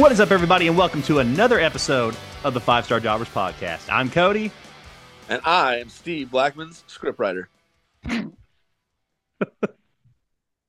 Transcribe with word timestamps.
What 0.00 0.12
is 0.12 0.18
up, 0.18 0.30
everybody, 0.30 0.66
and 0.66 0.78
welcome 0.78 1.02
to 1.02 1.18
another 1.18 1.60
episode 1.60 2.16
of 2.42 2.54
the 2.54 2.60
Five 2.60 2.86
Star 2.86 3.00
Jobbers 3.00 3.28
Podcast. 3.28 3.86
I'm 3.92 4.08
Cody. 4.08 4.50
And 5.28 5.42
I 5.44 5.76
am 5.76 5.90
Steve 5.90 6.30
Blackman's 6.30 6.82
scriptwriter. 6.88 7.48
All 8.08 8.32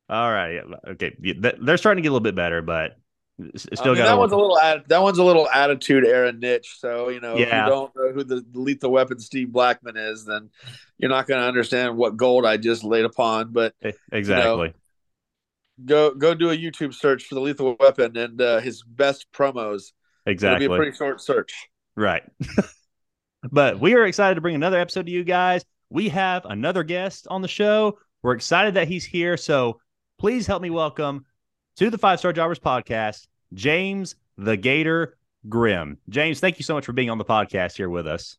right. 0.10 0.60
Okay. 0.86 1.16
They're 1.62 1.78
starting 1.78 2.02
to 2.02 2.06
get 2.06 2.10
a 2.10 2.12
little 2.12 2.20
bit 2.20 2.36
better, 2.36 2.62
but 2.62 2.98
still 3.56 3.70
I 3.84 3.88
mean, 3.88 3.98
got 4.00 4.08
that 4.08 4.18
one's 4.18 4.34
a 4.34 4.38
little 4.38 4.60
that 4.88 5.02
one's 5.02 5.18
a 5.18 5.24
little 5.24 5.48
attitude 5.50 6.06
era 6.06 6.34
niche. 6.34 6.76
So 6.78 7.08
you 7.08 7.22
know, 7.22 7.38
Yeah. 7.38 7.44
if 7.44 7.54
you 7.54 7.72
don't 7.72 7.96
know 7.96 8.12
who 8.12 8.26
the 8.26 8.46
lethal 8.54 8.92
weapon 8.92 9.22
Steve 9.22 9.54
Blackman 9.54 9.96
is, 9.96 10.26
then 10.26 10.50
you're 10.98 11.10
not 11.10 11.28
going 11.28 11.40
to 11.40 11.48
understand 11.48 11.96
what 11.96 12.18
gold 12.18 12.46
I 12.46 12.58
just 12.58 12.84
laid 12.84 13.06
upon. 13.06 13.54
But 13.54 13.76
exactly. 14.12 14.74
Go 15.86 16.14
go 16.14 16.34
do 16.34 16.50
a 16.50 16.58
YouTube 16.58 16.94
search 16.94 17.26
for 17.26 17.36
the 17.36 17.42
lethal 17.42 17.76
weapon 17.80 18.16
and 18.18 18.42
uh, 18.42 18.60
his 18.60 18.84
best 18.84 19.28
promos. 19.32 19.92
exactly. 20.26 20.66
It'll 20.66 20.76
be 20.76 20.82
a 20.82 20.84
pretty 20.84 20.98
short 20.98 21.22
search. 21.22 21.70
Right. 21.96 22.24
but 23.52 23.80
we 23.80 23.96
are 23.96 24.06
excited 24.06 24.36
to 24.36 24.42
bring 24.42 24.56
another 24.56 24.80
episode 24.80 25.06
to 25.06 25.12
you 25.12 25.24
guys. 25.24 25.64
We 25.90 26.10
have 26.10 26.46
another 26.46 26.84
guest 26.84 27.28
on 27.30 27.42
the 27.42 27.48
show. 27.48 28.00
We're 28.24 28.34
excited 28.34 28.76
that 28.76 28.88
he's 28.88 29.04
here. 29.04 29.36
So 29.38 29.80
please 30.20 30.48
help 30.48 30.62
me 30.62 30.70
welcome 30.70 31.26
to 31.78 31.90
the 31.90 31.98
Five 31.98 32.20
Star 32.20 32.34
Jobbers 32.34 32.60
podcast, 32.60 33.28
James 33.54 34.16
the 34.38 34.58
Gator 34.58 35.18
Grimm. 35.50 35.98
James, 36.10 36.40
thank 36.40 36.60
you 36.60 36.64
so 36.64 36.74
much 36.74 36.86
for 36.86 36.94
being 36.94 37.10
on 37.10 37.18
the 37.18 37.26
podcast 37.26 37.76
here 37.76 37.90
with 37.90 38.08
us. 38.08 38.38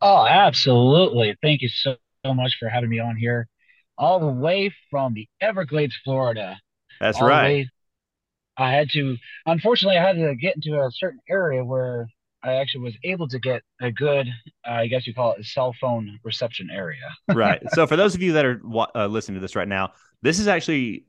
Oh, 0.00 0.26
absolutely. 0.26 1.36
Thank 1.42 1.62
you 1.62 1.68
so, 1.68 1.96
so 2.26 2.34
much 2.34 2.56
for 2.58 2.68
having 2.68 2.90
me 2.90 2.98
on 2.98 3.16
here. 3.16 3.48
All 3.96 4.18
the 4.18 4.26
way 4.26 4.74
from 4.90 5.14
the 5.14 5.28
Everglades, 5.40 5.94
Florida. 6.04 6.58
That's 7.00 7.20
right. 7.20 7.66
I 8.56 8.70
had 8.70 8.90
to, 8.90 9.16
unfortunately, 9.46 9.98
I 9.98 10.06
had 10.06 10.16
to 10.16 10.34
get 10.34 10.56
into 10.56 10.78
a 10.78 10.90
certain 10.90 11.20
area 11.28 11.64
where 11.64 12.06
I 12.44 12.54
actually 12.54 12.84
was 12.84 12.94
able 13.04 13.28
to 13.28 13.38
get 13.38 13.62
a 13.80 13.90
good, 13.90 14.28
uh, 14.66 14.72
I 14.72 14.86
guess 14.88 15.06
you 15.06 15.14
call 15.14 15.32
it 15.32 15.40
a 15.40 15.44
cell 15.44 15.74
phone 15.80 16.18
reception 16.24 16.68
area. 16.70 16.98
right. 17.34 17.62
So 17.72 17.86
for 17.86 17.96
those 17.96 18.14
of 18.14 18.22
you 18.22 18.32
that 18.32 18.44
are 18.44 18.60
uh, 18.94 19.06
listening 19.06 19.36
to 19.36 19.40
this 19.40 19.56
right 19.56 19.68
now, 19.68 19.92
this 20.22 20.38
is 20.38 20.48
actually 20.48 21.04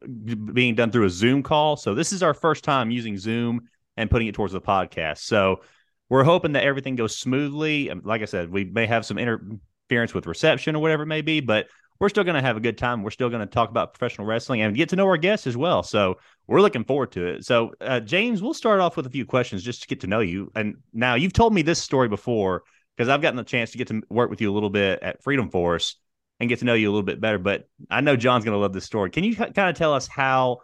being 0.53 0.75
done 0.75 0.91
through 0.91 1.05
a 1.05 1.09
Zoom 1.09 1.43
call. 1.43 1.75
So 1.75 1.93
this 1.95 2.13
is 2.13 2.23
our 2.23 2.33
first 2.33 2.63
time 2.63 2.91
using 2.91 3.17
Zoom 3.17 3.67
and 3.97 4.09
putting 4.09 4.27
it 4.27 4.35
towards 4.35 4.53
the 4.53 4.61
podcast. 4.61 5.19
So 5.19 5.61
we're 6.09 6.23
hoping 6.23 6.53
that 6.53 6.63
everything 6.63 6.95
goes 6.95 7.17
smoothly. 7.17 7.91
Like 8.03 8.21
I 8.21 8.25
said, 8.25 8.49
we 8.49 8.65
may 8.65 8.85
have 8.85 9.05
some 9.05 9.17
interference 9.17 10.13
with 10.13 10.27
reception 10.27 10.75
or 10.75 10.79
whatever 10.79 11.03
it 11.03 11.07
may 11.07 11.21
be, 11.21 11.41
but 11.41 11.67
we're 12.03 12.09
still 12.09 12.25
going 12.25 12.35
to 12.35 12.41
have 12.41 12.57
a 12.57 12.59
good 12.59 12.77
time. 12.77 13.01
We're 13.01 13.11
still 13.11 13.29
going 13.29 13.39
to 13.39 13.45
talk 13.45 13.69
about 13.69 13.93
professional 13.93 14.27
wrestling 14.27 14.59
and 14.59 14.75
get 14.75 14.89
to 14.89 14.97
know 14.97 15.07
our 15.07 15.15
guests 15.15 15.47
as 15.47 15.55
well. 15.55 15.83
So 15.83 16.17
we're 16.47 16.59
looking 16.59 16.83
forward 16.83 17.13
to 17.13 17.27
it. 17.27 17.45
So, 17.45 17.71
uh, 17.79 18.01
James, 18.01 18.41
we'll 18.41 18.53
start 18.53 18.81
off 18.81 18.97
with 18.97 19.05
a 19.05 19.09
few 19.09 19.25
questions 19.25 19.63
just 19.63 19.83
to 19.83 19.87
get 19.87 20.01
to 20.01 20.07
know 20.07 20.19
you. 20.19 20.51
And 20.53 20.75
now 20.91 21.15
you've 21.15 21.31
told 21.31 21.53
me 21.53 21.61
this 21.61 21.81
story 21.81 22.09
before 22.09 22.63
because 22.97 23.07
I've 23.07 23.21
gotten 23.21 23.37
the 23.37 23.43
chance 23.45 23.71
to 23.71 23.77
get 23.77 23.87
to 23.87 24.01
work 24.09 24.29
with 24.29 24.41
you 24.41 24.51
a 24.51 24.53
little 24.53 24.69
bit 24.69 25.01
at 25.01 25.23
Freedom 25.23 25.49
Force 25.49 25.95
and 26.41 26.49
get 26.49 26.59
to 26.59 26.65
know 26.65 26.73
you 26.73 26.89
a 26.89 26.91
little 26.91 27.03
bit 27.03 27.21
better. 27.21 27.37
But 27.37 27.69
I 27.89 28.01
know 28.01 28.17
John's 28.17 28.43
going 28.43 28.55
to 28.55 28.59
love 28.59 28.73
this 28.73 28.83
story. 28.83 29.09
Can 29.09 29.23
you 29.23 29.33
kind 29.33 29.57
of 29.57 29.75
tell 29.75 29.93
us 29.93 30.05
how 30.05 30.57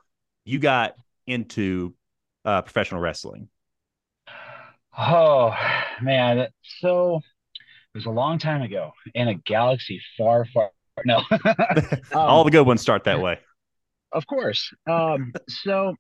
you 0.44 0.60
got 0.60 0.96
into 1.26 1.96
uh, 2.44 2.64
professional 2.64 3.00
wrestling? 3.00 3.48
Oh, 4.98 5.56
man. 6.02 6.50
So 6.82 7.22
it 7.96 7.98
was 7.98 8.08
a 8.08 8.12
long 8.12 8.40
time 8.40 8.62
ago 8.62 8.92
in 9.16 9.30
a 9.30 9.36
galaxy 9.36 10.02
far, 10.18 10.46
far. 10.54 10.72
No. 11.06 11.22
All 12.14 12.42
Um, 12.42 12.46
the 12.46 12.52
good 12.52 12.66
ones 12.66 12.82
start 12.82 13.04
that 13.06 13.20
way. 13.22 13.40
Of 14.12 14.26
course. 14.28 14.72
Um, 14.90 15.34
so 15.48 15.96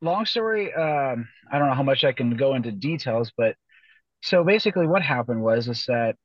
long 0.00 0.26
story, 0.26 0.72
um, 0.72 1.28
I 1.50 1.58
don't 1.58 1.68
know 1.68 1.74
how 1.74 1.82
much 1.82 2.04
I 2.04 2.12
can 2.12 2.36
go 2.36 2.54
into 2.54 2.72
details, 2.72 3.32
but 3.36 3.56
so 4.22 4.44
basically 4.44 4.86
what 4.86 5.02
happened 5.02 5.42
was 5.42 5.68
is 5.68 5.84
that 5.86 6.16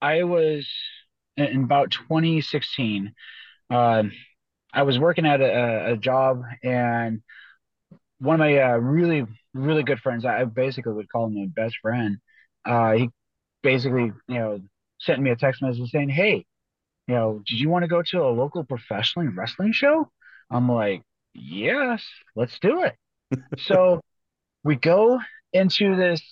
I 0.00 0.24
was 0.24 0.68
in 1.36 1.64
about 1.64 1.90
2016, 1.90 3.14
um, 3.70 4.12
I 4.72 4.82
was 4.82 4.98
working 4.98 5.26
at 5.26 5.40
a, 5.40 5.92
a 5.92 5.96
job 5.96 6.42
and 6.62 7.22
one 8.18 8.34
of 8.34 8.40
my 8.40 8.58
uh, 8.58 8.76
really, 8.76 9.26
really 9.54 9.82
good 9.82 10.00
friends, 10.00 10.24
I 10.24 10.44
basically 10.44 10.92
would 10.92 11.08
call 11.10 11.26
him 11.26 11.34
my 11.34 11.46
best 11.54 11.76
friend. 11.82 12.18
Uh, 12.64 12.92
he 12.92 13.10
basically, 13.62 14.12
you 14.28 14.38
know, 14.38 14.60
sent 14.98 15.20
me 15.22 15.30
a 15.30 15.36
text 15.36 15.62
message 15.62 15.90
saying, 15.90 16.10
Hey, 16.10 16.46
you 17.08 17.14
know, 17.14 17.42
did 17.46 17.60
you 17.60 17.68
want 17.68 17.84
to 17.84 17.88
go 17.88 18.02
to 18.02 18.22
a 18.22 18.30
local 18.30 18.64
professional 18.64 19.26
wrestling 19.28 19.72
show? 19.72 20.10
I'm 20.50 20.70
like, 20.70 21.02
yes, 21.34 22.04
let's 22.36 22.58
do 22.60 22.82
it. 22.84 22.94
so 23.58 24.00
we 24.64 24.76
go 24.76 25.20
into 25.52 25.96
this 25.96 26.22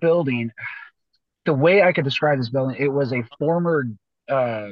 building. 0.00 0.52
The 1.46 1.54
way 1.54 1.82
I 1.82 1.92
could 1.92 2.04
describe 2.04 2.38
this 2.38 2.50
building, 2.50 2.76
it 2.78 2.88
was 2.88 3.12
a 3.12 3.22
former, 3.38 3.84
uh, 4.28 4.70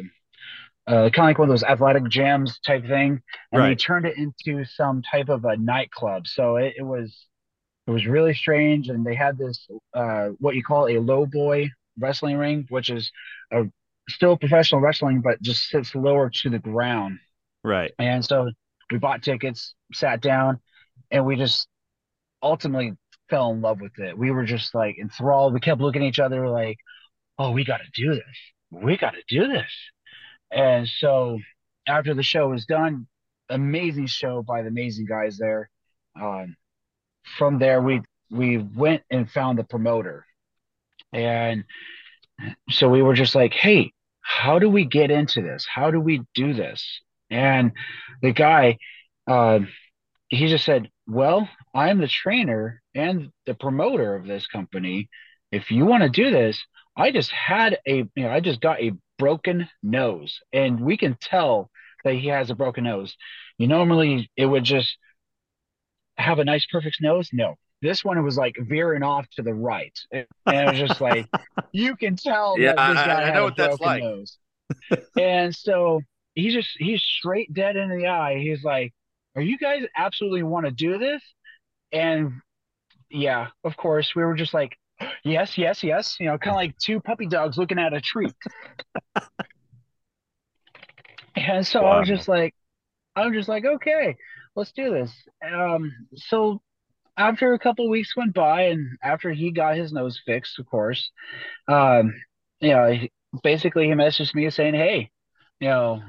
uh, 0.86 1.10
kind 1.10 1.18
of 1.18 1.24
like 1.24 1.38
one 1.38 1.48
of 1.48 1.52
those 1.52 1.62
athletic 1.64 2.04
gyms 2.04 2.54
type 2.66 2.86
thing, 2.86 3.22
and 3.52 3.64
they 3.64 3.74
Right. 3.74 3.76
turned 3.76 4.06
it 4.06 4.16
into 4.18 4.64
some 4.64 5.02
type 5.02 5.28
of 5.28 5.44
a 5.44 5.56
nightclub. 5.56 6.26
So 6.26 6.56
it, 6.56 6.74
it 6.78 6.82
was, 6.82 7.26
it 7.86 7.92
was 7.92 8.06
really 8.06 8.34
strange, 8.34 8.88
and 8.88 9.06
they 9.06 9.14
had 9.14 9.38
this, 9.38 9.68
uh, 9.94 10.28
what 10.40 10.56
you 10.56 10.64
call 10.64 10.88
a 10.88 10.98
low 10.98 11.26
boy 11.26 11.70
wrestling 11.98 12.36
ring, 12.36 12.66
which 12.68 12.90
is 12.90 13.10
a 13.52 13.64
still 14.08 14.36
professional 14.36 14.80
wrestling, 14.80 15.20
but 15.20 15.40
just 15.42 15.68
sits 15.68 15.94
lower 15.94 16.30
to 16.30 16.50
the 16.50 16.58
ground. 16.58 17.18
Right. 17.64 17.92
And 17.98 18.24
so 18.24 18.50
we 18.90 18.98
bought 18.98 19.22
tickets, 19.22 19.74
sat 19.92 20.20
down, 20.20 20.60
and 21.10 21.24
we 21.24 21.36
just 21.36 21.68
ultimately 22.42 22.92
fell 23.30 23.52
in 23.52 23.60
love 23.60 23.80
with 23.80 23.98
it. 23.98 24.16
We 24.16 24.30
were 24.30 24.44
just 24.44 24.74
like 24.74 24.96
enthralled. 25.00 25.54
We 25.54 25.60
kept 25.60 25.80
looking 25.80 26.02
at 26.02 26.08
each 26.08 26.18
other 26.18 26.48
like, 26.48 26.76
oh, 27.38 27.52
we 27.52 27.64
got 27.64 27.78
to 27.78 27.90
do 27.94 28.14
this. 28.14 28.22
We 28.70 28.96
got 28.96 29.14
to 29.14 29.22
do 29.28 29.48
this. 29.48 29.70
And 30.50 30.86
so 30.86 31.38
after 31.86 32.14
the 32.14 32.22
show 32.22 32.48
was 32.48 32.66
done, 32.66 33.06
amazing 33.48 34.06
show 34.06 34.42
by 34.42 34.62
the 34.62 34.68
amazing 34.68 35.06
guys 35.06 35.38
there. 35.38 35.70
Um, 36.20 36.56
from 37.38 37.58
there, 37.58 37.80
we 37.80 38.02
we 38.30 38.58
went 38.58 39.02
and 39.10 39.30
found 39.30 39.58
the 39.58 39.64
promoter. 39.64 40.26
And 41.12 41.64
so 42.70 42.88
we 42.88 43.02
were 43.02 43.14
just 43.14 43.34
like, 43.34 43.52
hey, 43.54 43.92
how 44.20 44.58
do 44.58 44.68
we 44.68 44.84
get 44.84 45.10
into 45.10 45.42
this? 45.42 45.66
How 45.72 45.90
do 45.90 46.00
we 46.00 46.22
do 46.34 46.54
this? 46.54 47.00
And 47.30 47.72
the 48.20 48.32
guy, 48.32 48.78
uh, 49.26 49.60
he 50.28 50.48
just 50.48 50.64
said, 50.64 50.90
well, 51.06 51.48
I'm 51.74 51.98
the 51.98 52.08
trainer 52.08 52.82
and 52.94 53.30
the 53.46 53.54
promoter 53.54 54.14
of 54.14 54.26
this 54.26 54.46
company. 54.46 55.08
If 55.50 55.70
you 55.70 55.84
want 55.86 56.02
to 56.02 56.08
do 56.08 56.30
this, 56.30 56.62
I 56.96 57.10
just 57.10 57.30
had 57.30 57.78
a, 57.86 57.96
you 57.96 58.10
know, 58.16 58.30
I 58.30 58.40
just 58.40 58.60
got 58.60 58.80
a 58.80 58.92
broken 59.18 59.68
nose, 59.82 60.40
and 60.52 60.80
we 60.80 60.96
can 60.96 61.16
tell 61.20 61.70
that 62.04 62.14
he 62.14 62.28
has 62.28 62.50
a 62.50 62.54
broken 62.54 62.84
nose. 62.84 63.16
You 63.58 63.68
normally 63.68 64.30
it 64.36 64.46
would 64.46 64.64
just 64.64 64.96
have 66.16 66.38
a 66.38 66.44
nice, 66.44 66.66
perfect 66.70 66.98
nose. 67.00 67.30
No, 67.32 67.56
this 67.82 68.04
one 68.04 68.22
was 68.24 68.36
like 68.38 68.56
veering 68.58 69.02
off 69.02 69.26
to 69.36 69.42
the 69.42 69.52
right, 69.52 69.98
and 70.12 70.26
it 70.46 70.70
was 70.70 70.88
just 70.88 71.00
like 71.00 71.26
you 71.72 71.96
can 71.96 72.16
tell 72.16 72.58
Yeah, 72.58 72.74
I- 72.78 72.92
I 72.94 73.34
know 73.34 73.44
what 73.44 73.56
that's 73.56 73.80
like. 73.80 74.02
nose. 74.02 74.38
and 75.18 75.54
so 75.54 76.00
he's 76.34 76.54
just 76.54 76.70
he's 76.78 77.02
straight 77.02 77.52
dead 77.52 77.76
in 77.76 77.90
the 77.90 78.06
eye. 78.06 78.38
He's 78.38 78.64
like, 78.64 78.94
"Are 79.36 79.42
you 79.42 79.58
guys 79.58 79.82
absolutely 79.96 80.42
want 80.44 80.64
to 80.66 80.72
do 80.72 80.96
this?" 80.98 81.22
And 81.92 82.32
yeah, 83.10 83.48
of 83.64 83.76
course, 83.76 84.14
we 84.16 84.22
were 84.22 84.34
just 84.34 84.54
like, 84.54 84.76
"Yes, 85.24 85.58
yes, 85.58 85.82
yes." 85.82 86.16
You 86.18 86.26
know, 86.28 86.38
kind 86.38 86.52
of 86.54 86.56
like 86.56 86.78
two 86.78 87.00
puppy 87.00 87.26
dogs 87.26 87.58
looking 87.58 87.78
at 87.78 87.92
a 87.92 88.00
treat. 88.00 88.32
and 91.36 91.66
so 91.66 91.84
I 91.84 91.98
was 91.98 92.08
just 92.08 92.28
like, 92.28 92.54
I'm 93.16 93.32
just 93.32 93.48
like, 93.48 93.64
okay, 93.64 94.16
let's 94.54 94.72
do 94.72 94.90
this. 94.90 95.12
Um, 95.46 95.92
so 96.16 96.60
after 97.16 97.52
a 97.52 97.58
couple 97.58 97.88
weeks 97.88 98.16
went 98.16 98.34
by, 98.34 98.62
and 98.62 98.98
after 99.02 99.30
he 99.30 99.50
got 99.50 99.76
his 99.76 99.92
nose 99.92 100.20
fixed, 100.24 100.58
of 100.58 100.66
course, 100.66 101.10
um, 101.68 102.14
you 102.60 102.70
know, 102.70 102.98
basically 103.42 103.86
he 103.86 103.92
messaged 103.92 104.34
me 104.34 104.48
saying, 104.50 104.74
"Hey, 104.74 105.10
you 105.60 105.68
know, 105.68 106.02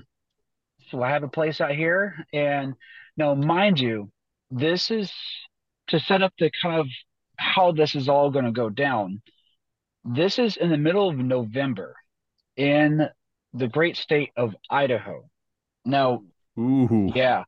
so 0.90 1.02
I 1.02 1.10
have 1.10 1.24
a 1.24 1.28
place 1.28 1.62
out 1.62 1.72
here, 1.72 2.26
and 2.34 2.76
now, 3.18 3.36
mind 3.36 3.80
you, 3.80 4.12
this 4.50 4.90
is 4.90 5.12
to 5.88 6.00
set 6.00 6.22
up 6.24 6.34
the 6.40 6.52
kind 6.62 6.80
of 6.80 6.88
how 7.38 7.72
this 7.72 7.96
is 7.96 8.10
all 8.10 8.32
going 8.32 8.46
to 8.46 8.52
go 8.52 8.70
down. 8.70 9.22
This 10.04 10.40
is 10.40 10.58
in 10.58 10.70
the 10.70 10.78
middle 10.78 11.10
of 11.10 11.18
November 11.18 11.96
in 12.56 13.08
the 13.54 13.68
great 13.68 13.98
state 13.98 14.32
of 14.36 14.56
Idaho. 14.70 15.30
Now, 15.86 16.24
Ooh. 16.58 17.12
yeah, 17.14 17.44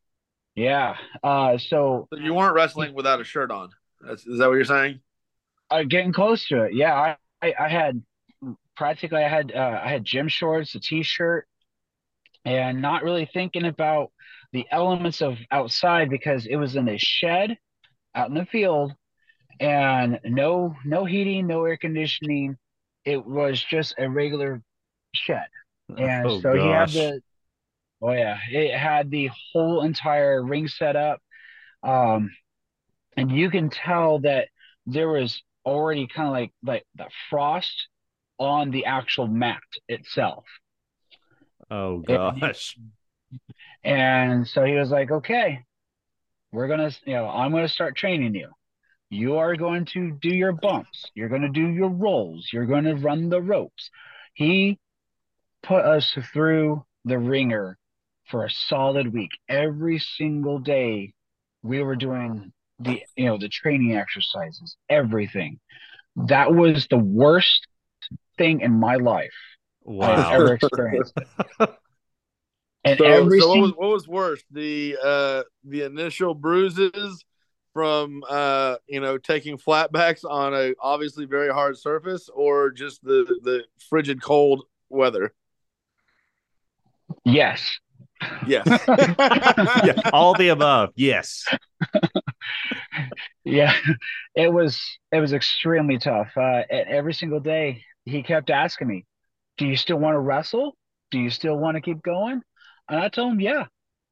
yeah. 0.56 0.98
Uh, 1.24 1.57
so 1.57 2.07
So 2.13 2.19
you 2.19 2.34
weren't 2.34 2.56
wrestling 2.56 2.94
without 2.94 3.22
a 3.22 3.24
shirt 3.24 3.52
on. 3.52 3.69
That's, 4.02 4.25
is 4.25 4.40
that 4.40 4.48
what 4.48 4.56
you're 4.56 4.66
saying? 4.66 5.02
uh, 5.69 5.84
getting 5.84 6.13
close 6.13 6.48
to 6.48 6.63
it. 6.63 6.74
Yeah, 6.74 6.94
I, 6.94 7.18
I, 7.42 7.54
I 7.60 7.69
had 7.69 8.04
practically 8.75 9.24
I 9.24 9.30
had 9.30 9.52
uh, 9.54 9.81
I 9.84 9.90
had 9.90 10.04
gym 10.04 10.28
shorts, 10.28 10.75
a 10.75 10.80
t-shirt, 10.80 11.48
and 12.44 12.81
not 12.81 13.04
really 13.04 13.30
thinking 13.34 13.66
about 13.66 14.12
the 14.54 14.66
elements 14.72 15.22
of 15.22 15.38
outside 15.52 16.10
because 16.10 16.46
it 16.46 16.56
was 16.56 16.75
in 16.75 16.88
a 16.88 16.98
shed 16.98 17.58
out 18.13 18.30
in 18.30 18.36
the 18.36 18.46
field, 18.46 18.94
and 19.60 20.19
no 20.24 20.75
no 20.86 21.06
heating, 21.06 21.48
no 21.48 21.66
air 21.66 21.78
conditioning. 21.78 22.58
It 23.04 23.25
was 23.25 23.63
just 23.63 23.96
a 23.98 24.10
regular 24.10 24.62
shed, 25.13 25.48
and 25.98 26.28
oh, 26.28 26.42
so 26.42 26.54
he 26.54 26.60
had 26.68 26.86
gosh. 26.86 26.94
the 26.94 27.22
oh 28.01 28.12
yeah, 28.12 28.38
it 28.51 28.77
had 28.77 29.09
the 29.09 29.30
whole 29.51 29.81
entire 29.81 30.44
ring 30.44 30.68
set 30.68 30.95
up, 30.95 31.21
um, 31.83 32.31
and 33.18 33.31
you 33.31 33.50
can 33.50 33.69
tell 33.69 34.19
that 34.19 34.47
there 34.86 35.09
was 35.09 35.42
already 35.65 36.07
kind 36.07 36.27
of 36.27 36.33
like 36.33 36.53
like 36.63 36.86
the 36.95 37.07
frost 37.30 37.88
on 38.38 38.71
the 38.71 38.86
actual 38.86 39.27
mat 39.27 39.62
itself. 39.88 40.45
Oh 41.69 42.00
gosh. 42.00 42.77
And 43.83 44.48
so 44.48 44.63
he 44.63 44.74
was 44.75 44.89
like, 44.89 45.12
okay, 45.12 45.59
we're 46.51 46.68
going 46.68 46.89
to, 46.89 46.98
you 47.06 47.13
know, 47.13 47.27
I'm 47.27 47.51
going 47.51 47.68
to 47.68 47.74
start 47.74 47.95
training 47.95 48.33
you. 48.33 48.50
You 49.09 49.38
are 49.38 49.56
going 49.56 49.86
to 49.94 50.18
do 50.21 50.30
your 50.30 50.53
bumps. 50.53 51.12
You're 51.13 51.30
going 51.30 51.44
to 51.44 51.50
do 51.50 51.68
your 51.68 51.89
rolls. 51.89 52.50
You're 52.51 52.65
going 52.65 52.86
to 52.86 52.95
run 52.95 53.30
the 53.30 53.41
ropes. 53.41 53.89
He 54.33 54.80
put 55.62 55.86
us 55.86 56.18
through 56.33 56.83
the 57.03 57.19
ringer 57.19 57.77
for 58.27 58.45
a 58.45 58.50
solid 58.50 59.13
week. 59.13 59.31
Every 59.48 60.00
single 60.00 60.60
day 60.60 61.13
we 61.63 61.81
were 61.81 61.95
doing 61.95 62.51
the, 62.80 63.01
you 63.16 63.25
know, 63.25 63.38
the 63.38 63.50
training 63.50 63.95
exercises, 63.95 64.77
everything. 64.89 65.60
That 66.16 66.54
was 66.54 66.88
the 66.88 66.98
worst 66.98 67.68
thing 68.38 68.62
in 68.62 68.74
my 68.74 68.95
life 68.95 69.33
I've 70.01 70.33
ever 70.33 70.54
experienced. 70.54 71.18
And 72.86 73.00
So, 73.00 73.06
every 73.06 73.39
so 73.42 73.50
what, 73.50 73.60
was, 73.60 73.72
what 73.72 73.89
was 73.89 74.07
worse, 74.07 74.44
the 74.51 74.95
uh, 75.04 75.44
the 75.63 75.81
initial 75.81 76.36
bruises 76.36 77.25
from 77.74 78.24
uh, 78.30 78.75
you 78.88 79.00
know 79.00 79.18
taking 79.18 79.57
flatbacks 79.57 80.24
on 80.24 80.54
a 80.54 80.75
obviously 80.80 81.25
very 81.25 81.51
hard 81.51 81.80
surface, 81.80 82.30
or 82.31 82.69
just 82.69 83.04
the 83.04 83.25
the 83.42 83.63
frigid 83.89 84.22
cold 84.22 84.66
weather? 84.89 85.33
yes, 87.24 87.80
Yes. 88.47 88.65
yeah, 89.83 90.09
all 90.13 90.33
the 90.35 90.50
above. 90.50 90.89
Yes. 90.95 91.45
Yeah, 93.44 93.73
it 94.35 94.51
was 94.51 94.81
it 95.12 95.19
was 95.19 95.33
extremely 95.33 95.97
tough. 96.00 96.31
Uh, 96.35 96.63
every 96.69 97.13
single 97.13 97.39
day, 97.39 97.83
he 98.06 98.23
kept 98.23 98.50
asking 98.50 98.88
me, 98.88 99.06
"Do 99.57 99.67
you 99.67 99.77
still 99.77 99.97
want 99.97 100.15
to 100.15 100.19
wrestle? 100.19 100.75
Do 101.12 101.19
you 101.19 101.29
still 101.29 101.57
want 101.57 101.75
to 101.75 101.81
keep 101.81 102.01
going?" 102.01 102.41
And 102.89 103.00
I 103.00 103.09
told 103.09 103.33
him, 103.33 103.39
"Yeah, 103.39 103.65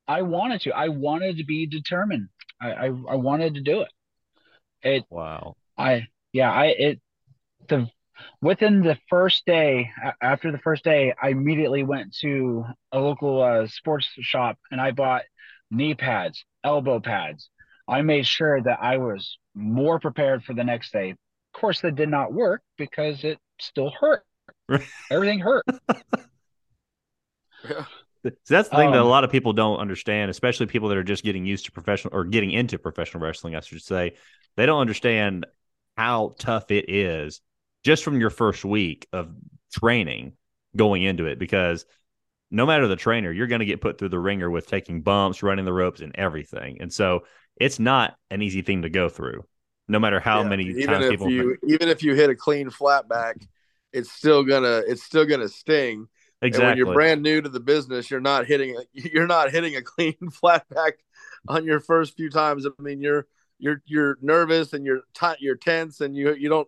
I 0.08 0.22
wanted 0.22 0.62
to. 0.62 0.72
I 0.72 0.90
wanted 0.90 1.38
to 1.38 1.46
be 1.46 1.66
determined. 1.66 2.30
I 2.62 2.72
I, 2.72 2.86
I 2.86 3.16
wanted 3.16 3.56
to 3.56 3.62
do 3.62 3.82
it. 3.82 3.90
It 4.84 5.06
Wow. 5.10 5.56
I 5.78 6.08
yeah 6.32 6.52
I 6.52 6.66
it 6.68 7.02
the 7.68 7.88
within 8.42 8.82
the 8.82 8.98
first 9.10 9.46
day 9.46 9.92
after 10.22 10.52
the 10.52 10.58
first 10.60 10.84
day, 10.84 11.14
I 11.22 11.30
immediately 11.30 11.84
went 11.84 12.16
to 12.22 12.66
a 12.92 13.00
local 13.00 13.42
uh, 13.42 13.68
sports 13.68 14.08
shop 14.22 14.58
and 14.72 14.80
I 14.82 14.92
bought 14.92 15.24
knee 15.72 15.96
pads, 15.96 16.46
elbow 16.64 17.00
pads. 17.00 17.50
I 17.88 18.02
made 18.02 18.26
sure 18.28 18.62
that 18.62 18.80
I 18.82 18.98
was 18.98 19.38
more 19.56 20.00
prepared 20.00 20.44
for 20.44 20.54
the 20.54 20.64
next 20.64 20.94
day. 20.94 21.12
Of 21.12 21.60
course, 21.60 21.82
that 21.82 21.96
did 21.96 22.10
not 22.10 22.34
work 22.34 22.62
because 22.78 23.24
it 23.24 23.40
still 23.60 23.92
hurt. 23.92 24.24
Everything 25.12 25.40
hurt. 25.40 25.66
So 28.26 28.32
that's 28.50 28.70
the 28.70 28.76
thing 28.76 28.92
that 28.92 29.02
a 29.02 29.04
Um, 29.04 29.06
lot 29.06 29.24
of 29.24 29.32
people 29.32 29.54
don't 29.54 29.80
understand, 29.80 30.32
especially 30.32 30.66
people 30.66 30.90
that 30.90 30.98
are 30.98 31.04
just 31.04 31.24
getting 31.24 31.46
used 31.46 31.66
to 31.66 31.72
professional 31.72 32.16
or 32.16 32.24
getting 32.24 32.52
into 32.52 32.80
professional 32.80 33.22
wrestling, 33.24 33.56
I 33.56 33.60
should 33.60 33.82
say. 33.82 34.14
They 34.56 34.66
don't 34.66 34.80
understand 34.80 35.46
how 35.98 36.36
tough 36.40 36.72
it 36.72 36.90
is 36.90 37.42
just 37.84 38.04
from 38.04 38.20
your 38.20 38.30
first 38.30 38.66
week 38.66 39.08
of 39.14 39.30
training 39.74 40.34
going 40.76 41.04
into 41.04 41.26
it 41.26 41.40
because 41.40 41.86
no 42.52 42.66
matter 42.66 42.88
the 42.88 42.96
trainer, 42.96 43.32
you're 43.32 43.48
going 43.48 43.60
to 43.62 43.66
get 43.66 43.82
put 43.82 43.98
through 43.98 44.10
the 44.10 44.20
ringer 44.20 44.50
with 44.50 44.68
taking 44.68 45.02
bumps, 45.02 45.44
running 45.44 45.66
the 45.66 45.74
ropes, 45.74 46.02
and 46.02 46.16
everything. 46.16 46.80
And 46.82 46.94
so 46.94 47.26
it's 47.58 47.80
not 47.80 48.18
an 48.32 48.42
easy 48.42 48.62
thing 48.62 48.84
to 48.84 48.90
go 48.90 49.10
through, 49.10 49.46
no 49.88 50.00
matter 50.00 50.20
how 50.20 50.44
Yeah, 50.44 50.44
many 50.44 50.76
even 50.76 51.02
times 51.02 51.08
if 51.08 51.24
people. 51.24 51.26
you 51.26 51.58
even 51.68 51.90
if 51.90 52.02
you 52.02 52.16
hit 52.16 52.30
a 52.30 52.36
clean 52.36 52.70
flat 52.70 53.08
back, 53.08 53.38
it's 53.92 54.12
still 54.12 54.44
gonna 54.44 54.82
it's 54.88 55.04
still 55.04 55.26
gonna 55.26 55.48
sting. 55.50 56.08
And 56.52 56.64
when 56.64 56.76
you're 56.76 56.88
brand 56.88 57.22
new 57.22 57.42
to 57.42 57.50
the 57.50 57.60
business, 57.60 58.10
you're 58.10 58.20
not 58.20 58.46
hitting 58.48 58.76
you're 58.94 59.28
not 59.28 59.52
hitting 59.52 59.76
a 59.76 59.82
clean 59.82 60.16
flat 60.32 60.68
back 60.70 60.94
on 61.48 61.66
your 61.66 61.80
first 61.80 62.16
few 62.16 62.30
times. 62.30 62.66
I 62.66 62.82
mean, 62.82 63.00
you're 63.02 63.28
you're 63.60 63.82
you're 63.86 64.18
nervous 64.22 64.74
and 64.74 64.86
you're 64.86 65.02
tight, 65.14 65.38
you're 65.40 65.56
tense, 65.56 66.02
and 66.02 66.16
you 66.16 66.34
you 66.34 66.50
don't 66.50 66.68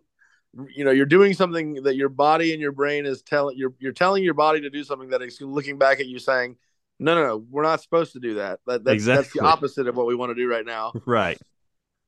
you 0.74 0.84
know 0.84 0.90
you're 0.90 1.06
doing 1.06 1.34
something 1.34 1.82
that 1.82 1.96
your 1.96 2.08
body 2.08 2.52
and 2.52 2.60
your 2.60 2.72
brain 2.72 3.06
is 3.06 3.22
telling 3.22 3.56
you're 3.56 3.74
you're 3.78 3.92
telling 3.92 4.22
your 4.24 4.34
body 4.34 4.60
to 4.60 4.70
do 4.70 4.84
something 4.84 5.10
that 5.10 5.22
is 5.22 5.40
looking 5.40 5.78
back 5.78 6.00
at 6.00 6.06
you 6.06 6.18
saying, 6.18 6.56
no, 6.98 7.14
no, 7.14 7.26
no, 7.26 7.44
we're 7.50 7.62
not 7.62 7.82
supposed 7.82 8.12
to 8.14 8.20
do 8.20 8.34
that. 8.34 8.60
that 8.66 8.84
that's, 8.84 9.04
that's 9.04 9.32
the 9.32 9.40
opposite 9.40 9.86
of 9.86 9.96
what 9.96 10.06
we 10.06 10.14
want 10.14 10.30
to 10.30 10.34
do 10.34 10.48
right 10.48 10.64
now. 10.64 10.92
right. 11.06 11.38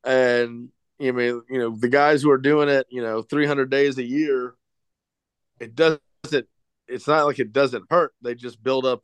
And 0.04 0.68
you 0.98 1.12
mean 1.12 1.42
you 1.48 1.58
know 1.58 1.70
the 1.70 1.88
guys 1.88 2.22
who 2.22 2.30
are 2.30 2.38
doing 2.38 2.68
it, 2.68 2.86
you 2.90 3.02
know, 3.02 3.22
300 3.22 3.70
days 3.70 3.98
a 3.98 4.04
year, 4.04 4.54
it 5.60 5.74
doesn't. 5.74 6.00
It's 6.86 7.06
not 7.06 7.26
like 7.26 7.38
it 7.38 7.52
doesn't 7.52 7.84
hurt. 7.90 8.14
They 8.22 8.34
just 8.34 8.62
build 8.62 8.86
up 8.86 9.02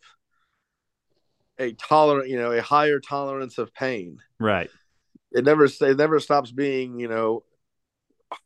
a 1.58 1.72
tolerant, 1.72 2.28
you 2.28 2.38
know, 2.38 2.52
a 2.52 2.62
higher 2.62 2.98
tolerance 2.98 3.58
of 3.58 3.74
pain. 3.74 4.18
Right. 4.40 4.70
It 5.32 5.44
never 5.44 5.64
it 5.64 5.96
never 5.96 6.20
stops 6.20 6.50
being, 6.50 6.98
you 6.98 7.08
know, 7.08 7.44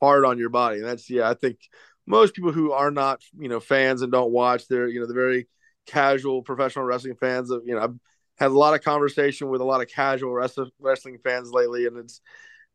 hard 0.00 0.24
on 0.24 0.38
your 0.38 0.50
body. 0.50 0.78
And 0.78 0.86
that's 0.86 1.08
yeah, 1.10 1.28
I 1.28 1.34
think 1.34 1.58
most 2.06 2.34
people 2.34 2.52
who 2.52 2.72
are 2.72 2.90
not, 2.90 3.22
you 3.38 3.48
know, 3.48 3.60
fans 3.60 4.02
and 4.02 4.10
don't 4.10 4.32
watch, 4.32 4.66
they're, 4.68 4.88
you 4.88 5.00
know, 5.00 5.06
the 5.06 5.14
very 5.14 5.46
casual 5.86 6.42
professional 6.42 6.84
wrestling 6.84 7.16
fans 7.16 7.50
of, 7.50 7.62
you 7.66 7.74
know, 7.74 7.82
I've 7.82 7.94
had 8.38 8.50
a 8.50 8.58
lot 8.58 8.74
of 8.74 8.82
conversation 8.82 9.48
with 9.48 9.60
a 9.60 9.64
lot 9.64 9.80
of 9.80 9.88
casual 9.88 10.32
wrestling 10.32 10.70
wrestling 10.78 11.18
fans 11.22 11.50
lately, 11.52 11.86
and 11.86 11.98
it's 11.98 12.20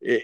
it, 0.01 0.23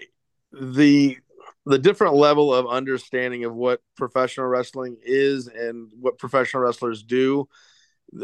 the 0.52 1.18
the 1.66 1.78
different 1.78 2.14
level 2.14 2.54
of 2.54 2.66
understanding 2.66 3.44
of 3.44 3.54
what 3.54 3.80
professional 3.96 4.46
wrestling 4.46 4.96
is 5.02 5.46
and 5.46 5.90
what 5.98 6.18
professional 6.18 6.62
wrestlers 6.62 7.02
do 7.02 7.48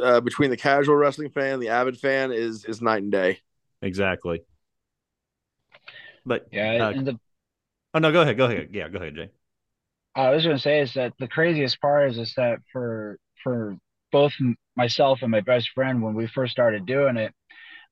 uh, 0.02 0.20
between 0.20 0.50
the 0.50 0.56
casual 0.56 0.96
wrestling 0.96 1.30
fan 1.30 1.54
and 1.54 1.62
the 1.62 1.68
avid 1.68 1.98
fan 1.98 2.32
is 2.32 2.64
is 2.64 2.82
night 2.82 3.02
and 3.02 3.12
day. 3.12 3.38
Exactly. 3.82 4.42
But 6.24 6.48
Yeah, 6.50 6.72
Uh, 6.72 6.90
and 6.90 7.06
the 7.06 7.18
oh 7.94 7.98
no, 7.98 8.12
go 8.12 8.22
ahead, 8.22 8.36
go 8.36 8.46
ahead. 8.46 8.68
Yeah, 8.72 8.88
go 8.88 8.98
ahead, 8.98 9.14
Jay. 9.14 9.30
I 10.14 10.30
was 10.30 10.44
going 10.44 10.56
to 10.56 10.62
say 10.62 10.80
is 10.80 10.94
that 10.94 11.12
the 11.18 11.28
craziest 11.28 11.80
part 11.80 12.10
is 12.10 12.18
is 12.18 12.34
that 12.36 12.58
for 12.72 13.18
for 13.42 13.76
both 14.12 14.32
myself 14.76 15.20
and 15.22 15.30
my 15.30 15.40
best 15.40 15.70
friend 15.74 16.02
when 16.02 16.14
we 16.14 16.26
first 16.26 16.52
started 16.52 16.86
doing 16.86 17.16
it, 17.16 17.34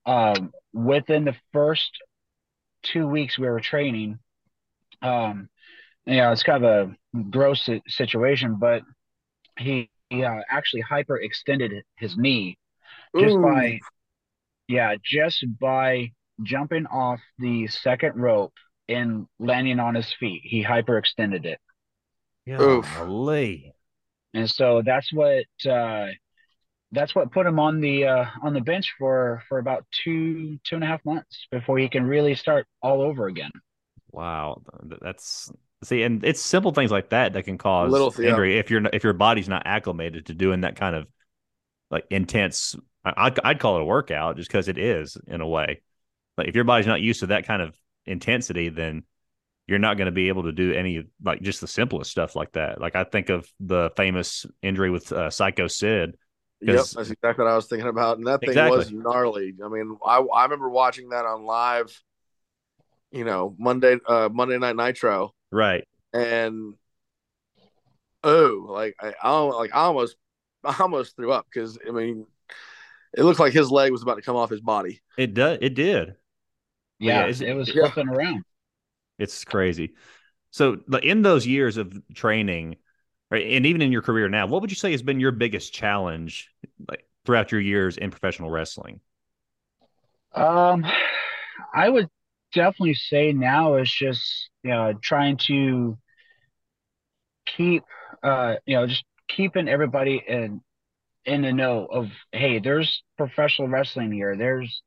um, 0.06 0.52
within 0.72 1.24
the 1.24 1.36
first 1.52 1.90
two 2.82 3.06
weeks 3.06 3.38
we 3.38 3.46
were 3.46 3.60
training, 3.60 4.18
um, 5.02 5.48
you 6.06 6.16
know, 6.16 6.32
it's 6.32 6.42
kind 6.42 6.64
of 6.64 6.90
a 7.14 7.22
gross 7.30 7.68
situation, 7.88 8.56
but 8.58 8.82
he, 9.58 9.90
he 10.10 10.24
uh, 10.24 10.40
actually 10.50 10.82
hyperextended 10.82 11.80
his 11.96 12.16
knee 12.16 12.58
just 13.18 13.34
Ooh. 13.34 13.42
by, 13.42 13.80
yeah, 14.68 14.94
just 15.02 15.44
by 15.60 16.12
jumping 16.42 16.86
off 16.86 17.20
the 17.38 17.66
second 17.68 18.16
rope 18.16 18.52
and 18.88 19.26
landing 19.38 19.80
on 19.80 19.94
his 19.94 20.12
feet. 20.12 20.42
He 20.44 20.64
hyperextended 20.64 21.44
it. 21.44 21.60
Oof. 22.60 22.86
Golly. 22.96 23.74
And 24.34 24.50
so 24.50 24.82
that's 24.84 25.12
what 25.12 25.44
uh, 25.68 26.06
that's 26.92 27.14
what 27.14 27.32
put 27.32 27.46
him 27.46 27.58
on 27.58 27.80
the 27.80 28.04
uh, 28.06 28.24
on 28.42 28.52
the 28.52 28.60
bench 28.60 28.92
for 28.98 29.42
for 29.48 29.58
about 29.58 29.84
two 30.04 30.58
two 30.64 30.74
and 30.74 30.84
a 30.84 30.86
half 30.86 31.04
months 31.04 31.46
before 31.50 31.78
he 31.78 31.88
can 31.88 32.04
really 32.06 32.34
start 32.34 32.66
all 32.82 33.00
over 33.00 33.26
again. 33.26 33.52
Wow, 34.10 34.62
that's 35.00 35.50
see, 35.82 36.02
and 36.02 36.24
it's 36.24 36.40
simple 36.40 36.72
things 36.72 36.90
like 36.90 37.10
that 37.10 37.32
that 37.34 37.44
can 37.44 37.58
cause 37.58 37.90
Little- 37.92 38.14
yeah. 38.18 38.30
injury 38.30 38.58
if 38.58 38.70
you're 38.70 38.84
if 38.92 39.04
your 39.04 39.12
body's 39.12 39.48
not 39.48 39.62
acclimated 39.66 40.26
to 40.26 40.34
doing 40.34 40.62
that 40.62 40.76
kind 40.76 40.96
of 40.96 41.06
like 41.90 42.06
intense. 42.10 42.76
I- 43.04 43.14
I'd, 43.16 43.40
I'd 43.44 43.60
call 43.60 43.76
it 43.76 43.82
a 43.82 43.84
workout 43.84 44.36
just 44.36 44.48
because 44.48 44.68
it 44.68 44.78
is 44.78 45.16
in 45.26 45.40
a 45.40 45.48
way. 45.48 45.80
Like 46.36 46.48
if 46.48 46.54
your 46.54 46.64
body's 46.64 46.86
not 46.86 47.00
used 47.00 47.20
to 47.20 47.26
that 47.26 47.46
kind 47.46 47.62
of 47.62 47.76
intensity, 48.06 48.68
then 48.68 49.04
you're 49.66 49.78
not 49.78 49.96
going 49.96 50.06
to 50.06 50.12
be 50.12 50.28
able 50.28 50.44
to 50.44 50.52
do 50.52 50.72
any 50.72 51.04
like 51.22 51.42
just 51.42 51.60
the 51.60 51.66
simplest 51.68 52.10
stuff 52.10 52.36
like 52.36 52.52
that. 52.52 52.80
Like 52.80 52.96
I 52.96 53.04
think 53.04 53.30
of 53.30 53.48
the 53.60 53.90
famous 53.96 54.46
injury 54.62 54.90
with 54.90 55.10
uh, 55.12 55.30
Psycho 55.30 55.66
Sid. 55.68 56.16
Yep, 56.60 56.76
that's 56.76 57.10
exactly 57.10 57.44
what 57.44 57.50
I 57.52 57.56
was 57.56 57.66
thinking 57.66 57.88
about, 57.88 58.18
and 58.18 58.26
that 58.26 58.40
thing 58.40 58.48
Exactly. 58.48 58.78
was 58.78 58.92
gnarly. 58.92 59.54
I 59.62 59.68
mean, 59.68 59.98
I 60.04 60.18
I 60.18 60.44
remember 60.44 60.70
watching 60.70 61.10
that 61.10 61.26
on 61.26 61.44
live, 61.44 61.94
you 63.10 63.24
know, 63.24 63.54
Monday 63.58 63.98
uh 64.06 64.28
Monday 64.32 64.58
Night 64.58 64.76
Nitro, 64.76 65.34
Right. 65.50 65.86
and 66.12 66.74
oh, 68.22 68.66
like 68.68 68.96
I, 69.00 69.14
I 69.22 69.38
like 69.40 69.74
I 69.74 69.80
almost 69.80 70.16
I 70.64 70.74
almost 70.80 71.16
threw 71.16 71.32
up 71.32 71.46
because 71.52 71.78
I 71.86 71.90
mean, 71.90 72.26
it 73.16 73.24
looked 73.24 73.40
like 73.40 73.52
his 73.52 73.70
leg 73.70 73.92
was 73.92 74.02
about 74.02 74.16
to 74.16 74.22
come 74.22 74.36
off 74.36 74.50
his 74.50 74.60
body. 74.60 75.00
It 75.16 75.34
does. 75.34 75.58
It 75.60 75.74
did. 75.74 76.16
Yeah, 77.06 77.24
yeah, 77.24 77.26
it- 77.26 77.40
it 77.42 77.54
was 77.54 77.70
yeah. 77.72 77.72
flipping 77.72 78.08
around. 78.08 78.44
It's 79.18 79.44
crazy. 79.44 79.94
So, 80.50 80.78
in 81.02 81.22
those 81.22 81.46
years 81.46 81.76
of 81.76 81.94
training, 82.14 82.76
and 83.30 83.66
even 83.66 83.82
in 83.82 83.92
your 83.92 84.02
career 84.02 84.28
now, 84.28 84.46
what 84.46 84.62
would 84.62 84.70
you 84.70 84.76
say 84.76 84.92
has 84.92 85.02
been 85.02 85.20
your 85.20 85.32
biggest 85.32 85.74
challenge, 85.74 86.50
like 86.88 87.08
throughout 87.26 87.52
your 87.52 87.60
years 87.60 87.98
in 87.98 88.10
professional 88.10 88.50
wrestling? 88.50 89.00
Um, 90.34 90.84
I 91.74 91.88
would 91.88 92.08
definitely 92.52 92.94
say 92.94 93.32
now 93.32 93.76
is 93.76 93.92
just 93.92 94.50
you 94.62 94.70
know 94.70 94.94
trying 95.02 95.38
to 95.48 95.98
keep 97.46 97.82
uh 98.22 98.56
you 98.66 98.76
know 98.76 98.86
just 98.86 99.04
keeping 99.28 99.68
everybody 99.68 100.22
in 100.26 100.60
in 101.26 101.42
the 101.42 101.52
know 101.52 101.86
of 101.86 102.08
hey 102.32 102.60
there's 102.60 103.02
professional 103.16 103.68
wrestling 103.68 104.12
here 104.12 104.36
there's 104.36 104.82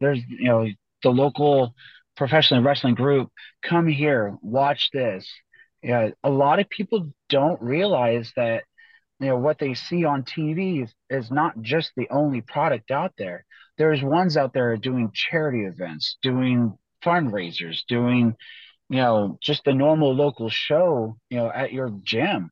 there's 0.00 0.20
you 0.28 0.46
know 0.48 0.66
the 1.04 1.10
local 1.10 1.74
professional 2.16 2.62
wrestling 2.62 2.96
group 2.96 3.30
come 3.62 3.88
here 3.88 4.36
watch 4.42 4.90
this. 4.92 5.28
Yeah 5.82 6.10
a 6.24 6.30
lot 6.30 6.60
of 6.60 6.68
people 6.70 7.12
don't 7.28 7.62
realize 7.62 8.32
that 8.36 8.64
you 9.20 9.28
know 9.28 9.38
what 9.38 9.58
they 9.58 9.74
see 9.74 10.04
on 10.04 10.24
tv 10.24 10.84
is, 10.84 10.94
is 11.10 11.30
not 11.30 11.60
just 11.62 11.92
the 11.96 12.08
only 12.10 12.40
product 12.40 12.90
out 12.90 13.12
there. 13.18 13.44
There's 13.78 14.02
ones 14.02 14.36
out 14.36 14.54
there 14.54 14.76
doing 14.76 15.12
charity 15.14 15.64
events 15.64 16.18
doing 16.22 16.78
fundraisers 17.04 17.80
doing 17.88 18.36
you 18.88 18.96
know 18.96 19.38
just 19.42 19.66
a 19.66 19.74
normal 19.74 20.14
local 20.14 20.48
show 20.48 21.16
you 21.30 21.38
know 21.38 21.50
at 21.50 21.72
your 21.72 21.90
gym. 22.02 22.50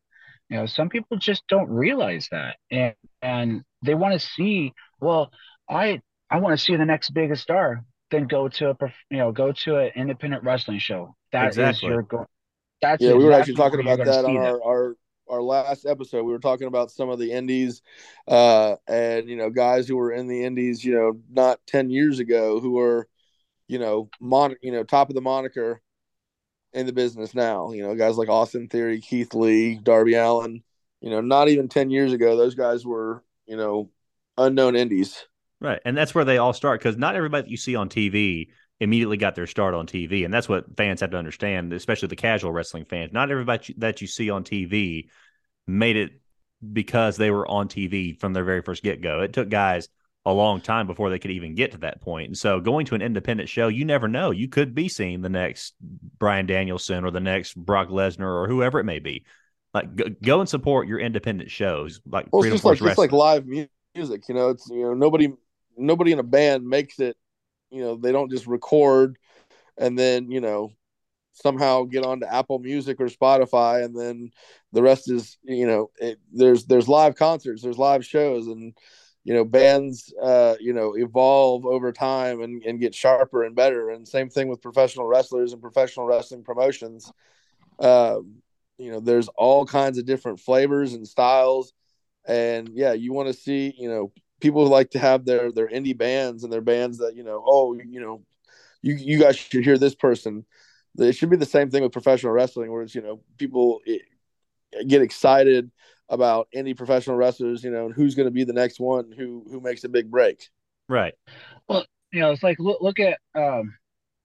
You 0.50 0.58
know 0.58 0.66
some 0.66 0.88
people 0.90 1.16
just 1.16 1.42
don't 1.48 1.70
realize 1.70 2.28
that 2.32 2.56
and 2.70 2.94
and 3.22 3.62
they 3.84 3.94
want 3.94 4.14
to 4.14 4.20
see 4.20 4.72
well 5.00 5.32
i 5.68 6.00
i 6.30 6.38
want 6.38 6.58
to 6.58 6.64
see 6.64 6.76
the 6.76 6.84
next 6.84 7.10
biggest 7.10 7.42
star 7.42 7.84
then 8.12 8.26
go 8.26 8.48
to 8.48 8.70
a 8.70 8.76
you 9.10 9.18
know 9.18 9.32
go 9.32 9.52
to 9.52 9.76
an 9.76 9.90
independent 9.96 10.44
wrestling 10.44 10.78
show 10.78 11.14
That 11.32 11.48
exactly. 11.48 11.88
is 11.88 11.92
your 11.94 12.02
goal 12.02 12.26
that's 12.80 13.02
yeah 13.02 13.14
we 13.14 13.24
were 13.24 13.32
actually 13.32 13.54
talking 13.54 13.80
about 13.80 14.04
that 14.04 14.24
on 14.24 14.36
our, 14.36 14.62
our 14.62 14.96
our 15.28 15.42
last 15.42 15.86
episode 15.86 16.24
we 16.24 16.32
were 16.32 16.38
talking 16.38 16.66
about 16.66 16.90
some 16.90 17.08
of 17.08 17.18
the 17.18 17.32
indies 17.32 17.82
uh 18.28 18.76
and 18.86 19.28
you 19.28 19.36
know 19.36 19.50
guys 19.50 19.88
who 19.88 19.96
were 19.96 20.12
in 20.12 20.28
the 20.28 20.44
indies 20.44 20.84
you 20.84 20.94
know 20.94 21.18
not 21.30 21.58
10 21.66 21.90
years 21.90 22.18
ago 22.18 22.60
who 22.60 22.72
were 22.72 23.08
you 23.66 23.78
know 23.78 24.08
mon 24.20 24.54
you 24.62 24.72
know 24.72 24.84
top 24.84 25.08
of 25.08 25.14
the 25.14 25.20
moniker 25.20 25.80
in 26.72 26.86
the 26.86 26.92
business 26.92 27.34
now. 27.34 27.72
You 27.72 27.82
know, 27.82 27.94
guys 27.94 28.16
like 28.16 28.28
Austin 28.28 28.68
Theory, 28.68 29.00
Keith 29.00 29.34
Lee, 29.34 29.76
Darby 29.76 30.14
Allin. 30.14 30.62
You 31.00 31.10
know, 31.10 31.20
not 31.20 31.48
even 31.48 31.68
ten 31.68 31.90
years 31.90 32.12
ago, 32.12 32.36
those 32.36 32.54
guys 32.54 32.86
were 32.86 33.22
you 33.46 33.56
know 33.56 33.90
unknown 34.38 34.76
indies. 34.76 35.26
Right, 35.62 35.80
and 35.84 35.96
that's 35.96 36.12
where 36.12 36.24
they 36.24 36.38
all 36.38 36.52
start 36.52 36.80
because 36.80 36.96
not 36.96 37.14
everybody 37.14 37.42
that 37.42 37.50
you 37.50 37.56
see 37.56 37.76
on 37.76 37.88
TV 37.88 38.48
immediately 38.80 39.16
got 39.16 39.36
their 39.36 39.46
start 39.46 39.74
on 39.74 39.86
TV, 39.86 40.24
and 40.24 40.34
that's 40.34 40.48
what 40.48 40.76
fans 40.76 41.00
have 41.00 41.12
to 41.12 41.16
understand, 41.16 41.72
especially 41.72 42.08
the 42.08 42.16
casual 42.16 42.50
wrestling 42.50 42.84
fans. 42.84 43.12
Not 43.12 43.30
everybody 43.30 43.72
that 43.78 44.00
you 44.00 44.08
see 44.08 44.28
on 44.28 44.42
TV 44.42 45.08
made 45.68 45.96
it 45.96 46.20
because 46.72 47.16
they 47.16 47.30
were 47.30 47.46
on 47.46 47.68
TV 47.68 48.18
from 48.18 48.32
their 48.32 48.42
very 48.42 48.60
first 48.60 48.82
get 48.82 49.02
go. 49.02 49.20
It 49.20 49.32
took 49.32 49.48
guys 49.48 49.88
a 50.24 50.32
long 50.32 50.60
time 50.60 50.88
before 50.88 51.10
they 51.10 51.18
could 51.20 51.30
even 51.30 51.54
get 51.54 51.72
to 51.72 51.78
that 51.78 52.00
point. 52.00 52.28
And 52.28 52.38
so 52.38 52.60
going 52.60 52.86
to 52.86 52.96
an 52.96 53.02
independent 53.02 53.48
show, 53.48 53.68
you 53.68 53.84
never 53.84 54.08
know. 54.08 54.32
You 54.32 54.48
could 54.48 54.74
be 54.74 54.88
seeing 54.88 55.20
the 55.20 55.28
next 55.28 55.74
Bryan 56.18 56.46
Danielson 56.46 57.04
or 57.04 57.12
the 57.12 57.20
next 57.20 57.54
Brock 57.54 57.88
Lesnar 57.88 58.26
or 58.26 58.48
whoever 58.48 58.80
it 58.80 58.84
may 58.84 58.98
be. 58.98 59.24
Like 59.74 59.94
go, 59.94 60.06
go 60.22 60.40
and 60.40 60.48
support 60.48 60.88
your 60.88 60.98
independent 60.98 61.50
shows. 61.50 62.00
Like 62.04 62.26
well, 62.32 62.42
it's 62.42 62.52
just 62.52 62.64
like 62.64 62.78
just 62.78 62.98
like 62.98 63.12
live 63.12 63.46
music. 63.46 64.28
You 64.28 64.34
know, 64.34 64.50
it's 64.50 64.68
you 64.68 64.82
know 64.82 64.94
nobody 64.94 65.32
nobody 65.76 66.12
in 66.12 66.18
a 66.18 66.24
band 66.24 66.66
makes 66.66 66.98
it. 66.98 67.16
You 67.70 67.80
know, 67.80 67.96
they 67.96 68.12
don't 68.12 68.30
just 68.30 68.46
record 68.46 69.16
and 69.78 69.98
then 69.98 70.30
you 70.30 70.40
know 70.40 70.72
somehow 71.32 71.84
get 71.84 72.04
onto 72.04 72.26
Apple 72.26 72.58
Music 72.58 73.00
or 73.00 73.06
Spotify, 73.06 73.84
and 73.84 73.98
then 73.98 74.30
the 74.72 74.82
rest 74.82 75.10
is 75.10 75.38
you 75.42 75.66
know 75.66 75.90
it, 75.98 76.18
there's 76.32 76.66
there's 76.66 76.88
live 76.88 77.16
concerts, 77.16 77.62
there's 77.62 77.78
live 77.78 78.04
shows, 78.04 78.46
and 78.46 78.74
you 79.24 79.34
know 79.34 79.44
bands 79.44 80.12
uh 80.20 80.56
you 80.60 80.72
know 80.72 80.94
evolve 80.96 81.64
over 81.64 81.92
time 81.92 82.42
and, 82.42 82.62
and 82.64 82.80
get 82.80 82.94
sharper 82.94 83.44
and 83.44 83.54
better 83.54 83.90
and 83.90 84.06
same 84.06 84.28
thing 84.28 84.48
with 84.48 84.60
professional 84.60 85.06
wrestlers 85.06 85.52
and 85.52 85.62
professional 85.62 86.06
wrestling 86.06 86.42
promotions 86.42 87.12
um 87.78 88.42
you 88.78 88.90
know 88.90 88.98
there's 88.98 89.28
all 89.36 89.64
kinds 89.64 89.96
of 89.96 90.04
different 90.04 90.40
flavors 90.40 90.94
and 90.94 91.06
styles 91.06 91.72
and 92.26 92.70
yeah 92.70 92.94
you 92.94 93.12
want 93.12 93.28
to 93.28 93.32
see 93.32 93.72
you 93.78 93.88
know 93.88 94.12
people 94.42 94.66
like 94.66 94.90
to 94.90 94.98
have 94.98 95.24
their 95.24 95.50
their 95.52 95.68
indie 95.68 95.96
bands 95.96 96.44
and 96.44 96.52
their 96.52 96.60
bands 96.60 96.98
that 96.98 97.16
you 97.16 97.22
know 97.22 97.42
oh 97.46 97.74
you 97.74 98.00
know 98.00 98.22
you 98.82 98.94
you 98.94 99.18
guys 99.18 99.36
should 99.36 99.64
hear 99.64 99.78
this 99.78 99.94
person 99.94 100.44
it 100.98 101.14
should 101.14 101.30
be 101.30 101.36
the 101.36 101.46
same 101.46 101.70
thing 101.70 101.82
with 101.82 101.92
professional 101.92 102.32
wrestling 102.32 102.70
where 102.70 102.82
it's 102.82 102.94
you 102.94 103.00
know 103.00 103.20
people 103.38 103.80
eh, 103.86 103.98
get 104.86 105.02
excited 105.02 105.70
about 106.08 106.46
any 106.52 106.74
professional 106.74 107.16
wrestlers, 107.16 107.64
you 107.64 107.70
know, 107.70 107.86
and 107.86 107.94
who's 107.94 108.14
going 108.14 108.26
to 108.26 108.32
be 108.32 108.44
the 108.44 108.52
next 108.52 108.78
one 108.78 109.10
who 109.16 109.44
who 109.50 109.60
makes 109.60 109.82
a 109.84 109.88
big 109.88 110.10
break. 110.10 110.48
Right. 110.88 111.14
Well, 111.68 111.86
you 112.12 112.20
know, 112.20 112.30
it's 112.30 112.42
like 112.42 112.58
look 112.58 112.82
look 112.82 113.00
at 113.00 113.18
um, 113.34 113.74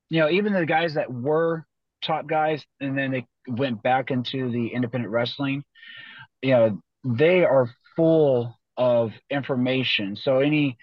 you 0.10 0.20
know, 0.20 0.30
even 0.30 0.54
the 0.54 0.66
guys 0.66 0.96
that 0.96 1.12
were 1.12 1.66
top 2.04 2.28
guys 2.28 2.64
and 2.82 2.98
then 2.98 3.12
they 3.12 3.26
went 3.48 3.82
back 3.82 4.12
into 4.12 4.52
the 4.52 4.68
independent 4.68 5.12
wrestling, 5.12 5.64
you 6.42 6.52
know, 6.52 6.82
they 7.06 7.46
are 7.46 7.70
full 7.96 8.57
of 8.78 9.12
information. 9.30 10.16
So 10.16 10.40
any 10.40 10.78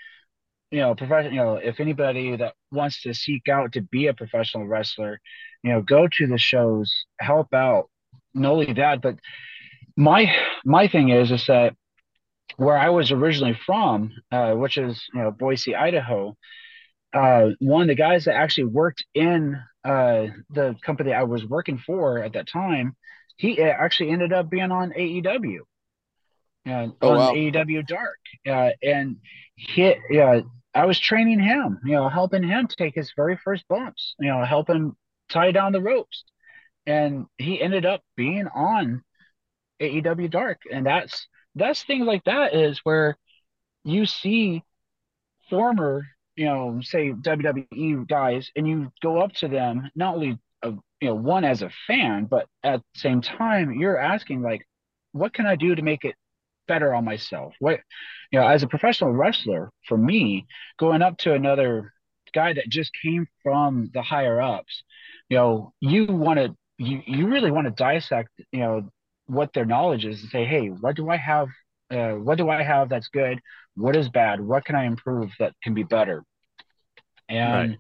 you 0.70 0.80
know, 0.80 0.94
professional, 0.96 1.32
you 1.32 1.38
know, 1.38 1.54
if 1.54 1.78
anybody 1.78 2.36
that 2.36 2.54
wants 2.72 3.02
to 3.02 3.14
seek 3.14 3.48
out 3.48 3.72
to 3.72 3.80
be 3.80 4.08
a 4.08 4.14
professional 4.14 4.66
wrestler, 4.66 5.20
you 5.62 5.70
know, 5.70 5.80
go 5.80 6.08
to 6.08 6.26
the 6.26 6.38
shows, 6.38 6.92
help 7.20 7.54
out. 7.54 7.88
Not 8.34 8.52
only 8.52 8.72
that, 8.72 9.00
but 9.00 9.16
my 9.96 10.34
my 10.64 10.88
thing 10.88 11.10
is 11.10 11.30
is 11.30 11.46
that 11.46 11.76
where 12.56 12.76
I 12.76 12.90
was 12.90 13.12
originally 13.12 13.56
from, 13.66 14.12
uh, 14.32 14.54
which 14.54 14.76
is 14.76 15.00
you 15.14 15.20
know 15.20 15.30
Boise, 15.30 15.76
Idaho, 15.76 16.36
uh, 17.12 17.50
one 17.60 17.82
of 17.82 17.88
the 17.88 17.94
guys 17.94 18.24
that 18.24 18.34
actually 18.34 18.64
worked 18.64 19.04
in 19.14 19.56
uh, 19.84 20.26
the 20.50 20.74
company 20.82 21.12
I 21.12 21.22
was 21.22 21.46
working 21.46 21.78
for 21.78 22.18
at 22.18 22.32
that 22.32 22.48
time, 22.48 22.96
he 23.36 23.60
uh, 23.62 23.66
actually 23.66 24.10
ended 24.10 24.32
up 24.32 24.50
being 24.50 24.72
on 24.72 24.90
AEW, 24.90 25.60
uh, 26.66 26.88
oh, 27.02 27.10
on 27.10 27.16
wow. 27.16 27.32
AEW 27.34 27.86
Dark, 27.86 28.18
uh, 28.46 28.70
and 28.82 29.16
he, 29.54 29.94
yeah, 30.10 30.40
I 30.74 30.86
was 30.86 30.98
training 30.98 31.40
him, 31.40 31.78
you 31.84 31.92
know, 31.92 32.08
helping 32.08 32.42
him 32.42 32.66
take 32.66 32.94
his 32.94 33.12
very 33.14 33.36
first 33.36 33.64
bumps, 33.68 34.14
you 34.18 34.28
know, 34.28 34.44
helping 34.44 34.96
tie 35.28 35.52
down 35.52 35.72
the 35.72 35.80
ropes, 35.80 36.24
and 36.86 37.26
he 37.38 37.60
ended 37.60 37.86
up 37.86 38.02
being 38.16 38.46
on 38.48 39.02
AEW 39.80 40.30
Dark, 40.30 40.60
and 40.70 40.86
that's 40.86 41.28
that's 41.54 41.84
things 41.84 42.06
like 42.06 42.24
that 42.24 42.54
is 42.54 42.80
where 42.84 43.16
you 43.84 44.06
see 44.06 44.62
former, 45.50 46.02
you 46.36 46.46
know, 46.46 46.80
say 46.82 47.12
WWE 47.12 48.08
guys, 48.08 48.50
and 48.56 48.66
you 48.66 48.90
go 49.02 49.20
up 49.20 49.32
to 49.34 49.48
them 49.48 49.90
not 49.94 50.14
only 50.14 50.38
a, 50.62 50.70
you 51.00 51.08
know 51.08 51.14
one 51.14 51.44
as 51.44 51.62
a 51.62 51.70
fan, 51.86 52.24
but 52.24 52.46
at 52.62 52.80
the 52.94 53.00
same 53.00 53.20
time 53.20 53.72
you're 53.78 53.98
asking 53.98 54.42
like, 54.42 54.66
what 55.12 55.34
can 55.34 55.46
I 55.46 55.56
do 55.56 55.74
to 55.74 55.82
make 55.82 56.04
it 56.04 56.16
better 56.66 56.94
on 56.94 57.04
myself? 57.04 57.54
What 57.58 57.80
you 58.30 58.40
know, 58.40 58.46
as 58.46 58.62
a 58.62 58.68
professional 58.68 59.12
wrestler, 59.12 59.70
for 59.88 59.96
me, 59.96 60.46
going 60.78 61.02
up 61.02 61.18
to 61.18 61.34
another 61.34 61.92
guy 62.34 62.52
that 62.52 62.68
just 62.68 62.90
came 63.02 63.26
from 63.42 63.90
the 63.94 64.02
higher 64.02 64.40
ups, 64.40 64.82
you 65.28 65.36
know, 65.36 65.72
you 65.80 66.06
want 66.06 66.38
to 66.38 66.54
you 66.78 67.00
you 67.06 67.28
really 67.28 67.50
want 67.50 67.66
to 67.66 67.70
dissect, 67.70 68.30
you 68.52 68.60
know, 68.60 68.90
what 69.26 69.52
their 69.52 69.64
knowledge 69.64 70.04
is 70.04 70.20
and 70.22 70.30
say, 70.30 70.44
hey, 70.44 70.68
what 70.68 70.96
do 70.96 71.08
I 71.08 71.16
have? 71.16 71.48
Uh, 71.90 72.12
what 72.12 72.38
do 72.38 72.48
I 72.48 72.62
have 72.62 72.88
that's 72.88 73.08
good? 73.08 73.40
What 73.76 73.96
is 73.96 74.08
bad? 74.08 74.40
What 74.40 74.64
can 74.64 74.74
I 74.74 74.84
improve 74.84 75.30
that 75.38 75.52
can 75.62 75.74
be 75.74 75.82
better? 75.82 76.24
And 77.28 77.70
right. 77.70 77.78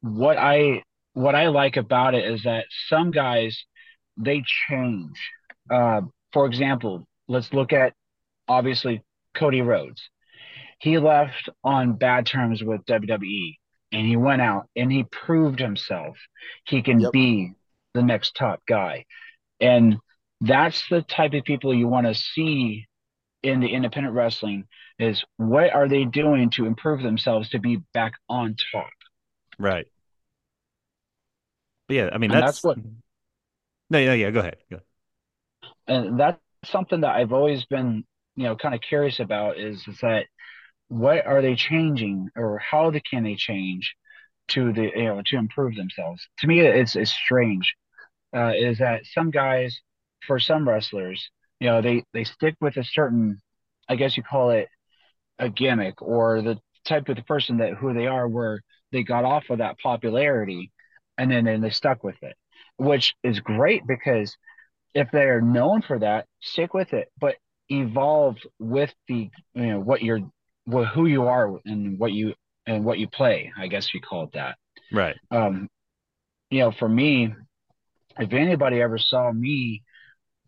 what 0.00 0.36
I 0.36 0.82
what 1.14 1.34
I 1.34 1.48
like 1.48 1.76
about 1.76 2.14
it 2.14 2.24
is 2.24 2.42
that 2.42 2.66
some 2.88 3.10
guys 3.10 3.64
they 4.16 4.42
change. 4.68 5.30
Uh, 5.70 6.02
for 6.32 6.46
example, 6.46 7.06
let's 7.28 7.52
look 7.52 7.72
at 7.72 7.94
obviously 8.48 9.02
Cody 9.34 9.62
Rhodes. 9.62 10.08
He 10.78 10.98
left 10.98 11.48
on 11.62 11.94
bad 11.94 12.26
terms 12.26 12.62
with 12.62 12.84
WWE 12.84 13.56
and 13.92 14.06
he 14.06 14.16
went 14.16 14.42
out 14.42 14.68
and 14.76 14.92
he 14.92 15.04
proved 15.04 15.60
himself. 15.60 16.16
He 16.66 16.82
can 16.82 17.00
yep. 17.00 17.12
be 17.12 17.52
the 17.94 18.02
next 18.02 18.36
top 18.36 18.60
guy. 18.66 19.06
And 19.60 19.98
that's 20.40 20.86
the 20.88 21.02
type 21.02 21.32
of 21.32 21.44
people 21.44 21.72
you 21.72 21.88
want 21.88 22.06
to 22.06 22.14
see 22.14 22.86
in 23.42 23.60
the 23.60 23.68
independent 23.68 24.14
wrestling 24.14 24.66
is 24.98 25.24
what 25.36 25.72
are 25.72 25.88
they 25.88 26.04
doing 26.04 26.50
to 26.50 26.66
improve 26.66 27.02
themselves 27.02 27.50
to 27.50 27.58
be 27.58 27.80
back 27.92 28.14
on 28.28 28.56
top 28.72 28.90
right 29.58 29.86
but 31.86 31.96
yeah 31.96 32.08
i 32.12 32.18
mean 32.18 32.30
that's, 32.30 32.46
that's, 32.46 32.64
what 32.64 32.78
no 33.90 33.98
yeah 33.98 34.14
yeah 34.14 34.30
go 34.30 34.40
ahead 34.40 34.56
go 34.70 34.78
and 35.86 36.18
that's 36.18 36.40
something 36.68 37.00
that 37.00 37.14
i've 37.14 37.32
always 37.32 37.64
been 37.66 38.04
you 38.36 38.44
know 38.44 38.56
kind 38.56 38.74
of 38.74 38.80
curious 38.80 39.20
about 39.20 39.58
is, 39.58 39.86
is 39.88 39.98
that 40.00 40.26
what 40.88 41.26
are 41.26 41.42
they 41.42 41.54
changing 41.54 42.28
or 42.36 42.58
how 42.58 42.92
can 43.10 43.24
they 43.24 43.36
change 43.36 43.94
to 44.48 44.72
the 44.72 44.90
you 44.94 45.04
know 45.04 45.22
to 45.26 45.36
improve 45.36 45.74
themselves. 45.74 46.26
To 46.40 46.46
me, 46.46 46.60
it's 46.60 46.96
it's 46.96 47.12
strange. 47.12 47.74
Uh, 48.34 48.52
is 48.56 48.78
that 48.78 49.06
some 49.06 49.30
guys, 49.30 49.80
for 50.26 50.38
some 50.38 50.68
wrestlers, 50.68 51.30
you 51.60 51.68
know, 51.68 51.80
they 51.82 52.04
they 52.12 52.24
stick 52.24 52.56
with 52.60 52.76
a 52.76 52.84
certain, 52.84 53.40
I 53.88 53.96
guess 53.96 54.16
you 54.16 54.22
call 54.22 54.50
it 54.50 54.68
a 55.38 55.48
gimmick 55.48 56.02
or 56.02 56.42
the 56.42 56.58
type 56.84 57.08
of 57.08 57.16
the 57.16 57.22
person 57.22 57.58
that 57.58 57.74
who 57.74 57.94
they 57.94 58.06
are, 58.06 58.28
where 58.28 58.60
they 58.92 59.02
got 59.02 59.24
off 59.24 59.50
of 59.50 59.58
that 59.58 59.78
popularity, 59.78 60.72
and 61.18 61.30
then 61.30 61.44
then 61.44 61.60
they 61.60 61.70
stuck 61.70 62.04
with 62.04 62.16
it, 62.22 62.36
which 62.76 63.14
is 63.22 63.40
great 63.40 63.86
because 63.86 64.36
if 64.94 65.10
they're 65.10 65.40
known 65.40 65.82
for 65.82 65.98
that, 65.98 66.26
stick 66.40 66.72
with 66.72 66.92
it, 66.92 67.10
but 67.20 67.36
evolve 67.68 68.36
with 68.58 68.92
the 69.08 69.30
you 69.54 69.66
know 69.66 69.80
what 69.80 70.02
you're 70.02 70.20
what, 70.66 70.88
who 70.88 71.06
you 71.06 71.26
are 71.26 71.58
and 71.64 71.98
what 71.98 72.12
you 72.12 72.34
and 72.66 72.84
what 72.84 72.98
you 72.98 73.08
play. 73.08 73.52
I 73.58 73.66
guess 73.66 73.92
you 73.92 74.00
call 74.00 74.24
it 74.24 74.32
that. 74.32 74.56
Right. 74.92 75.16
Um, 75.30 75.68
you 76.50 76.60
know, 76.60 76.72
for 76.72 76.88
me, 76.88 77.34
if 78.18 78.32
anybody 78.32 78.80
ever 78.80 78.98
saw 78.98 79.32
me 79.32 79.82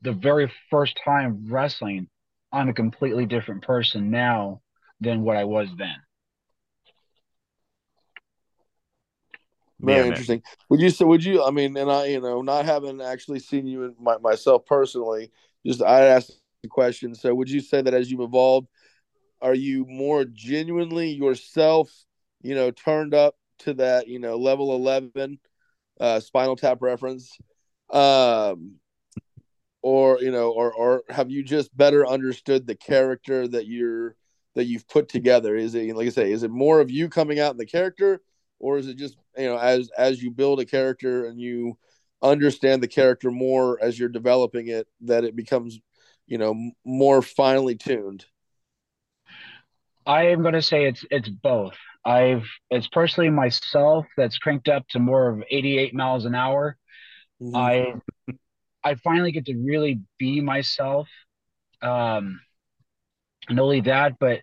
the 0.02 0.12
very 0.12 0.50
first 0.70 0.98
time 1.04 1.46
wrestling, 1.48 2.08
I'm 2.52 2.68
a 2.68 2.74
completely 2.74 3.26
different 3.26 3.62
person 3.62 4.10
now 4.10 4.60
than 5.00 5.22
what 5.22 5.36
I 5.36 5.44
was 5.44 5.68
then. 5.76 5.96
Very 9.80 9.96
Yeah, 9.96 10.02
man. 10.04 10.12
interesting. 10.12 10.42
Would 10.70 10.80
you 10.80 10.90
say? 10.90 11.04
Would 11.04 11.24
you? 11.24 11.44
I 11.44 11.50
mean, 11.50 11.76
and 11.76 11.90
I, 11.90 12.06
you 12.06 12.20
know, 12.20 12.42
not 12.42 12.64
having 12.64 13.00
actually 13.00 13.40
seen 13.40 13.66
you 13.66 13.84
in 13.84 13.94
my, 14.00 14.16
myself 14.18 14.64
personally, 14.64 15.30
just 15.66 15.82
I 15.82 16.06
asked 16.06 16.40
the 16.62 16.68
question. 16.68 17.14
So, 17.14 17.34
would 17.34 17.50
you 17.50 17.60
say 17.60 17.82
that 17.82 17.94
as 17.94 18.10
you've 18.10 18.20
evolved, 18.20 18.68
are 19.42 19.54
you 19.54 19.84
more 19.86 20.24
genuinely 20.24 21.10
yourself? 21.10 21.90
You 22.42 22.54
know, 22.54 22.70
turned 22.70 23.12
up 23.14 23.36
to 23.60 23.74
that, 23.74 24.08
you 24.08 24.18
know, 24.18 24.36
level 24.36 24.74
eleven, 24.74 25.38
uh, 26.00 26.20
Spinal 26.20 26.56
Tap 26.56 26.78
reference, 26.80 27.36
um, 27.90 28.76
or 29.82 30.20
you 30.20 30.30
know, 30.30 30.52
or 30.52 30.72
or 30.72 31.02
have 31.10 31.30
you 31.30 31.42
just 31.42 31.76
better 31.76 32.06
understood 32.06 32.66
the 32.66 32.74
character 32.74 33.46
that 33.48 33.66
you're 33.66 34.16
that 34.54 34.64
you've 34.64 34.88
put 34.88 35.10
together? 35.10 35.54
Is 35.54 35.74
it 35.74 35.94
like 35.94 36.06
I 36.06 36.10
say, 36.10 36.32
is 36.32 36.44
it 36.44 36.50
more 36.50 36.80
of 36.80 36.90
you 36.90 37.10
coming 37.10 37.38
out 37.40 37.52
in 37.52 37.58
the 37.58 37.66
character? 37.66 38.22
Or 38.58 38.78
is 38.78 38.88
it 38.88 38.96
just 38.96 39.16
you 39.36 39.46
know 39.46 39.58
as 39.58 39.90
as 39.96 40.22
you 40.22 40.30
build 40.30 40.60
a 40.60 40.64
character 40.64 41.26
and 41.26 41.40
you 41.40 41.76
understand 42.22 42.82
the 42.82 42.88
character 42.88 43.30
more 43.30 43.78
as 43.82 43.98
you're 43.98 44.08
developing 44.08 44.68
it 44.68 44.86
that 45.02 45.24
it 45.24 45.36
becomes 45.36 45.78
you 46.26 46.38
know 46.38 46.50
m- 46.50 46.72
more 46.84 47.22
finely 47.22 47.76
tuned 47.76 48.24
I 50.06 50.28
am 50.28 50.42
going 50.42 50.54
to 50.54 50.62
say 50.62 50.86
it's 50.86 51.04
it's 51.10 51.28
both. 51.28 51.74
I've 52.04 52.44
it's 52.70 52.86
personally 52.86 53.28
myself 53.30 54.06
that's 54.16 54.38
cranked 54.38 54.68
up 54.68 54.86
to 54.90 55.00
more 55.00 55.28
of 55.28 55.42
88 55.50 55.94
miles 55.94 56.24
an 56.24 56.34
hour. 56.34 56.76
I 57.54 57.94
I 58.84 58.94
finally 58.94 59.32
get 59.32 59.46
to 59.46 59.54
really 59.56 60.00
be 60.16 60.40
myself. 60.40 61.08
Um, 61.82 62.40
not 63.50 63.62
only 63.62 63.80
that, 63.82 64.18
but 64.20 64.42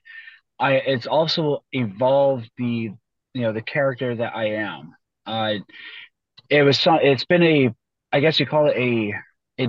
I 0.59 0.73
it's 0.73 1.07
also 1.07 1.63
evolved 1.71 2.51
the 2.57 2.91
you 3.33 3.41
know 3.41 3.53
the 3.53 3.61
character 3.61 4.15
that 4.15 4.35
I 4.35 4.55
am. 4.55 4.95
Uh, 5.25 5.55
it 6.49 6.63
was 6.63 6.79
some. 6.79 6.99
It's 7.01 7.25
been 7.25 7.43
a 7.43 7.73
I 8.11 8.19
guess 8.19 8.39
you 8.39 8.45
call 8.45 8.67
it 8.67 8.77
a 8.77 9.13
a 9.59 9.67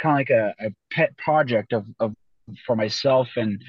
kind 0.00 0.14
of 0.14 0.14
like 0.14 0.30
a, 0.30 0.54
a 0.60 0.70
pet 0.92 1.16
project 1.16 1.72
of 1.72 1.86
of 2.00 2.14
for 2.66 2.76
myself. 2.76 3.28
And 3.36 3.62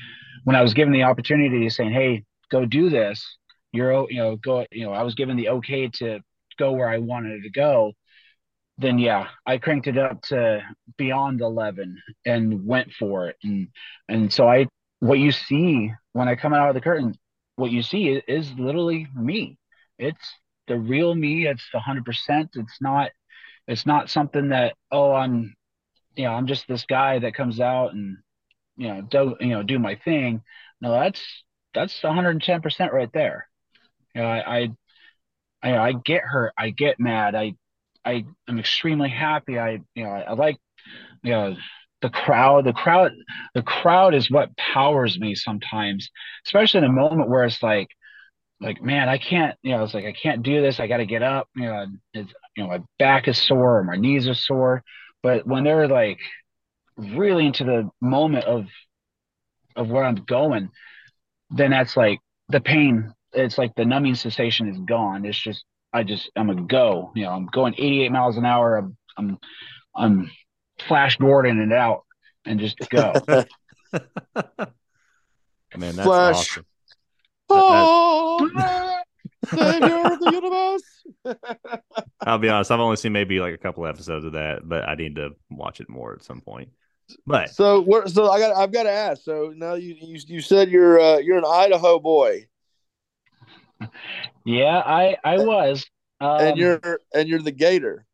when 0.43 0.55
I 0.55 0.61
was 0.61 0.73
given 0.73 0.93
the 0.93 1.03
opportunity, 1.03 1.69
saying, 1.69 1.91
"Hey, 1.91 2.23
go 2.51 2.65
do 2.65 2.89
this," 2.89 3.37
you're 3.71 4.09
you 4.09 4.17
know 4.17 4.35
go 4.37 4.65
you 4.71 4.85
know 4.85 4.93
I 4.93 5.03
was 5.03 5.15
given 5.15 5.37
the 5.37 5.49
okay 5.49 5.89
to 5.99 6.19
go 6.57 6.71
where 6.73 6.89
I 6.89 6.97
wanted 6.97 7.43
to 7.43 7.49
go. 7.49 7.93
Then 8.77 8.99
yeah, 8.99 9.27
I 9.45 9.57
cranked 9.57 9.87
it 9.87 9.97
up 9.97 10.21
to 10.23 10.61
beyond 10.97 11.41
11 11.41 12.01
and 12.25 12.65
went 12.65 12.91
for 12.93 13.29
it. 13.29 13.37
And 13.43 13.69
and 14.09 14.33
so 14.33 14.47
I 14.49 14.67
what 14.99 15.19
you 15.19 15.31
see 15.31 15.91
when 16.13 16.27
I 16.27 16.35
come 16.35 16.53
out 16.53 16.69
of 16.69 16.75
the 16.75 16.81
curtain, 16.81 17.15
what 17.55 17.71
you 17.71 17.83
see 17.83 18.09
is, 18.09 18.51
literally 18.57 19.07
me. 19.15 19.57
It's 19.97 20.33
the 20.67 20.77
real 20.77 21.13
me. 21.15 21.47
It's 21.47 21.67
the 21.71 21.79
100%. 21.79 22.49
It's 22.55 22.81
not 22.81 23.11
it's 23.67 23.85
not 23.85 24.09
something 24.09 24.49
that 24.49 24.75
oh 24.91 25.13
I'm 25.13 25.55
you 26.15 26.25
know 26.25 26.33
I'm 26.33 26.47
just 26.47 26.67
this 26.67 26.85
guy 26.85 27.19
that 27.19 27.35
comes 27.35 27.59
out 27.59 27.93
and 27.93 28.17
you 28.77 28.87
know 28.89 29.01
do 29.01 29.35
you 29.39 29.49
know 29.49 29.63
do 29.63 29.79
my 29.79 29.95
thing. 29.95 30.41
No, 30.81 30.91
that's 30.91 31.21
that's 31.73 32.01
110% 32.03 32.93
right 32.93 33.11
there. 33.13 33.47
You 34.15 34.21
know, 34.21 34.27
I 34.27 34.59
I 34.59 34.69
I, 35.63 35.77
I 35.77 35.93
get 35.93 36.23
hurt. 36.23 36.53
I 36.57 36.69
get 36.69 36.99
mad. 36.99 37.35
I 37.35 37.55
I 38.05 38.25
am 38.47 38.59
extremely 38.59 39.09
happy. 39.09 39.59
I 39.59 39.79
you 39.95 40.03
know 40.03 40.09
I, 40.11 40.21
I 40.21 40.33
like 40.33 40.57
you 41.23 41.31
know 41.31 41.55
the 42.01 42.09
crowd. 42.09 42.65
The 42.65 42.73
crowd. 42.73 43.11
The 43.53 43.61
crowd 43.61 44.13
is 44.13 44.29
what 44.29 44.55
powers 44.57 45.19
me 45.19 45.35
sometimes, 45.35 46.09
especially 46.45 46.79
in 46.79 46.83
a 46.85 46.91
moment 46.91 47.29
where 47.29 47.43
it's 47.45 47.63
like 47.63 47.89
like 48.61 48.81
man, 48.81 49.09
I 49.09 49.17
can't. 49.17 49.55
You 49.63 49.71
know, 49.71 49.83
it's 49.83 49.93
like 49.93 50.05
I 50.05 50.13
can't 50.13 50.43
do 50.43 50.61
this. 50.61 50.79
I 50.79 50.87
got 50.87 50.97
to 50.97 51.05
get 51.05 51.23
up. 51.23 51.47
You 51.55 51.65
know, 51.65 51.85
it's 52.13 52.33
you 52.55 52.63
know 52.63 52.69
my 52.69 52.81
back 52.99 53.27
is 53.27 53.37
sore 53.37 53.79
or 53.79 53.83
my 53.83 53.97
knees 53.97 54.27
are 54.27 54.35
sore. 54.35 54.83
But 55.23 55.45
when 55.47 55.63
they're 55.63 55.87
like 55.87 56.19
really 56.97 57.45
into 57.45 57.63
the 57.63 57.89
moment 58.01 58.45
of 58.45 58.67
of 59.75 59.89
where 59.89 60.03
I'm 60.03 60.15
going, 60.15 60.69
then 61.49 61.71
that's 61.71 61.97
like 61.97 62.19
the 62.49 62.61
pain. 62.61 63.13
It's 63.33 63.57
like 63.57 63.75
the 63.75 63.85
numbing 63.85 64.15
sensation 64.15 64.69
is 64.69 64.79
gone. 64.79 65.25
It's 65.25 65.39
just 65.39 65.65
I 65.91 66.03
just 66.03 66.29
I'm 66.35 66.49
a 66.49 66.55
go. 66.55 67.11
You 67.15 67.23
know, 67.23 67.31
I'm 67.31 67.47
going 67.47 67.73
88 67.77 68.11
miles 68.11 68.37
an 68.37 68.45
hour. 68.45 68.77
I'm 68.77 68.97
I'm 69.17 69.37
I'm 69.95 70.31
Flash 70.87 71.17
Gordon 71.17 71.59
it 71.59 71.71
out 71.71 72.03
and 72.45 72.59
just 72.59 72.77
go. 72.89 73.13
Man, 75.77 75.95
that's 75.95 76.03
Flash. 76.03 76.51
awesome. 76.51 76.65
oh 77.49 78.49
savior 79.45 80.11
of 80.11 80.19
the 80.19 80.31
universe 80.31 80.81
I'll 82.21 82.39
be 82.39 82.49
honest, 82.49 82.71
I've 82.71 82.79
only 82.79 82.95
seen 82.95 83.13
maybe 83.13 83.39
like 83.39 83.53
a 83.53 83.57
couple 83.59 83.85
episodes 83.85 84.25
of 84.25 84.31
that, 84.31 84.67
but 84.67 84.89
I 84.89 84.95
need 84.95 85.15
to 85.17 85.35
watch 85.51 85.79
it 85.79 85.87
more 85.87 86.13
at 86.13 86.23
some 86.23 86.41
point. 86.41 86.69
But 87.27 87.51
so 87.51 87.81
where 87.81 88.07
so 88.07 88.31
i 88.31 88.39
got 88.39 88.55
i've 88.55 88.71
got 88.71 88.83
to 88.83 88.91
ask 88.91 89.21
so 89.21 89.53
now 89.55 89.75
you 89.75 89.95
you, 90.01 90.19
you 90.25 90.41
said 90.41 90.71
you're 90.71 90.99
uh, 90.99 91.17
you're 91.17 91.37
an 91.37 91.45
idaho 91.45 91.99
boy 91.99 92.47
yeah, 94.45 94.81
I 94.85 95.17
I 95.23 95.37
was. 95.39 95.85
Um, 96.21 96.39
and 96.39 96.57
you're 96.57 96.99
and 97.13 97.27
you're 97.27 97.41
the 97.41 97.51
gator 97.51 98.05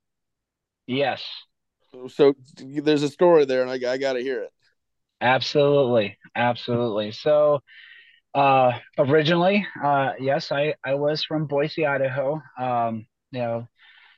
yes, 0.87 1.23
so 2.09 2.33
there's 2.57 3.03
a 3.03 3.09
story 3.09 3.45
there 3.45 3.61
and 3.61 3.71
i, 3.71 3.91
I 3.91 3.97
got 3.97 4.13
to 4.13 4.21
hear 4.21 4.41
it 4.43 4.51
absolutely, 5.21 6.17
absolutely. 6.35 7.11
So, 7.11 7.61
uh, 8.33 8.73
originally, 8.97 9.65
uh, 9.83 10.13
yes, 10.19 10.51
I 10.51 10.75
I 10.83 10.95
was 10.95 11.23
from 11.23 11.47
Boise, 11.47 11.85
Idaho. 11.85 12.41
Um, 12.59 13.05
you 13.31 13.39
know, 13.41 13.67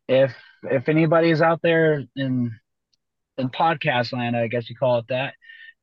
if 0.08 0.34
if 0.64 0.90
anybody's 0.90 1.42
out 1.42 1.62
there 1.62 2.04
in 2.16 2.52
in 3.38 3.50
podcast 3.50 4.14
land, 4.14 4.36
I 4.38 4.48
guess 4.48 4.70
you 4.70 4.76
call 4.76 5.00
it 5.00 5.06
that. 5.10 5.34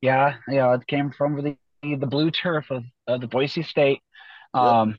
Yeah, 0.01 0.35
you 0.47 0.55
know, 0.55 0.73
it 0.73 0.87
came 0.87 1.11
from 1.11 1.41
the 1.41 1.57
the 1.83 2.07
blue 2.07 2.31
turf 2.31 2.71
of, 2.71 2.83
of 3.07 3.21
the 3.21 3.27
Boise 3.27 3.63
State. 3.63 4.01
Yep. 4.55 4.63
Um, 4.63 4.97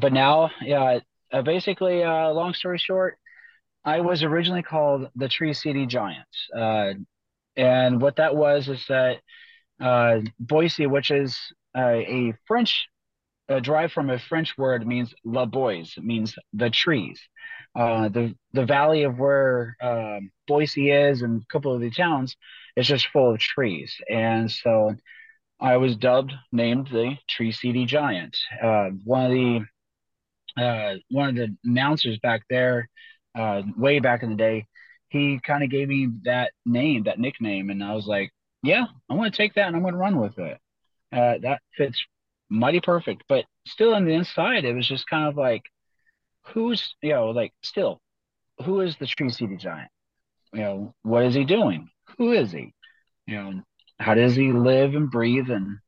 but 0.00 0.12
now, 0.12 0.50
yeah, 0.62 1.00
uh, 1.32 1.42
basically, 1.42 2.02
uh, 2.02 2.30
long 2.30 2.52
story 2.54 2.78
short, 2.78 3.18
I 3.88 4.00
was 4.00 4.22
originally 4.22 4.62
called 4.62 5.08
the 5.16 5.30
Tree 5.30 5.54
City 5.54 5.86
Giants. 5.86 6.48
Uh, 6.54 6.92
and 7.56 8.02
what 8.02 8.16
that 8.16 8.36
was 8.36 8.68
is 8.68 8.84
that 8.88 9.16
uh, 9.80 10.20
Boise, 10.38 10.86
which 10.86 11.10
is 11.10 11.38
uh, 11.74 11.96
a 12.18 12.34
French, 12.46 12.86
derived 13.62 13.94
from 13.94 14.10
a 14.10 14.18
French 14.18 14.58
word, 14.58 14.86
means 14.86 15.14
la 15.24 15.46
bois, 15.46 15.86
means 15.96 16.34
the 16.52 16.68
trees. 16.68 17.18
Uh, 17.74 18.10
the 18.10 18.34
the 18.52 18.66
valley 18.66 19.04
of 19.04 19.18
where 19.18 19.74
um, 19.80 20.30
Boise 20.46 20.90
is 20.90 21.22
and 21.22 21.40
a 21.40 21.52
couple 21.52 21.72
of 21.74 21.80
the 21.80 21.90
towns 21.90 22.36
is 22.76 22.86
just 22.86 23.08
full 23.08 23.32
of 23.32 23.38
trees, 23.38 23.96
and 24.10 24.50
so 24.50 24.94
I 25.60 25.78
was 25.78 25.96
dubbed, 25.96 26.34
named 26.52 26.88
the 26.88 27.16
Tree 27.26 27.52
City 27.52 27.86
Giant. 27.86 28.36
Uh, 28.62 28.90
one 29.04 29.24
of 29.24 29.32
the 29.32 30.62
uh, 30.62 30.94
one 31.10 31.28
of 31.30 31.36
the 31.36 31.56
announcers 31.64 32.18
back 32.18 32.42
there, 32.50 32.88
uh, 33.38 33.62
way 33.76 34.00
back 34.00 34.22
in 34.22 34.30
the 34.30 34.36
day, 34.36 34.66
he 35.08 35.40
kind 35.42 35.62
of 35.64 35.70
gave 35.70 35.88
me 35.88 36.08
that 36.24 36.52
name, 36.66 37.04
that 37.04 37.18
nickname, 37.18 37.70
and 37.70 37.82
I 37.82 37.94
was 37.94 38.06
like, 38.06 38.30
yeah, 38.62 38.84
I'm 39.08 39.16
going 39.16 39.30
to 39.30 39.36
take 39.36 39.54
that 39.54 39.68
and 39.68 39.76
I'm 39.76 39.82
going 39.82 39.94
to 39.94 39.98
run 39.98 40.20
with 40.20 40.38
it. 40.38 40.58
Uh, 41.12 41.38
that 41.42 41.62
fits 41.76 42.02
mighty 42.50 42.80
perfect. 42.80 43.22
But 43.28 43.44
still, 43.66 43.94
on 43.94 44.04
the 44.04 44.12
inside, 44.12 44.64
it 44.64 44.74
was 44.74 44.86
just 44.86 45.06
kind 45.06 45.28
of 45.28 45.36
like, 45.36 45.62
who's, 46.48 46.94
you 47.00 47.10
know, 47.10 47.30
like 47.30 47.52
still, 47.62 48.00
who 48.64 48.80
is 48.80 48.96
the 48.96 49.06
Tree 49.06 49.30
City 49.30 49.56
Giant? 49.56 49.90
You 50.52 50.60
know, 50.60 50.94
what 51.02 51.24
is 51.24 51.34
he 51.34 51.44
doing? 51.44 51.88
Who 52.18 52.32
is 52.32 52.50
he? 52.50 52.74
You 53.26 53.36
know, 53.36 53.62
how 53.98 54.14
does 54.14 54.34
he 54.34 54.52
live 54.52 54.94
and 54.94 55.10
breathe 55.10 55.50
and 55.50 55.78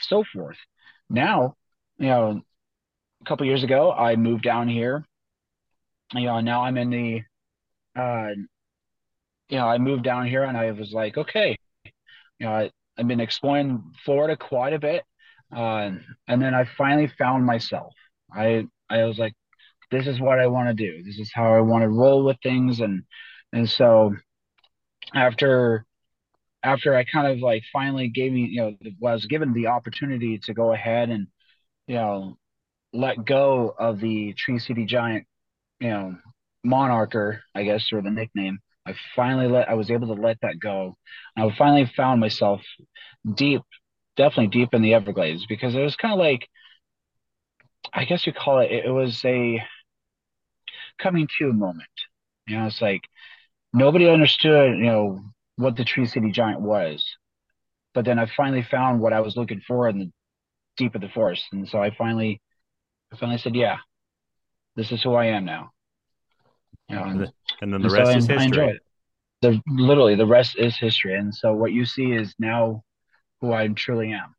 so 0.00 0.24
forth? 0.24 0.56
Now, 1.08 1.54
you 1.98 2.08
know, 2.08 2.42
a 3.20 3.24
couple 3.24 3.46
years 3.46 3.62
ago, 3.62 3.92
I 3.92 4.16
moved 4.16 4.42
down 4.42 4.68
here. 4.68 5.04
You 6.14 6.26
know, 6.26 6.40
now 6.40 6.62
I'm 6.62 6.76
in 6.76 6.90
the, 6.90 7.22
uh, 8.00 8.30
you 9.48 9.58
know, 9.58 9.66
I 9.68 9.78
moved 9.78 10.02
down 10.02 10.26
here 10.26 10.42
and 10.44 10.56
I 10.56 10.70
was 10.72 10.92
like, 10.92 11.16
okay, 11.16 11.56
you 12.38 12.46
know, 12.46 12.52
I, 12.52 12.70
I've 12.98 13.08
been 13.08 13.20
exploring 13.20 13.92
Florida 14.04 14.36
quite 14.36 14.72
a 14.72 14.78
bit, 14.78 15.04
uh, 15.54 15.92
and 16.28 16.42
then 16.42 16.54
I 16.54 16.64
finally 16.78 17.08
found 17.18 17.44
myself. 17.46 17.94
I 18.32 18.66
I 18.90 19.04
was 19.04 19.18
like, 19.18 19.34
this 19.90 20.06
is 20.06 20.20
what 20.20 20.38
I 20.40 20.48
want 20.48 20.68
to 20.68 20.74
do. 20.74 21.02
This 21.04 21.18
is 21.18 21.30
how 21.34 21.54
I 21.54 21.60
want 21.60 21.82
to 21.82 21.88
roll 21.88 22.24
with 22.24 22.38
things, 22.42 22.80
and 22.80 23.04
and 23.52 23.68
so 23.68 24.14
after 25.14 25.84
after 26.62 26.94
I 26.94 27.04
kind 27.04 27.28
of 27.28 27.38
like 27.40 27.62
finally 27.72 28.08
gave 28.08 28.32
me, 28.32 28.46
you 28.46 28.60
know, 28.62 28.76
was 29.00 29.26
given 29.26 29.52
the 29.52 29.68
opportunity 29.68 30.38
to 30.44 30.54
go 30.54 30.72
ahead 30.72 31.10
and, 31.10 31.28
you 31.86 31.96
know, 31.96 32.38
let 32.92 33.24
go 33.24 33.74
of 33.78 34.00
the 34.00 34.34
Tree 34.34 34.58
City 34.58 34.84
Giant, 34.86 35.26
you 35.80 35.88
know, 35.90 36.16
monarcher, 36.64 37.40
I 37.54 37.64
guess, 37.64 37.92
or 37.92 38.02
the 38.02 38.10
nickname. 38.10 38.58
I 38.86 38.94
finally 39.16 39.48
let 39.48 39.68
I 39.68 39.74
was 39.74 39.90
able 39.90 40.14
to 40.14 40.20
let 40.22 40.38
that 40.42 40.60
go. 40.60 40.96
I 41.36 41.48
finally 41.56 41.90
found 41.96 42.20
myself 42.20 42.62
deep, 43.34 43.62
definitely 44.16 44.48
deep 44.48 44.74
in 44.74 44.82
the 44.82 44.94
Everglades 44.94 45.46
because 45.48 45.74
it 45.74 45.80
was 45.82 45.96
kind 45.96 46.12
of 46.12 46.20
like, 46.20 46.48
I 47.92 48.04
guess 48.04 48.26
you 48.26 48.32
call 48.32 48.60
it. 48.60 48.70
It 48.70 48.90
was 48.90 49.24
a 49.24 49.62
coming 50.98 51.28
to 51.38 51.52
moment. 51.52 51.88
You 52.46 52.58
know, 52.58 52.66
it's 52.66 52.80
like 52.80 53.02
nobody 53.72 54.08
understood, 54.08 54.78
you 54.78 54.84
know, 54.86 55.20
what 55.56 55.76
the 55.76 55.84
Tree 55.84 56.06
City 56.06 56.30
Giant 56.32 56.60
was. 56.60 57.04
But 57.94 58.04
then 58.04 58.18
I 58.18 58.26
finally 58.36 58.62
found 58.62 59.00
what 59.00 59.12
I 59.12 59.20
was 59.20 59.36
looking 59.36 59.62
for 59.66 59.88
in 59.88 59.98
the 59.98 60.10
deep 60.76 60.94
of 60.94 61.00
the 61.00 61.08
forest. 61.08 61.44
And 61.52 61.68
so 61.68 61.80
I 61.82 61.90
finally 61.96 62.40
I 63.12 63.16
finally 63.16 63.38
said, 63.38 63.56
Yeah, 63.56 63.78
this 64.76 64.92
is 64.92 65.02
who 65.02 65.14
I 65.14 65.26
am 65.26 65.44
now. 65.44 65.70
You 66.88 66.96
know, 66.96 67.02
and, 67.02 67.32
and 67.60 67.72
then 67.72 67.82
the 67.82 67.90
rest 67.90 68.12
so 68.12 68.18
is 68.18 68.30
I, 68.30 68.38
history. 68.38 68.70
I 68.70 68.78
the 69.42 69.60
literally 69.68 70.14
the 70.14 70.26
rest 70.26 70.56
is 70.58 70.76
history. 70.76 71.14
And 71.14 71.34
so 71.34 71.52
what 71.52 71.72
you 71.72 71.84
see 71.84 72.12
is 72.12 72.34
now 72.38 72.82
who 73.40 73.52
I 73.52 73.66
truly 73.68 74.12
am. 74.12 74.34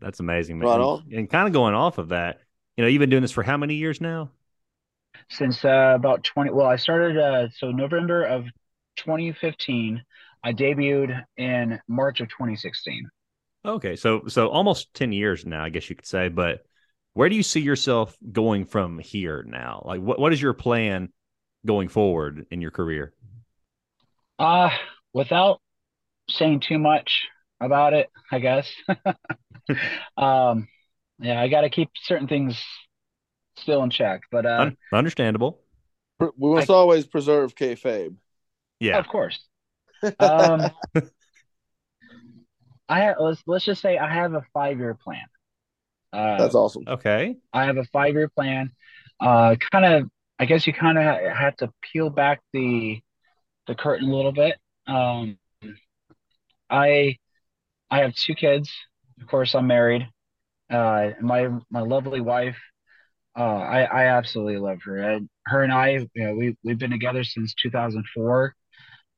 That's 0.00 0.20
amazing, 0.20 0.58
man. 0.58 0.68
Right 0.68 0.80
and, 0.80 1.12
and, 1.12 1.30
kind 1.30 1.46
of 1.46 1.52
going 1.52 1.74
off 1.74 1.98
of 1.98 2.08
that, 2.08 2.40
you 2.76 2.82
know, 2.82 2.88
you've 2.88 3.00
been 3.00 3.10
doing 3.10 3.22
this 3.22 3.32
for 3.32 3.42
how 3.42 3.56
many 3.56 3.74
years 3.74 4.00
now? 4.00 4.30
Since 5.28 5.64
uh, 5.64 5.92
about 5.94 6.24
20. 6.24 6.50
Well, 6.50 6.66
I 6.66 6.76
started, 6.76 7.18
uh, 7.18 7.48
so 7.54 7.70
November 7.70 8.24
of 8.24 8.44
2015. 8.96 10.02
I 10.42 10.52
debuted 10.54 11.22
in 11.36 11.78
March 11.86 12.20
of 12.20 12.28
2016. 12.28 13.10
Okay, 13.62 13.94
so 13.94 14.22
so 14.26 14.48
almost 14.48 14.94
10 14.94 15.12
years 15.12 15.44
now, 15.44 15.62
I 15.62 15.68
guess 15.68 15.90
you 15.90 15.96
could 15.96 16.06
say. 16.06 16.28
But 16.28 16.64
where 17.14 17.28
do 17.28 17.36
you 17.36 17.42
see 17.42 17.60
yourself 17.60 18.16
going 18.32 18.64
from 18.64 18.98
here 18.98 19.44
now? 19.46 19.82
Like, 19.84 20.00
what 20.00 20.18
what 20.18 20.32
is 20.32 20.40
your 20.40 20.52
plan 20.52 21.10
going 21.66 21.88
forward 21.88 22.46
in 22.50 22.60
your 22.60 22.70
career? 22.70 23.12
Uh, 24.38 24.70
without 25.12 25.60
saying 26.28 26.60
too 26.60 26.78
much 26.78 27.26
about 27.60 27.92
it, 27.92 28.08
I 28.30 28.38
guess. 28.38 28.72
um, 30.16 30.68
yeah, 31.18 31.40
I 31.40 31.48
got 31.48 31.62
to 31.62 31.70
keep 31.70 31.90
certain 32.04 32.28
things 32.28 32.62
still 33.56 33.82
in 33.82 33.90
check, 33.90 34.22
but 34.30 34.46
uh, 34.46 34.70
understandable. 34.92 35.60
We 36.18 36.54
must 36.54 36.70
I, 36.70 36.74
always 36.74 37.06
preserve 37.06 37.54
kayfabe. 37.54 38.14
Yeah, 38.78 38.98
of 38.98 39.08
course. 39.08 39.38
Um, 40.18 40.70
I 42.88 43.00
have, 43.00 43.16
let's 43.20 43.42
let's 43.46 43.66
just 43.66 43.82
say 43.82 43.98
I 43.98 44.10
have 44.10 44.32
a 44.32 44.42
five 44.54 44.78
year 44.78 44.94
plan. 44.94 45.26
Uh, 46.12 46.38
That's 46.38 46.54
awesome. 46.54 46.84
Okay, 46.88 47.36
I 47.52 47.64
have 47.64 47.76
a 47.76 47.84
five 47.84 48.14
year 48.14 48.28
plan. 48.28 48.72
Uh, 49.20 49.56
kind 49.70 49.84
of, 49.84 50.10
I 50.38 50.46
guess 50.46 50.66
you 50.66 50.72
kind 50.72 50.98
of 50.98 51.04
ha- 51.04 51.34
have 51.34 51.56
to 51.58 51.72
peel 51.82 52.10
back 52.10 52.40
the 52.52 53.00
the 53.66 53.74
curtain 53.74 54.10
a 54.10 54.16
little 54.16 54.32
bit. 54.32 54.56
Um, 54.86 55.38
I 56.68 57.16
I 57.90 58.00
have 58.00 58.14
two 58.14 58.34
kids. 58.34 58.72
Of 59.20 59.28
course, 59.28 59.54
I'm 59.54 59.66
married. 59.66 60.08
Uh, 60.70 61.10
my 61.20 61.48
my 61.70 61.80
lovely 61.80 62.20
wife. 62.20 62.58
Uh, 63.38 63.42
I 63.58 63.82
I 63.84 64.04
absolutely 64.06 64.58
love 64.58 64.80
her. 64.84 65.16
I, 65.16 65.20
her 65.46 65.62
and 65.62 65.72
I, 65.72 65.90
you 66.14 66.24
know, 66.24 66.34
we 66.34 66.56
we've 66.64 66.78
been 66.78 66.90
together 66.90 67.24
since 67.24 67.54
2004. 67.54 68.54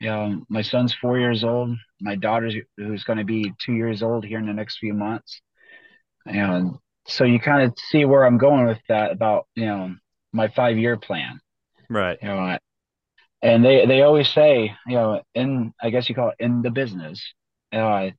You 0.00 0.08
know, 0.10 0.44
my 0.50 0.62
son's 0.62 0.94
four 0.94 1.18
years 1.18 1.44
old. 1.44 1.76
My 2.00 2.16
daughter's 2.16 2.56
who's 2.76 3.04
going 3.04 3.18
to 3.18 3.24
be 3.24 3.52
two 3.64 3.74
years 3.74 4.02
old 4.02 4.24
here 4.24 4.38
in 4.38 4.46
the 4.46 4.52
next 4.54 4.78
few 4.78 4.94
months. 4.94 5.40
And 6.26 6.78
so 7.06 7.24
you 7.24 7.40
kind 7.40 7.62
of 7.62 7.78
see 7.90 8.04
where 8.04 8.24
I'm 8.24 8.38
going 8.38 8.66
with 8.66 8.80
that 8.88 9.12
about 9.12 9.46
you 9.54 9.66
know 9.66 9.94
my 10.32 10.48
five 10.48 10.78
year 10.78 10.96
plan. 10.96 11.40
Right. 11.88 12.18
You 12.22 12.28
know, 12.28 12.58
and 13.42 13.64
they 13.64 13.86
they 13.86 14.02
always 14.02 14.28
say 14.28 14.74
you 14.86 14.94
know 14.94 15.22
in 15.34 15.72
I 15.80 15.90
guess 15.90 16.08
you 16.08 16.14
call 16.14 16.30
it 16.30 16.36
in 16.38 16.62
the 16.62 16.70
business, 16.70 17.22
uh, 17.72 18.10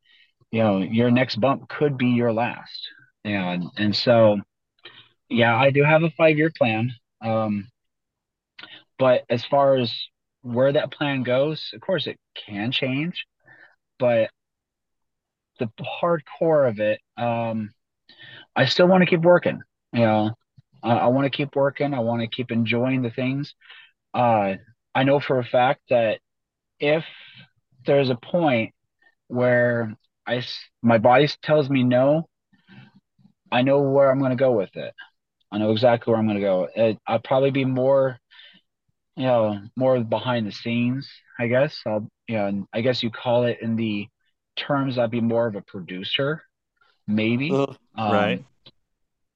you 0.52 0.60
know 0.60 0.80
your 0.80 1.12
next 1.12 1.38
bump 1.38 1.70
could 1.70 1.98
be 1.98 2.08
your 2.08 2.34
last. 2.34 2.88
And 3.24 3.66
and 3.78 3.96
so 3.96 4.40
yeah, 5.30 5.56
I 5.56 5.72
do 5.72 5.84
have 5.84 6.04
a 6.04 6.12
five 6.12 6.38
year 6.38 6.52
plan. 6.56 6.92
Um, 7.22 7.70
but 9.00 9.24
as 9.30 9.44
far 9.46 9.78
as 9.78 9.94
where 10.42 10.72
that 10.74 10.92
plan 10.92 11.24
goes, 11.24 11.72
of 11.74 11.82
course, 11.82 12.06
it 12.06 12.18
can 12.36 12.72
change, 12.72 13.26
but 13.98 14.30
the 15.60 15.70
hardcore 16.02 16.70
of 16.70 16.80
it, 16.80 17.00
um, 17.18 17.72
I 18.56 18.66
still 18.66 18.88
want 18.88 19.02
to 19.02 19.10
keep 19.10 19.22
working. 19.22 19.62
You 19.94 20.02
know, 20.02 20.32
I, 20.84 20.92
I 20.94 21.08
want 21.08 21.26
to 21.26 21.36
keep 21.36 21.56
working. 21.56 21.94
I 21.94 22.00
want 22.00 22.22
to 22.22 22.28
keep 22.28 22.52
enjoying 22.52 23.02
the 23.02 23.10
things. 23.10 23.56
Uh, 24.14 24.56
I 24.96 25.04
know 25.04 25.20
for 25.20 25.40
a 25.40 25.44
fact 25.44 25.82
that 25.90 26.20
if 26.80 27.06
there's 27.86 28.10
a 28.10 28.16
point 28.16 28.74
where 29.28 29.96
I 30.28 30.44
my 30.82 30.98
body 30.98 31.28
tells 31.42 31.70
me 31.70 31.84
no, 31.84 32.28
I 33.52 33.62
know 33.62 33.82
where 33.82 34.12
I'm 34.12 34.20
going 34.20 34.32
to 34.32 34.36
go 34.36 34.52
with 34.52 34.76
it. 34.76 34.94
I 35.52 35.58
know 35.60 35.72
exactly 35.72 36.12
where 36.12 36.20
I'm 36.20 36.28
going 36.28 36.40
to 36.40 36.42
go. 36.42 36.68
It, 36.76 36.98
I'll 37.08 37.20
probably 37.20 37.52
be 37.52 37.66
more 37.66 38.20
you 39.16 39.26
know, 39.26 39.60
more 39.76 40.00
behind 40.04 40.48
the 40.48 40.52
scenes, 40.52 41.10
I 41.40 41.48
guess. 41.48 41.80
I'll, 41.86 42.08
you 42.28 42.36
know, 42.36 42.68
I 42.74 42.82
guess 42.82 43.04
you 43.04 43.12
call 43.12 43.44
it 43.46 43.60
in 43.62 43.76
the 43.76 44.08
terms 44.56 44.98
I'd 44.98 45.12
be 45.12 45.22
more 45.22 45.48
of 45.48 45.56
a 45.56 45.62
producer, 45.62 46.42
maybe. 47.08 47.52
Uh, 47.52 47.74
um, 47.96 48.12
right. 48.12 48.46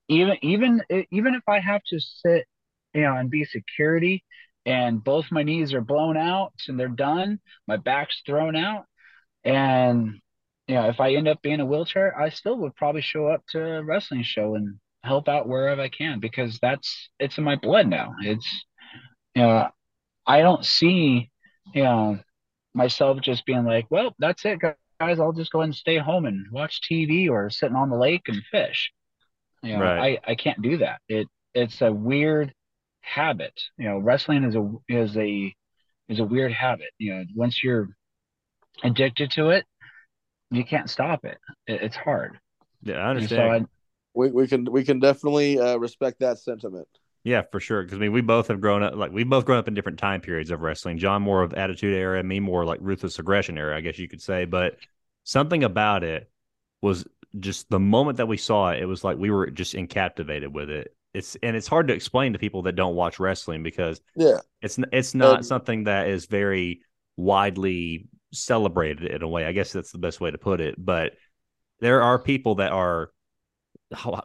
Even, 0.10 0.38
even, 0.42 0.82
even 1.12 1.36
if 1.36 1.44
I 1.48 1.60
have 1.60 1.82
to 1.90 2.00
sit, 2.00 2.46
you 2.94 3.02
know, 3.02 3.16
and 3.16 3.30
be 3.30 3.44
security 3.44 4.24
and 4.66 5.04
both 5.04 5.32
my 5.32 5.44
knees 5.44 5.74
are 5.74 5.82
blown 5.82 6.18
out 6.18 6.54
and 6.68 6.80
they're 6.80 6.88
done, 6.88 7.40
my 7.68 7.78
back's 7.78 8.22
thrown 8.26 8.56
out. 8.56 8.86
And, 9.44 10.20
you 10.68 10.76
know, 10.76 10.90
if 10.90 11.00
I 11.00 11.14
end 11.14 11.28
up 11.28 11.42
being 11.42 11.60
a 11.60 11.66
wheelchair, 11.66 12.18
I 12.20 12.30
still 12.30 12.58
would 12.60 12.76
probably 12.76 13.02
show 13.02 13.28
up 13.28 13.44
to 13.50 13.64
a 13.64 13.84
wrestling 13.84 14.24
show 14.24 14.56
and 14.56 14.80
help 15.04 15.28
out 15.28 15.48
wherever 15.48 15.82
I 15.82 15.90
can 15.90 16.20
because 16.20 16.58
that's, 16.62 17.10
it's 17.20 17.38
in 17.38 17.44
my 17.44 17.56
blood 17.56 17.88
now. 17.88 18.16
It's, 18.22 18.66
you 19.36 19.42
know, 19.42 19.70
I 20.26 20.42
don't 20.42 20.66
see, 20.66 21.30
you 21.74 21.84
know, 21.84 22.20
myself 22.74 23.22
just 23.22 23.46
being 23.46 23.66
like, 23.66 23.88
well, 23.90 24.16
that's 24.20 24.46
it, 24.46 24.60
guys. 25.00 25.20
I'll 25.20 25.32
just 25.32 25.52
go 25.52 25.60
ahead 25.60 25.68
and 25.68 25.76
stay 25.76 25.98
home 25.98 26.26
and 26.26 26.46
watch 26.52 26.82
TV 26.82 27.30
or 27.30 27.50
sitting 27.50 27.76
on 27.76 27.90
the 27.90 27.98
lake 27.98 28.24
and 28.28 28.44
fish. 28.52 28.92
You 29.64 29.74
know, 29.74 29.84
right. 29.84 30.20
I, 30.26 30.32
I 30.32 30.36
can't 30.36 30.62
do 30.62 30.78
that. 30.78 31.02
It 31.08 31.28
it's 31.54 31.82
a 31.82 31.92
weird 31.92 32.54
habit. 33.02 33.60
You 33.78 33.90
know, 33.90 33.98
wrestling 33.98 34.44
is 34.44 34.56
a 34.56 34.72
is 34.88 35.18
a 35.18 35.54
is 36.10 36.20
a 36.20 36.24
weird 36.24 36.52
habit. 36.52 36.90
You 36.98 37.16
know, 37.16 37.24
once 37.36 37.64
you're 37.64 37.90
addicted 38.84 39.32
to 39.32 39.50
it, 39.50 39.66
you 40.52 40.64
can't 40.64 40.90
stop 40.90 41.26
it. 41.26 41.38
it 41.66 41.82
it's 41.82 41.96
hard. 41.96 42.40
Yeah, 42.84 42.98
I 42.98 43.10
understand. 43.10 43.66
So 43.66 43.66
I, 43.66 43.66
we 44.14 44.32
we 44.32 44.48
can 44.48 44.66
we 44.72 44.84
can 44.84 45.00
definitely 45.00 45.60
uh, 45.60 45.78
respect 45.78 46.20
that 46.20 46.40
sentiment. 46.40 46.88
Yeah, 47.24 47.42
for 47.52 47.60
sure. 47.60 47.84
Because 47.84 47.98
I 47.98 48.02
mean, 48.02 48.14
we 48.14 48.22
both 48.22 48.48
have 48.48 48.62
grown 48.62 48.84
up 48.84 48.96
like 48.96 49.12
we've 49.12 49.30
both 49.30 49.46
grown 49.46 49.58
up 49.58 49.68
in 49.68 49.74
different 49.74 50.00
time 50.00 50.22
periods 50.22 50.52
of 50.52 50.62
wrestling. 50.62 50.98
John 50.98 51.22
more 51.22 51.44
of 51.44 51.54
attitude 51.54 51.94
era, 51.94 52.24
me 52.24 52.40
more 52.40 52.66
like 52.66 52.80
ruthless 52.82 53.20
aggression 53.20 53.58
era, 53.58 53.76
I 53.76 53.82
guess 53.82 54.00
you 54.00 54.08
could 54.08 54.22
say. 54.22 54.46
But 54.46 54.78
something 55.24 55.64
about 55.64 56.04
it 56.04 56.30
was 56.82 57.06
just 57.40 57.70
the 57.70 57.80
moment 57.80 58.18
that 58.18 58.28
we 58.28 58.38
saw 58.38 58.72
it, 58.72 58.82
it 58.82 58.86
was 58.86 59.04
like 59.04 59.18
we 59.18 59.30
were 59.30 59.50
just 59.50 59.76
incaptivated 59.76 60.54
with 60.54 60.70
it. 60.70 60.96
It's 61.14 61.36
and 61.44 61.56
it's 61.56 61.68
hard 61.68 61.88
to 61.88 61.94
explain 61.94 62.34
to 62.34 62.40
people 62.40 62.64
that 62.64 62.76
don't 62.76 62.96
watch 62.96 63.20
wrestling 63.20 63.64
because 63.64 64.00
yeah, 64.16 64.40
it's 64.62 64.80
it's 64.92 65.16
not 65.16 65.38
um, 65.38 65.44
something 65.44 65.86
that 65.86 66.08
is 66.08 66.28
very 66.28 66.82
widely 67.18 68.08
celebrated 68.32 69.12
in 69.12 69.22
a 69.22 69.28
way. 69.28 69.46
I 69.46 69.52
guess 69.52 69.72
that's 69.72 69.92
the 69.92 69.98
best 69.98 70.22
way 70.22 70.32
to 70.32 70.38
put 70.38 70.62
it. 70.62 70.76
But 70.78 71.14
there 71.80 72.02
are 72.02 72.20
people 72.20 72.56
that 72.56 72.72
are 72.72 73.12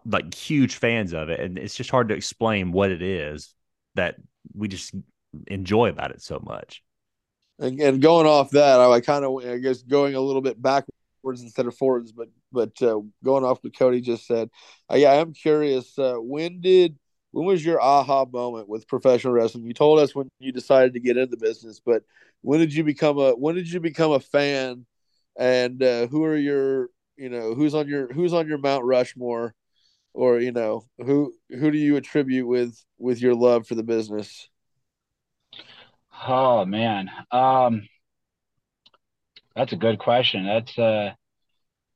like 0.05 0.35
huge 0.35 0.77
fans 0.77 1.13
of 1.13 1.29
it, 1.29 1.41
and 1.41 1.59
it's 1.59 1.75
just 1.75 1.91
hard 1.91 2.09
to 2.09 2.15
explain 2.15 2.73
what 2.73 2.91
it 2.91 3.03
is 3.03 3.55
that 3.95 4.17
we 4.55 4.69
just 4.69 4.95
enjoy 5.47 5.89
about 5.89 6.11
it 6.11 6.23
so 6.23 6.41
much. 6.45 6.83
And, 7.59 7.81
and 7.81 8.03
going 8.03 8.27
off 8.27 8.51
that, 8.51 8.81
I, 8.81 8.91
I 8.91 9.01
kind 9.01 9.25
of, 9.25 9.45
I 9.45 9.59
guess, 9.59 9.83
going 9.83 10.15
a 10.15 10.21
little 10.21 10.43
bit 10.43 10.61
backwards 10.61 11.43
instead 11.43 11.67
of 11.67 11.77
forwards, 11.77 12.13
but 12.13 12.29
but 12.51 12.83
uh, 12.83 13.01
going 13.25 13.45
off 13.45 13.63
what 13.63 13.77
Cody 13.77 14.01
just 14.01 14.27
said, 14.27 14.51
uh, 14.91 14.97
yeah, 14.97 15.13
I'm 15.13 15.33
curious. 15.33 15.99
Uh, 15.99 16.17
when 16.17 16.61
did 16.61 16.99
when 17.31 17.47
was 17.47 17.65
your 17.65 17.81
aha 17.81 18.25
moment 18.25 18.69
with 18.69 18.89
professional 18.89 19.33
wrestling? 19.33 19.65
You 19.65 19.75
told 19.75 20.01
us 20.01 20.15
when 20.15 20.29
you 20.39 20.53
decided 20.53 20.95
to 20.95 21.01
get 21.01 21.17
into 21.17 21.37
the 21.37 21.45
business, 21.45 21.81
but 21.85 22.03
when 22.43 22.61
did 22.61 22.75
you 22.75 22.85
become 22.85 23.19
a 23.19 23.31
when 23.31 23.55
did 23.55 23.71
you 23.71 23.81
become 23.81 24.13
a 24.13 24.21
fan? 24.21 24.87
And 25.39 25.83
uh, 25.83 26.09
who 26.09 26.25
are 26.25 26.37
your 26.37 26.91
you 27.23 27.29
know 27.29 27.55
who's 27.55 27.73
on 27.73 27.87
your 27.87 28.13
who's 28.13 28.33
on 28.33 28.49
your 28.49 28.59
Mount 28.59 28.85
Rushmore, 28.85 29.55
or 30.13 30.41
you 30.41 30.51
know 30.51 30.83
who 30.99 31.33
who 31.49 31.71
do 31.71 31.79
you 31.79 31.95
attribute 31.95 32.49
with 32.49 32.77
with 32.99 33.23
your 33.23 33.37
love 33.37 33.69
for 33.69 33.77
the 33.77 33.85
business? 33.85 34.49
Oh 36.27 36.65
man, 36.65 37.09
um, 37.31 37.87
that's 39.55 39.73
a 39.73 39.77
good 39.77 40.01
question. 40.01 40.45
That's 40.47 40.77
uh, 40.77 41.13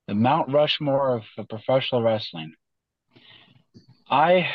the 0.07 0.15
Mount 0.15 0.53
Rushmore 0.53 1.17
of 1.37 1.49
professional 1.49 2.03
wrestling. 2.03 2.55
I 4.09 4.49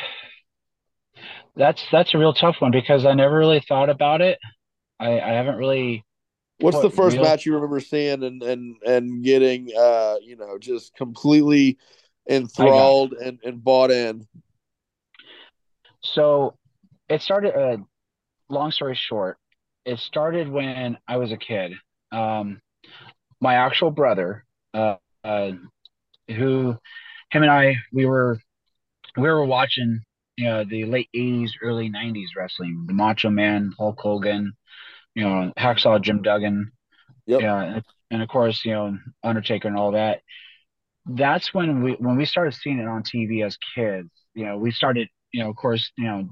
that's 1.54 1.84
that's 1.92 2.14
a 2.14 2.18
real 2.18 2.32
tough 2.32 2.56
one 2.60 2.70
because 2.70 3.04
I 3.04 3.12
never 3.12 3.36
really 3.36 3.62
thought 3.68 3.90
about 3.90 4.22
it. 4.22 4.38
I, 4.98 5.20
I 5.20 5.32
haven't 5.32 5.56
really. 5.56 6.02
What's 6.62 6.80
the 6.80 6.90
first 6.90 7.16
match 7.16 7.46
you 7.46 7.54
remember 7.54 7.80
seeing 7.80 8.22
and 8.22 8.42
and 8.42 8.76
and 8.86 9.24
getting 9.24 9.70
uh 9.76 10.16
you 10.22 10.36
know 10.36 10.58
just 10.58 10.94
completely 10.94 11.78
enthralled 12.28 13.12
and 13.14 13.38
and 13.44 13.62
bought 13.62 13.90
in? 13.90 14.26
So, 16.02 16.56
it 17.08 17.22
started. 17.22 17.54
Uh, 17.54 17.78
long 18.48 18.70
story 18.70 18.94
short, 18.94 19.38
it 19.84 19.98
started 19.98 20.48
when 20.48 20.98
I 21.08 21.16
was 21.16 21.32
a 21.32 21.36
kid. 21.36 21.72
Um, 22.10 22.60
my 23.40 23.54
actual 23.54 23.90
brother, 23.90 24.44
uh, 24.74 24.96
uh, 25.24 25.52
who, 26.28 26.76
him 27.30 27.42
and 27.42 27.50
I, 27.50 27.76
we 27.92 28.06
were 28.06 28.38
we 29.16 29.28
were 29.28 29.44
watching 29.44 30.00
you 30.36 30.46
know 30.46 30.64
the 30.64 30.84
late 30.84 31.08
80s 31.14 31.50
early 31.62 31.90
90s 31.90 32.28
wrestling 32.36 32.84
the 32.86 32.94
macho 32.94 33.28
man 33.28 33.72
hulk 33.78 34.00
hogan 34.00 34.54
you 35.14 35.24
know 35.24 35.52
hacksaw 35.58 36.00
jim 36.00 36.22
duggan 36.22 36.72
yep. 37.26 37.40
yeah 37.40 37.80
and 38.10 38.22
of 38.22 38.28
course 38.28 38.64
you 38.64 38.72
know 38.72 38.96
undertaker 39.22 39.68
and 39.68 39.76
all 39.76 39.92
that 39.92 40.20
that's 41.06 41.52
when 41.52 41.82
we 41.82 41.92
when 41.92 42.16
we 42.16 42.24
started 42.24 42.54
seeing 42.54 42.78
it 42.78 42.86
on 42.86 43.02
tv 43.02 43.44
as 43.44 43.56
kids 43.74 44.10
you 44.34 44.44
know 44.44 44.56
we 44.56 44.70
started 44.70 45.08
you 45.32 45.42
know 45.42 45.50
of 45.50 45.56
course 45.56 45.90
you 45.96 46.04
know 46.04 46.28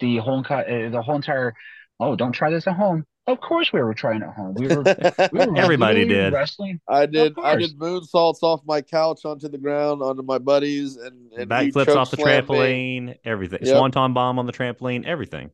the 0.00 0.18
whole 0.18 0.44
uh, 0.48 0.62
the 0.90 1.02
whole 1.04 1.16
entire 1.16 1.54
oh 2.00 2.16
don't 2.16 2.32
try 2.32 2.50
this 2.50 2.66
at 2.66 2.74
home 2.74 3.04
of 3.28 3.40
course, 3.40 3.72
we 3.72 3.80
were 3.80 3.94
trying 3.94 4.22
at 4.22 4.34
home. 4.34 4.54
We 4.54 4.66
were. 4.66 4.82
We 4.82 5.38
were 5.46 5.56
Everybody 5.56 6.04
did 6.04 6.32
wrestling. 6.32 6.80
I 6.88 7.06
did. 7.06 7.34
I 7.40 7.54
did 7.54 7.78
moonsaults 7.78 8.42
off 8.42 8.62
my 8.64 8.82
couch 8.82 9.20
onto 9.24 9.48
the 9.48 9.58
ground 9.58 10.02
onto 10.02 10.22
my 10.22 10.38
buddies 10.38 10.96
and, 10.96 11.30
and 11.32 11.48
backflips 11.48 11.94
off 11.94 12.10
the 12.10 12.16
trampoline. 12.16 13.06
Me. 13.06 13.20
Everything. 13.24 13.60
Yep. 13.62 13.76
Swanton 13.76 14.12
bomb 14.12 14.40
on 14.40 14.46
the 14.46 14.52
trampoline. 14.52 15.04
Everything. 15.04 15.52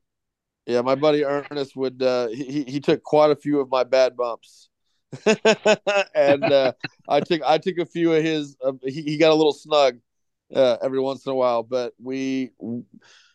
Yeah, 0.68 0.82
my 0.82 0.94
buddy 0.96 1.24
Ernest 1.24 1.74
would. 1.76 2.02
Uh, 2.02 2.28
he 2.28 2.62
he 2.64 2.78
took 2.78 3.02
quite 3.02 3.30
a 3.30 3.36
few 3.36 3.58
of 3.58 3.70
my 3.70 3.84
bad 3.84 4.18
bumps, 4.18 4.68
and 6.14 6.44
uh, 6.44 6.72
I 7.08 7.20
took 7.20 7.40
I 7.42 7.56
took 7.56 7.78
a 7.78 7.86
few 7.86 8.12
of 8.12 8.22
his. 8.22 8.54
Uh, 8.62 8.74
he 8.82 9.02
he 9.02 9.16
got 9.16 9.30
a 9.30 9.34
little 9.34 9.54
snug 9.54 9.98
uh, 10.54 10.76
every 10.82 11.00
once 11.00 11.24
in 11.24 11.32
a 11.32 11.34
while, 11.34 11.62
but 11.62 11.94
we. 11.98 12.50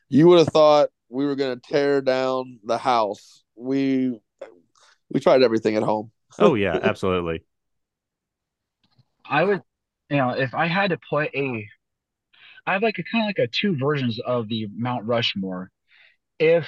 You 0.09 0.27
would 0.27 0.37
have 0.37 0.49
thought 0.49 0.89
we 1.09 1.25
were 1.25 1.35
going 1.35 1.59
to 1.59 1.67
tear 1.67 1.99
down 1.99 2.59
the 2.63 2.77
house 2.77 3.43
we 3.55 4.19
we 5.09 5.19
tried 5.19 5.41
everything 5.41 5.75
at 5.75 5.83
home. 5.83 6.11
oh 6.39 6.53
yeah, 6.53 6.77
absolutely. 6.81 7.43
I 9.25 9.43
would, 9.43 9.63
you 10.09 10.17
know, 10.17 10.31
if 10.31 10.53
I 10.53 10.67
had 10.67 10.91
to 10.91 10.99
put 11.09 11.33
a, 11.33 11.67
I 12.67 12.73
have 12.73 12.83
like 12.83 12.99
a 12.99 13.03
kind 13.03 13.23
of 13.23 13.27
like 13.27 13.39
a 13.39 13.47
two 13.47 13.75
versions 13.75 14.19
of 14.19 14.47
the 14.49 14.67
Mount 14.75 15.05
Rushmore. 15.05 15.71
If 16.39 16.67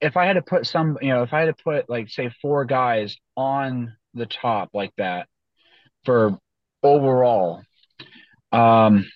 if 0.00 0.16
I 0.16 0.26
had 0.26 0.34
to 0.34 0.42
put 0.42 0.66
some, 0.66 0.98
you 1.02 1.08
know, 1.08 1.22
if 1.22 1.32
I 1.32 1.40
had 1.40 1.56
to 1.56 1.62
put 1.62 1.90
like 1.90 2.08
say 2.08 2.30
four 2.40 2.64
guys 2.64 3.16
on 3.36 3.96
the 4.14 4.26
top 4.26 4.70
like 4.72 4.92
that 4.96 5.28
for 6.04 6.38
overall, 6.82 7.62
um, 8.52 9.06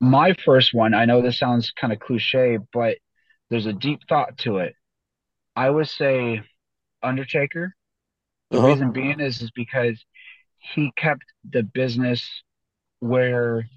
my 0.00 0.34
first 0.44 0.74
one, 0.74 0.94
I 0.94 1.06
know 1.06 1.22
this 1.22 1.38
sounds 1.38 1.70
kind 1.70 1.92
of 1.92 1.98
cliche, 1.98 2.58
but 2.72 2.98
there's 3.48 3.66
a 3.66 3.72
deep 3.72 4.00
thought 4.08 4.36
to 4.38 4.58
it. 4.58 4.74
I 5.54 5.70
would 5.70 5.88
say 5.88 6.42
Undertaker. 7.02 7.74
The 8.50 8.58
uh-huh. 8.58 8.68
reason 8.68 8.92
being 8.92 9.20
is 9.20 9.40
is 9.40 9.50
because 9.50 10.04
he 10.58 10.92
kept 10.96 11.22
the 11.50 11.62
business 11.62 12.28
where 13.00 13.68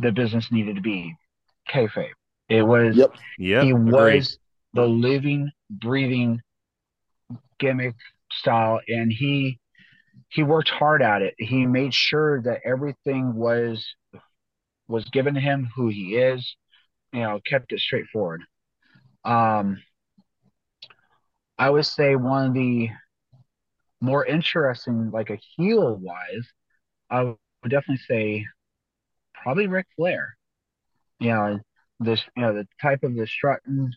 the 0.00 0.12
business 0.12 0.52
needed 0.52 0.76
to 0.76 0.82
be. 0.82 1.14
Kayfabe. 1.68 2.10
It 2.48 2.62
was. 2.62 2.96
Yep. 2.96 3.14
Yep. 3.38 3.64
He 3.64 3.72
was 3.72 4.38
the 4.74 4.86
living, 4.86 5.50
breathing 5.70 6.40
gimmick 7.58 7.94
style, 8.32 8.80
and 8.88 9.12
he 9.12 9.58
he 10.28 10.42
worked 10.42 10.70
hard 10.70 11.02
at 11.02 11.22
it. 11.22 11.34
He 11.38 11.66
made 11.66 11.94
sure 11.94 12.42
that 12.42 12.60
everything 12.64 13.34
was 13.34 13.94
was 14.88 15.04
given 15.10 15.34
to 15.34 15.40
him 15.40 15.68
who 15.74 15.88
he 15.88 16.16
is. 16.16 16.56
You 17.12 17.20
know, 17.20 17.40
kept 17.44 17.72
it 17.72 17.80
straightforward. 17.80 18.42
Um, 19.24 19.82
I 21.58 21.70
would 21.70 21.86
say 21.86 22.16
one 22.16 22.48
of 22.48 22.54
the 22.54 22.90
more 24.00 24.24
interesting, 24.24 25.10
like 25.10 25.30
a 25.30 25.36
heel 25.56 25.96
wise, 25.96 26.52
I 27.10 27.24
would 27.24 27.38
definitely 27.70 27.98
say 28.08 28.46
probably 29.34 29.66
Ric 29.66 29.86
Flair. 29.96 30.36
You 31.20 31.28
know, 31.30 31.60
this 32.00 32.24
you 32.36 32.42
know 32.42 32.54
the 32.54 32.66
type 32.80 33.02
of 33.02 33.14
the 33.14 33.26
strutting, 33.26 33.92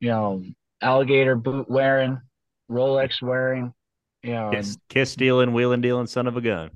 you 0.00 0.08
know, 0.08 0.44
alligator 0.80 1.36
boot 1.36 1.68
wearing, 1.68 2.20
Rolex 2.70 3.22
wearing, 3.22 3.72
you 4.22 4.32
know, 4.32 4.50
kiss, 4.52 4.76
kiss 4.88 5.12
stealing, 5.12 5.52
wheeling 5.52 5.80
dealing, 5.80 6.06
son 6.06 6.26
of 6.26 6.36
a 6.36 6.40
gun. 6.40 6.70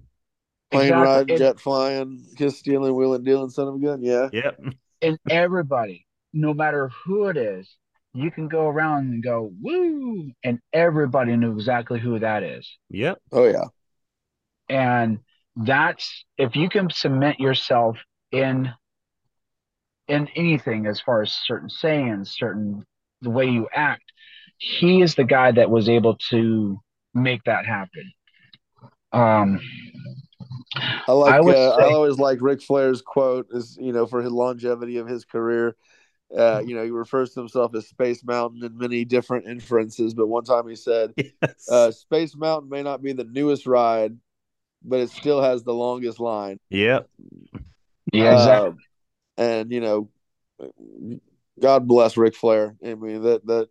Plane 0.71 0.85
exactly. 0.85 1.35
ride, 1.35 1.39
jet 1.39 1.61
flying, 1.61 2.25
kiss 2.37 2.59
stealing, 2.59 2.95
wheeling 2.95 3.25
dealing, 3.25 3.51
son 3.51 3.69
of 3.69 3.75
a 3.75 3.79
gun. 3.79 4.03
Yeah. 4.03 4.29
Yep. 4.33 4.61
And 5.03 5.19
everybody, 5.29 6.07
no 6.33 6.55
matter 6.55 6.91
who 7.05 7.27
it 7.27 7.37
is, 7.37 7.77
you 8.15 8.31
can 8.31 8.49
go 8.49 8.69
around 8.69 9.13
and 9.13 9.23
go 9.23 9.53
woo, 9.61 10.31
and 10.45 10.59
everybody 10.73 11.37
knew 11.37 11.53
exactly 11.53 11.99
who 11.99 12.19
that 12.19 12.43
is. 12.43 12.79
Yep. 12.91 13.19
Oh 13.33 13.47
yeah. 13.47 13.65
And 14.69 15.19
that's 15.57 16.25
if 16.39 16.57
you 16.57 16.69
can 16.69 16.91
cement 16.91 17.41
yourself 17.41 17.99
in 18.31 18.73
in 20.09 20.29
anything 20.37 20.87
as 20.87 21.01
far 21.01 21.23
as 21.23 21.33
certain 21.33 21.71
sayings, 21.71 22.35
certain 22.37 22.85
the 23.23 23.31
way 23.31 23.47
you 23.47 23.69
act, 23.73 24.13
he 24.59 25.03
is 25.03 25.15
the 25.15 25.25
guy 25.25 25.53
that 25.53 25.71
was 25.71 25.89
able 25.89 26.17
to 26.31 26.81
make 27.15 27.43
that 27.45 27.67
happen. 27.67 28.13
Um 29.13 29.61
I 30.75 31.13
like. 31.13 31.35
I, 31.35 31.39
uh, 31.39 31.79
say, 31.79 31.85
I 31.85 31.93
always 31.93 32.19
like 32.19 32.39
Ric 32.41 32.63
Flair's 32.63 33.03
quote 33.03 33.49
is 33.53 33.77
you 33.81 33.93
know 33.93 34.07
for 34.07 34.23
his 34.23 34.33
longevity 34.33 34.99
of 34.99 35.07
his 35.07 35.25
career. 35.25 35.77
Uh, 36.37 36.63
you 36.65 36.75
know, 36.75 36.83
he 36.83 36.91
refers 36.91 37.35
to 37.35 37.41
himself 37.41 37.75
as 37.75 37.87
Space 37.87 38.25
Mountain 38.25 38.65
in 38.65 38.79
many 38.79 39.05
different 39.05 39.47
inferences, 39.47 40.15
but 40.15 40.29
one 40.29 40.45
time 40.45 40.67
he 40.67 40.75
said, 40.75 41.13
yes. 41.17 41.69
uh, 41.71 41.91
Space 41.91 42.35
Mountain 42.35 42.71
may 42.71 42.83
not 42.83 43.03
be 43.03 43.13
the 43.13 43.25
newest 43.25 43.67
ride, 43.67 44.17
but 44.83 45.01
it 45.01 45.11
still 45.11 45.43
has 45.43 45.63
the 45.63 45.75
longest 45.75 46.21
line. 46.21 46.59
Yep. 46.71 47.07
Yeah, 48.15 48.31
uh, 48.31 48.33
exactly. 48.33 48.85
and, 49.37 49.71
you 49.71 49.81
know, 49.83 50.09
God 51.61 51.87
bless 51.87 52.17
Ric 52.17 52.35
Flair. 52.35 52.77
I 52.85 52.95
mean, 52.95 53.23
that, 53.23 53.47
that, 53.47 53.69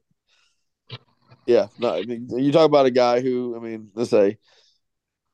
yeah, 1.46 1.67
no, 1.80 1.94
I 1.96 2.04
mean, 2.04 2.28
you 2.30 2.52
talk 2.52 2.65
about 2.65 2.86
a 2.86 2.91
guy 2.91 3.22
who, 3.22 3.56
I 3.56 3.60
mean, 3.60 3.89
let's 3.96 4.10
say, 4.10 4.38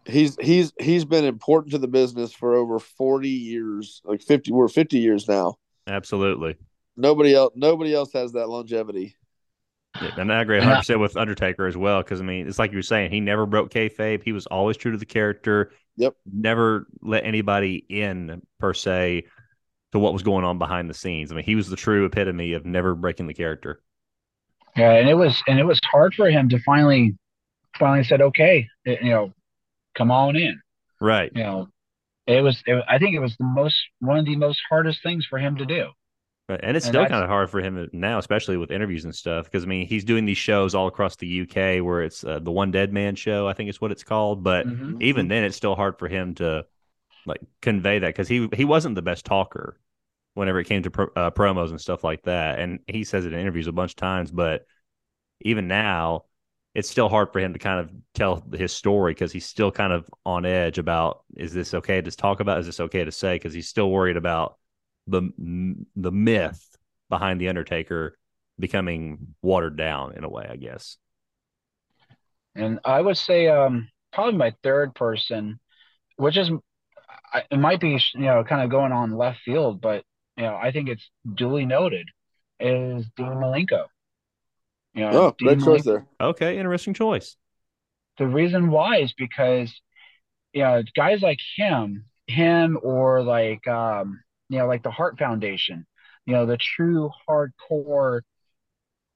he's 0.06 0.38
he's 0.40 0.72
he's 0.80 1.04
been 1.04 1.26
important 1.26 1.72
to 1.72 1.78
the 1.78 1.88
business 1.88 2.32
for 2.32 2.56
over 2.56 2.80
40 2.80 3.28
years 3.28 4.02
like 4.06 4.22
50 4.22 4.54
we're 4.54 4.70
50 4.70 5.00
years 5.00 5.28
now 5.28 5.56
absolutely 5.86 6.56
nobody 6.98 7.34
else 7.34 7.54
nobody 7.56 7.94
else 7.94 8.12
has 8.14 8.34
that 8.34 8.50
longevity. 8.50 9.16
Yeah, 10.02 10.12
and 10.18 10.34
I 10.34 10.42
agree 10.42 10.58
100 10.58 10.78
percent 10.78 11.00
with 11.00 11.16
Undertaker 11.16 11.66
as 11.66 11.78
well 11.78 12.02
because 12.02 12.20
I 12.20 12.24
mean 12.24 12.48
it's 12.48 12.60
like 12.60 12.72
you 12.72 12.78
were 12.78 12.84
saying 12.84 13.12
he 13.12 13.22
never 13.22 13.46
broke 13.46 13.72
kayfabe. 13.72 14.24
He 14.24 14.34
was 14.34 14.46
always 14.48 14.76
true 14.76 14.92
to 14.92 14.98
the 14.98 15.06
character. 15.06 15.72
Yep. 15.96 16.16
Never 16.32 16.88
let 17.02 17.24
anybody 17.24 17.86
in 17.90 18.42
per 18.60 18.74
se 18.74 19.26
to 19.92 20.00
what 20.00 20.14
was 20.14 20.24
going 20.24 20.46
on 20.46 20.58
behind 20.58 20.90
the 20.90 20.94
scenes. 20.94 21.32
I 21.32 21.36
mean 21.36 21.46
he 21.46 21.56
was 21.56 21.70
the 21.70 21.76
true 21.76 22.06
epitome 22.06 22.54
of 22.54 22.66
never 22.66 22.96
breaking 22.96 23.28
the 23.28 23.34
character. 23.34 23.82
Yeah, 24.76 24.92
and 24.92 25.10
it 25.10 25.16
was 25.16 25.42
and 25.48 25.60
it 25.60 25.66
was 25.66 25.80
hard 25.92 26.14
for 26.14 26.30
him 26.30 26.50
to 26.50 26.60
finally 26.60 27.16
finally 27.78 28.04
said 28.04 28.22
okay, 28.22 28.68
you 28.86 29.10
know, 29.10 29.34
come 29.96 30.12
on 30.12 30.36
in. 30.36 30.62
Right. 31.00 31.32
You 31.34 31.44
know, 31.44 31.68
it 32.26 32.42
was 32.42 32.62
it, 32.66 32.84
I 32.88 32.98
think 32.98 33.16
it 33.16 33.20
was 33.20 33.36
the 33.38 33.46
most 33.46 33.78
one 34.00 34.18
of 34.18 34.26
the 34.26 34.36
most 34.36 34.62
hardest 34.70 35.02
things 35.04 35.26
for 35.26 35.40
him 35.40 35.58
to 35.58 35.66
do. 35.66 35.90
Right. 36.50 36.60
And 36.64 36.78
it's 36.78 36.86
and 36.86 36.94
still 36.94 37.06
kind 37.06 37.24
of 37.24 37.30
hard 37.30 37.50
for 37.50 37.60
him 37.60 37.90
now, 37.92 38.20
especially 38.20 38.56
with 38.56 38.72
interviews 38.72 39.04
and 39.04 39.14
stuff. 39.14 39.46
Because 39.46 39.64
I 39.64 39.68
mean, 39.68 39.86
he's 39.86 40.06
doing 40.06 40.26
these 40.26 40.38
shows 40.38 40.76
all 40.76 40.88
across 40.88 41.18
the 41.18 41.42
UK 41.42 41.84
where 41.84 42.04
it's 42.04 42.24
uh, 42.24 42.40
the 42.40 42.52
One 42.52 42.72
Dead 42.72 42.94
Man 42.94 43.16
show, 43.16 43.48
I 43.48 43.54
think 43.54 43.70
is 43.70 43.82
what 43.82 43.92
it's 43.92 44.04
called. 44.04 44.44
But 44.44 44.66
mm-hmm. 44.66 45.02
even 45.02 45.28
then, 45.28 45.44
it's 45.44 45.58
still 45.58 45.76
hard 45.76 46.00
for 46.00 46.08
him 46.08 46.36
to 46.36 46.66
like 47.28 47.42
convey 47.62 48.00
that 48.00 48.10
because 48.10 48.30
he 48.30 48.50
he 48.56 48.66
wasn't 48.66 48.96
the 48.96 49.04
best 49.04 49.26
talker. 49.26 49.80
whenever 50.36 50.60
it 50.62 50.66
came 50.66 50.84
to 50.84 50.92
pro- 50.92 51.10
uh, 51.16 51.32
promos 51.32 51.72
and 51.72 51.82
stuff 51.82 52.04
like 52.04 52.24
that. 52.24 52.60
And 52.60 52.80
he 52.88 53.04
says 53.06 53.26
it 53.26 53.34
in 53.34 53.40
interviews 53.40 53.68
a 53.68 53.74
bunch 53.74 53.94
of 53.94 53.98
times, 53.98 54.32
but 54.32 54.66
even 55.42 55.68
now, 55.68 56.26
it's 56.76 56.90
still 56.90 57.10
hard 57.10 57.34
for 57.34 57.40
him 57.40 57.54
to 57.54 57.60
kind 57.60 57.80
of 57.82 57.92
tell 58.14 58.44
his 58.54 58.74
story 58.74 59.14
because 59.14 59.32
he's 59.32 59.46
still 59.46 59.72
kind 59.72 59.94
of 59.94 60.10
on 60.26 60.46
edge 60.46 60.78
about 60.80 61.24
is 61.36 61.54
this 61.54 61.74
okay 61.74 62.02
to 62.02 62.12
talk 62.12 62.40
about? 62.40 62.60
Is 62.60 62.68
this 62.68 62.80
okay 62.82 63.04
to 63.06 63.12
say? 63.12 63.36
Because 63.36 63.54
he's 63.54 63.70
still 63.70 63.92
worried 63.92 64.18
about 64.18 64.58
the 65.08 65.32
the 65.96 66.12
myth 66.12 66.64
behind 67.10 67.42
the 67.42 67.50
Undertaker 67.50 68.18
becoming 68.60 69.36
watered 69.42 69.78
down 69.78 70.16
in 70.16 70.24
a 70.24 70.30
way, 70.30 70.48
I 70.50 70.56
guess. 70.58 70.98
And 72.56 72.80
I 72.86 73.02
would 73.02 73.18
say 73.18 73.48
um, 73.48 73.90
probably 74.14 74.38
my 74.38 74.54
third 74.64 74.96
person, 74.96 75.60
which 76.18 76.38
is 76.38 76.52
it 77.52 77.58
might 77.58 77.80
be 77.80 78.00
you 78.16 78.22
know 78.22 78.44
kind 78.44 78.62
of 78.62 78.70
going 78.70 78.92
on 78.92 79.16
left 79.16 79.40
field, 79.44 79.82
but 79.82 80.04
you 80.36 80.44
know 80.44 80.56
I 80.56 80.72
think 80.72 80.90
it's 80.90 81.10
duly 81.32 81.66
noted 81.66 82.08
is 82.60 83.06
Dean 83.16 83.28
Malenko. 83.28 83.88
You 84.94 85.02
know, 85.02 85.12
oh, 85.12 85.36
great 85.40 85.60
choice 85.60 85.84
there. 85.84 86.08
Okay, 86.20 86.58
interesting 86.58 86.94
choice. 86.94 87.36
The 88.18 88.28
reason 88.28 88.72
why 88.72 88.98
is 88.98 89.14
because 89.14 89.74
you 90.54 90.64
know 90.64 90.82
guys 90.96 91.22
like 91.22 91.40
him, 91.56 92.06
him 92.26 92.80
or 92.82 93.22
like 93.22 93.68
um, 93.68 94.22
you 94.50 94.60
know 94.60 94.68
like 94.68 94.84
the 94.84 94.92
Heart 94.92 95.20
Foundation, 95.20 95.86
you 96.26 96.34
know 96.34 96.46
the 96.46 96.58
true 96.58 97.12
hardcore 97.30 98.22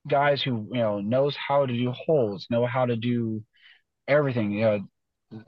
guys 0.08 0.42
who 0.42 0.68
you 0.72 0.80
know 0.80 1.00
knows 1.00 1.36
how 1.36 1.66
to 1.66 1.74
do 1.74 1.92
holds, 1.92 2.48
know 2.50 2.66
how 2.66 2.86
to 2.86 2.96
do 2.96 3.44
everything. 4.08 4.52
You 4.52 4.62
know, 4.62 4.80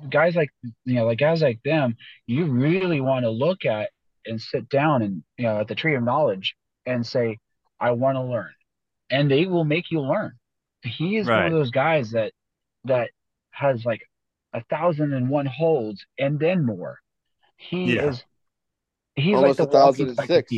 guys 0.10 0.36
like 0.36 0.50
you 0.86 0.96
know 0.96 1.06
like 1.06 1.20
guys 1.20 1.42
like 1.42 1.60
them, 1.64 1.96
you 2.28 2.46
really 2.46 3.02
want 3.02 3.24
to 3.24 3.30
look 3.30 3.66
at 3.66 3.90
and 4.26 4.42
sit 4.42 4.70
down 4.70 5.02
and 5.02 5.24
you 5.38 5.46
know 5.46 5.60
at 5.60 5.68
the 5.68 5.76
tree 5.76 5.96
of 5.96 6.04
knowledge 6.04 6.56
and 6.86 7.06
say, 7.06 7.40
I 7.80 7.92
want 7.92 8.16
to 8.16 8.22
learn 8.22 8.54
and 9.14 9.30
they 9.30 9.46
will 9.46 9.64
make 9.64 9.92
you 9.92 10.02
learn. 10.02 10.34
He 10.82 11.18
is 11.18 11.28
right. 11.28 11.44
one 11.44 11.46
of 11.48 11.54
those 11.54 11.72
guys 11.72 12.12
that 12.12 12.34
that 12.86 13.12
has 13.52 13.86
like 13.86 14.02
a 14.54 14.64
thousand 14.64 15.14
and 15.14 15.30
one 15.30 15.46
holds 15.46 16.06
and 16.18 16.40
then 16.40 16.66
more. 16.66 17.00
He 17.58 17.96
yeah. 17.96 18.08
is 18.08 18.24
he's 19.16 19.36
Almost 19.36 19.60
like 19.60 19.70
the 19.70 19.78
thousand 19.78 20.10
and 20.10 20.28
six. 20.28 20.52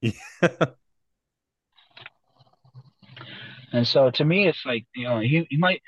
Yeah. 0.00 0.12
and 3.72 3.86
so 3.86 4.10
to 4.10 4.24
me 4.24 4.48
it's 4.48 4.64
like, 4.64 4.86
you 4.94 5.04
know, 5.04 5.20
he, 5.20 5.46
he 5.50 5.56
might 5.56 5.82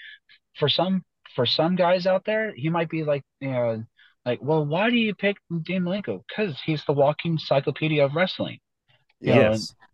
for 0.57 0.69
some 0.69 1.05
for 1.35 1.47
some 1.47 1.77
guys 1.77 2.07
out 2.07 2.25
there, 2.25 2.53
he 2.55 2.69
might 2.69 2.89
be 2.89 3.05
like, 3.05 3.23
you 3.41 3.51
know, 3.51 3.85
like, 4.25 4.41
well, 4.43 4.65
why 4.65 4.91
do 4.91 4.97
you 4.97 5.15
pick 5.15 5.37
Dean 5.51 5.83
Malenko? 5.83 6.23
Because 6.29 6.57
he's 6.65 6.85
the 6.85 6.93
walking 6.93 7.33
encyclopedia 7.33 8.05
of 8.05 8.15
wrestling. 8.15 8.59
You 9.21 9.35
yes. 9.35 9.71
Know, 9.71 9.85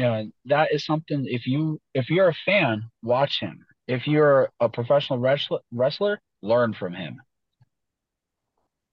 you 0.00 0.06
know 0.06 0.30
that 0.46 0.68
is 0.72 0.84
something 0.84 1.26
if 1.28 1.46
you 1.46 1.78
if 1.92 2.08
you're 2.08 2.28
a 2.28 2.34
fan 2.46 2.84
watch 3.02 3.40
him 3.40 3.64
if 3.86 4.06
you're 4.06 4.50
a 4.60 4.68
professional 4.68 5.18
wrestler, 5.18 5.58
wrestler 5.72 6.20
learn 6.42 6.72
from 6.72 6.94
him 6.94 7.20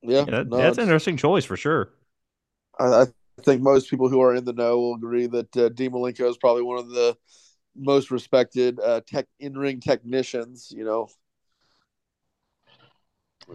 yeah, 0.02 0.20
yeah 0.20 0.26
that, 0.26 0.48
no, 0.48 0.58
that's 0.58 0.78
an 0.78 0.84
interesting 0.84 1.16
choice 1.16 1.46
for 1.46 1.56
sure 1.56 1.94
I, 2.80 3.04
I, 3.04 3.06
think 3.44 3.62
most 3.62 3.90
people 3.90 4.10
who 4.10 4.22
are 4.22 4.36
in 4.36 4.46
the 4.46 4.54
know 4.54 4.78
will 4.80 4.96
agree 4.96 5.28
that 5.28 5.56
uh, 5.56 5.70
Dean 5.70 5.92
Malenko 5.92 6.30
is 6.30 6.38
probably 6.38 6.64
one 6.64 6.80
of 6.80 6.90
the 6.90 7.16
most 7.78 8.12
respected 8.12 8.80
uh, 8.80 9.02
tech 9.08 9.28
in-ring 9.40 9.80
technicians 9.80 10.72
you 10.76 10.84
know 10.84 11.08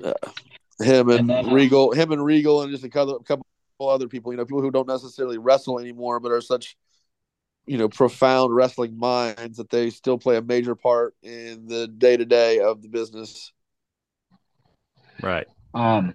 uh, 0.05 0.13
him 0.81 1.11
and, 1.11 1.21
and 1.21 1.31
then, 1.31 1.49
uh, 1.49 1.53
Regal, 1.53 1.93
him 1.93 2.13
and 2.13 2.25
Regal, 2.25 2.63
and 2.63 2.71
just 2.71 2.85
a 2.85 2.89
couple, 2.89 3.17
a 3.17 3.25
couple 3.25 3.47
other 3.81 4.09
people. 4.09 4.33
You 4.33 4.39
know, 4.39 4.45
people 4.45 4.63
who 4.63 4.71
don't 4.71 4.89
necessarily 4.89 5.39
wrestle 5.39 5.79
anymore, 5.79 6.21
but 6.21 6.33
are 6.33 6.41
such 6.41 6.77
you 7.67 7.79
know 7.79 7.89
profound 7.89 8.55
wrestling 8.55 8.99
minds 8.99 9.57
that 9.59 9.71
they 9.71 9.91
still 9.91 10.19
play 10.19 10.37
a 10.37 10.43
major 10.43 10.75
part 10.75 11.15
in 11.23 11.67
the 11.67 11.87
day 11.87 12.17
to 12.17 12.25
day 12.25 12.61
of 12.61 12.83
the 12.83 12.89
business. 12.89 13.53
Right. 15.23 15.47
Um, 15.75 16.15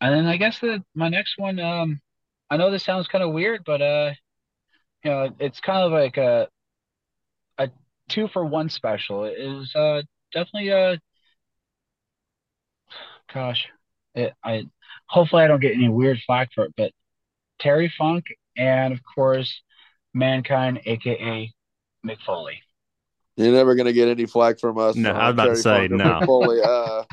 and 0.00 0.14
then 0.14 0.26
I 0.26 0.36
guess 0.36 0.58
the 0.58 0.84
my 0.94 1.08
next 1.08 1.38
one. 1.38 1.58
Um, 1.60 2.00
I 2.50 2.56
know 2.56 2.70
this 2.70 2.84
sounds 2.84 3.08
kind 3.08 3.24
of 3.24 3.32
weird, 3.32 3.62
but 3.64 3.80
uh, 3.80 4.12
you 5.02 5.10
know, 5.10 5.30
it's 5.38 5.60
kind 5.60 5.84
of 5.84 5.92
like 5.92 6.16
a 6.16 6.42
a 6.42 6.48
two 8.08 8.28
for 8.28 8.44
one 8.44 8.68
special. 8.68 9.24
It 9.24 9.38
is 9.38 9.74
uh 9.74 10.02
definitely 10.32 10.68
a 10.68 10.90
uh, 10.92 10.96
gosh, 13.32 13.66
it, 14.14 14.32
I 14.42 14.64
hopefully 15.06 15.42
I 15.42 15.48
don't 15.48 15.60
get 15.60 15.74
any 15.74 15.88
weird 15.88 16.20
flack 16.26 16.50
for 16.54 16.64
it, 16.64 16.74
but 16.76 16.92
Terry 17.58 17.92
Funk 17.96 18.26
and 18.56 18.92
of 18.92 19.00
course 19.14 19.62
Mankind, 20.12 20.80
aka 20.86 21.52
Mick 22.06 22.20
Foley. 22.24 22.60
You're 23.36 23.52
never 23.52 23.74
gonna 23.74 23.92
get 23.92 24.08
any 24.08 24.26
flack 24.26 24.60
from 24.60 24.78
us. 24.78 24.96
No, 24.96 25.12
I 25.12 25.30
was 25.30 25.34
about 25.34 25.46
to 25.46 25.56
say 25.56 25.88
no. 25.88 26.04
Mick 26.04 26.26
Foley, 26.26 26.60
uh, 26.64 27.04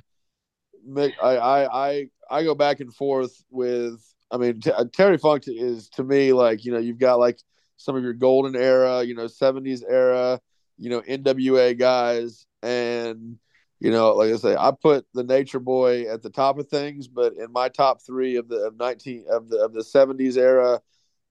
Mick, 0.87 1.13
I, 1.21 1.37
I, 1.37 1.89
I, 1.89 2.07
I 2.29 2.43
go 2.43 2.55
back 2.55 2.79
and 2.79 2.93
forth 2.93 3.43
with. 3.49 4.05
I 4.33 4.37
mean, 4.37 4.61
t- 4.61 4.71
uh, 4.71 4.85
Terry 4.93 5.17
Funk 5.17 5.43
is 5.47 5.89
to 5.89 6.03
me 6.03 6.31
like 6.31 6.63
you 6.63 6.71
know 6.71 6.77
you've 6.79 6.99
got 6.99 7.19
like 7.19 7.37
some 7.77 7.95
of 7.95 8.03
your 8.03 8.13
golden 8.13 8.55
era, 8.55 9.03
you 9.03 9.15
know, 9.15 9.25
'70s 9.25 9.83
era, 9.87 10.39
you 10.81 10.89
know, 10.89 11.01
NWA 11.01 11.77
guys, 11.77 12.47
and 12.63 13.37
you 13.79 13.91
know, 13.91 14.13
like 14.15 14.33
I 14.33 14.37
say, 14.37 14.55
I 14.55 14.71
put 14.71 15.05
the 15.13 15.23
Nature 15.23 15.59
Boy 15.59 16.11
at 16.11 16.23
the 16.23 16.29
top 16.29 16.57
of 16.57 16.67
things, 16.69 17.07
but 17.07 17.33
in 17.35 17.51
my 17.51 17.69
top 17.69 18.01
three 18.01 18.35
of 18.35 18.49
the 18.49 18.67
of 18.67 18.77
nineteen 18.77 19.25
of 19.29 19.47
the 19.47 19.57
of 19.59 19.73
the 19.73 19.81
'70s 19.83 20.37
era, 20.37 20.81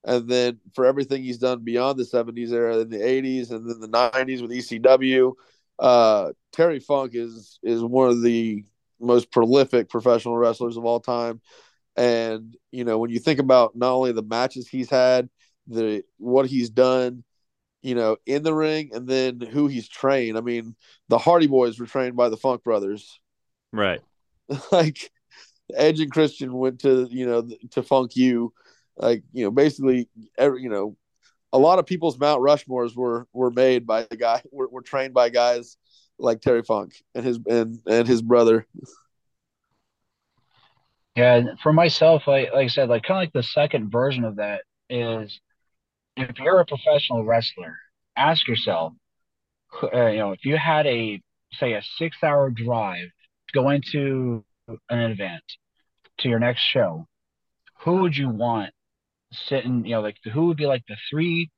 and 0.04 0.28
then 0.28 0.60
for 0.74 0.86
everything 0.86 1.24
he's 1.24 1.38
done 1.38 1.64
beyond 1.64 1.98
the 1.98 2.04
70s 2.04 2.52
era 2.52 2.78
in 2.78 2.88
the 2.88 2.98
80s 2.98 3.50
and 3.50 3.68
then 3.68 3.80
the 3.80 3.88
90s 3.88 4.40
with 4.40 4.50
ECW 4.50 5.32
uh, 5.80 6.32
Terry 6.52 6.78
Funk 6.78 7.12
is 7.14 7.58
is 7.62 7.82
one 7.82 8.10
of 8.10 8.22
the 8.22 8.64
most 9.00 9.32
prolific 9.32 9.88
professional 9.88 10.36
wrestlers 10.36 10.76
of 10.76 10.84
all 10.84 11.00
time. 11.00 11.40
And 11.96 12.56
you 12.70 12.84
know 12.84 12.98
when 12.98 13.10
you 13.10 13.18
think 13.18 13.40
about 13.40 13.74
not 13.74 13.92
only 13.92 14.12
the 14.12 14.22
matches 14.22 14.68
he's 14.68 14.90
had 14.90 15.28
the 15.66 16.04
what 16.18 16.46
he's 16.46 16.70
done 16.70 17.24
you 17.82 17.94
know 17.94 18.16
in 18.26 18.42
the 18.42 18.54
ring 18.54 18.90
and 18.92 19.06
then 19.08 19.40
who 19.40 19.66
he's 19.66 19.88
trained. 19.88 20.36
I 20.36 20.40
mean 20.40 20.74
the 21.08 21.18
Hardy 21.18 21.46
Boys 21.46 21.78
were 21.78 21.86
trained 21.86 22.16
by 22.16 22.28
the 22.28 22.36
Funk 22.36 22.62
brothers. 22.62 23.20
Right. 23.72 24.00
Like 24.72 25.12
Edge 25.74 26.00
and 26.00 26.10
Christian 26.10 26.52
went 26.52 26.80
to 26.80 27.06
you 27.10 27.26
know 27.26 27.48
to 27.70 27.82
Funk 27.82 28.16
U. 28.16 28.52
Like 28.96 29.22
you 29.32 29.44
know 29.44 29.50
basically 29.50 30.08
every 30.36 30.62
you 30.62 30.68
know 30.68 30.96
a 31.52 31.58
lot 31.58 31.78
of 31.78 31.86
people's 31.86 32.18
Mount 32.18 32.42
Rushmores 32.42 32.96
were 32.96 33.26
were 33.32 33.50
made 33.50 33.86
by 33.86 34.02
the 34.02 34.16
guy 34.16 34.42
were, 34.50 34.68
were 34.68 34.82
trained 34.82 35.14
by 35.14 35.28
guys 35.28 35.76
like 36.18 36.40
Terry 36.40 36.62
Funk 36.62 36.94
and 37.14 37.24
his 37.24 37.38
and 37.48 37.78
and 37.86 38.06
his 38.06 38.22
brother. 38.22 38.66
Yeah, 41.16 41.42
for 41.62 41.72
myself, 41.72 42.26
like 42.26 42.52
like 42.52 42.64
I 42.64 42.68
said, 42.68 42.88
like 42.88 43.02
kind 43.02 43.18
of 43.18 43.22
like 43.22 43.32
the 43.32 43.42
second 43.42 43.90
version 43.90 44.24
of 44.24 44.36
that 44.36 44.62
is 44.88 45.40
if 46.22 46.38
you're 46.38 46.60
a 46.60 46.66
professional 46.66 47.24
wrestler, 47.24 47.76
ask 48.16 48.46
yourself, 48.46 48.92
uh, 49.82 50.06
you 50.06 50.18
know, 50.18 50.32
if 50.32 50.44
you 50.44 50.56
had 50.56 50.86
a 50.86 51.20
say 51.52 51.72
a 51.74 51.82
six 51.96 52.16
hour 52.22 52.50
drive 52.50 53.08
going 53.52 53.82
to 53.92 54.44
an 54.88 55.10
event 55.10 55.42
to 56.18 56.28
your 56.28 56.38
next 56.38 56.62
show, 56.62 57.06
who 57.80 57.96
would 57.96 58.16
you 58.16 58.28
want 58.28 58.72
sitting, 59.32 59.84
you 59.84 59.94
know, 59.94 60.00
like 60.00 60.16
who 60.32 60.46
would 60.46 60.56
be 60.56 60.66
like 60.66 60.84
the 60.88 60.96
three 61.10 61.50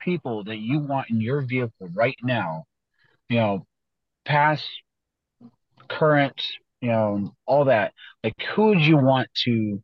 people 0.00 0.44
that 0.44 0.58
you 0.58 0.80
want 0.80 1.10
in 1.10 1.20
your 1.20 1.42
vehicle 1.42 1.88
right 1.94 2.16
now, 2.22 2.64
you 3.28 3.36
know, 3.36 3.66
past, 4.24 4.66
current, 5.88 6.40
you 6.80 6.90
know, 6.90 7.34
all 7.46 7.66
that. 7.66 7.92
Like 8.22 8.34
who 8.54 8.66
would 8.66 8.80
you 8.80 8.96
want 8.96 9.28
to 9.44 9.82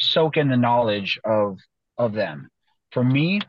soak 0.00 0.36
in 0.36 0.48
the 0.48 0.56
knowledge 0.56 1.18
of 1.24 1.58
of 1.98 2.12
them? 2.12 2.48
For 2.92 3.04
me, 3.04 3.40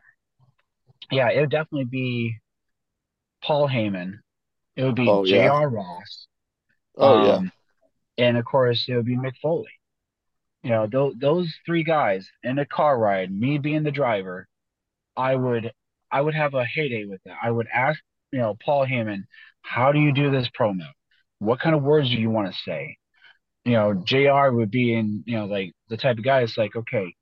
yeah, 1.12 1.30
it 1.30 1.40
would 1.42 1.52
definitely 1.52 1.86
be 1.86 2.38
Paul 3.44 3.68
Heyman. 3.68 4.20
It 4.76 4.84
would 4.84 4.96
be 4.96 5.08
oh, 5.08 5.26
J.R. 5.26 5.62
Yeah. 5.62 5.68
Ross. 5.72 6.28
Oh 6.98 7.18
um, 7.18 7.26
yeah. 8.18 8.26
And 8.26 8.38
of 8.38 8.46
course, 8.46 8.86
it 8.88 8.96
would 8.96 9.06
be 9.06 9.18
Mick 9.18 9.36
Foley 9.42 9.70
you 10.66 10.72
know, 10.72 10.88
th- 10.88 11.14
those 11.20 11.54
three 11.64 11.84
guys 11.84 12.28
in 12.44 12.58
a 12.58 12.66
car 12.66 12.98
ride, 12.98 13.32
me 13.32 13.60
being 13.60 13.84
the 13.84 13.92
driver, 13.92 14.48
I 15.16 15.36
would 15.36 15.72
I 16.12 16.20
would 16.22 16.34
have 16.34 16.56
a 16.56 16.66
heyday 16.66 17.06
with 17.06 17.22
that. 17.26 17.38
I 17.42 17.52
would 17.52 17.68
ask, 17.72 18.00
you 18.32 18.40
know, 18.40 18.58
Paul 18.66 18.88
Heyman, 18.88 19.26
how 19.62 19.92
do 19.92 20.00
you 20.00 20.12
do 20.12 20.32
this 20.32 20.50
promo? 20.60 20.88
What 21.38 21.60
kind 21.60 21.76
of 21.76 21.84
words 21.84 22.10
do 22.10 22.16
you 22.16 22.32
want 22.32 22.52
to 22.52 22.60
say? 22.66 22.98
You 23.64 23.74
know, 23.74 23.94
JR 23.94 24.56
would 24.56 24.72
be 24.72 24.92
in, 24.92 25.24
you 25.28 25.38
know, 25.38 25.46
like 25.46 25.74
the 25.90 25.98
type 25.98 26.18
of 26.18 26.24
guy 26.24 26.40
that's 26.40 26.58
like, 26.58 26.76
okay, 26.76 27.14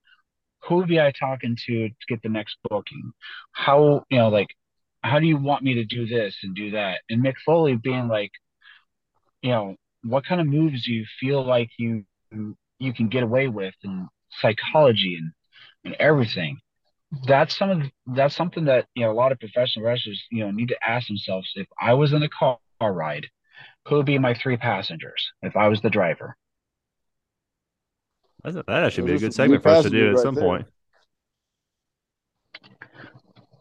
who 0.68 0.86
be 0.86 1.00
I 1.00 1.12
talking 1.12 1.58
to 1.66 1.90
to 1.90 1.96
get 2.08 2.22
the 2.22 2.30
next 2.30 2.58
booking? 2.70 3.12
How, 3.52 4.04
you 4.10 4.18
know, 4.18 4.30
like, 4.30 4.56
how 5.02 5.20
do 5.20 5.26
you 5.26 5.38
want 5.38 5.64
me 5.64 5.76
to 5.76 5.86
do 5.86 6.06
this 6.06 6.38
and 6.44 6.56
do 6.56 6.72
that? 6.72 7.02
And 7.10 7.24
Mick 7.24 7.36
Foley 7.46 7.76
being 7.76 8.08
like, 8.08 8.32
you 9.42 9.52
know, 9.52 9.76
what 10.04 10.26
kind 10.26 10.40
of 10.40 10.48
moves 10.48 10.86
do 10.86 10.94
you 10.94 11.06
feel 11.20 11.46
like 11.46 11.70
you 11.78 12.06
you 12.80 12.94
can 12.94 13.08
get 13.10 13.24
away 13.24 13.48
with 13.48 13.74
and 13.84 14.08
psychology 14.42 15.18
and 15.20 15.32
and 15.86 15.96
everything. 16.00 16.60
That's 17.28 17.56
some 17.58 17.70
of 17.70 17.82
that's 18.08 18.36
something 18.36 18.66
that 18.66 18.88
you 18.96 19.06
know 19.06 19.12
a 19.12 19.14
lot 19.14 19.32
of 19.32 19.40
professional 19.40 19.86
wrestlers 19.86 20.22
you 20.32 20.44
know 20.44 20.52
need 20.52 20.70
to 20.70 20.78
ask 20.88 21.08
themselves. 21.08 21.52
If 21.56 21.68
I 21.80 21.94
was 21.94 22.14
in 22.14 22.24
a 22.24 22.30
car 22.30 22.58
ride, 22.82 23.28
who 23.88 23.98
would 23.98 24.06
be 24.06 24.18
my 24.18 24.34
three 24.34 24.58
passengers 24.58 25.32
if 25.42 25.56
I 25.56 25.68
was 25.68 25.82
the 25.82 25.90
driver? 25.90 26.36
That's 28.44 28.58
a, 28.58 28.64
that 28.68 28.94
should 28.94 29.06
be 29.06 29.14
a 29.14 29.20
good 29.20 29.34
segment 29.34 29.64
for 29.64 29.70
us 29.70 29.84
to 29.84 29.90
do 29.90 30.10
at 30.10 30.16
right 30.16 30.24
some 30.24 30.36
there. 30.36 30.44
point. 30.44 30.68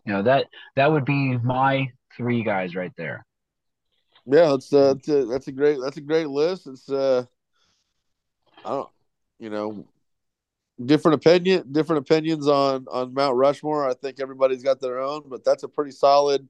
You 0.04 0.14
know 0.14 0.22
that 0.22 0.46
that 0.76 0.90
would 0.90 1.04
be 1.04 1.38
my 1.38 1.88
three 2.16 2.42
guys 2.42 2.74
right 2.74 2.92
there. 2.96 3.24
Yeah, 4.26 4.50
that's 4.50 4.72
uh, 4.72 4.94
that's 4.94 5.08
a, 5.08 5.24
that's 5.26 5.48
a 5.48 5.52
great 5.52 5.78
that's 5.80 5.96
a 5.96 6.00
great 6.00 6.28
list. 6.28 6.66
It's 6.66 6.88
uh, 6.88 7.24
I 8.64 8.70
don't, 8.70 8.88
you 9.38 9.50
know, 9.50 9.86
different 10.84 11.16
opinion, 11.16 11.70
different 11.70 12.00
opinions 12.00 12.48
on 12.48 12.86
on 12.90 13.14
Mount 13.14 13.36
Rushmore. 13.36 13.88
I 13.88 13.94
think 13.94 14.20
everybody's 14.20 14.62
got 14.62 14.80
their 14.80 15.00
own, 15.00 15.24
but 15.28 15.44
that's 15.44 15.62
a 15.62 15.68
pretty 15.68 15.92
solid 15.92 16.48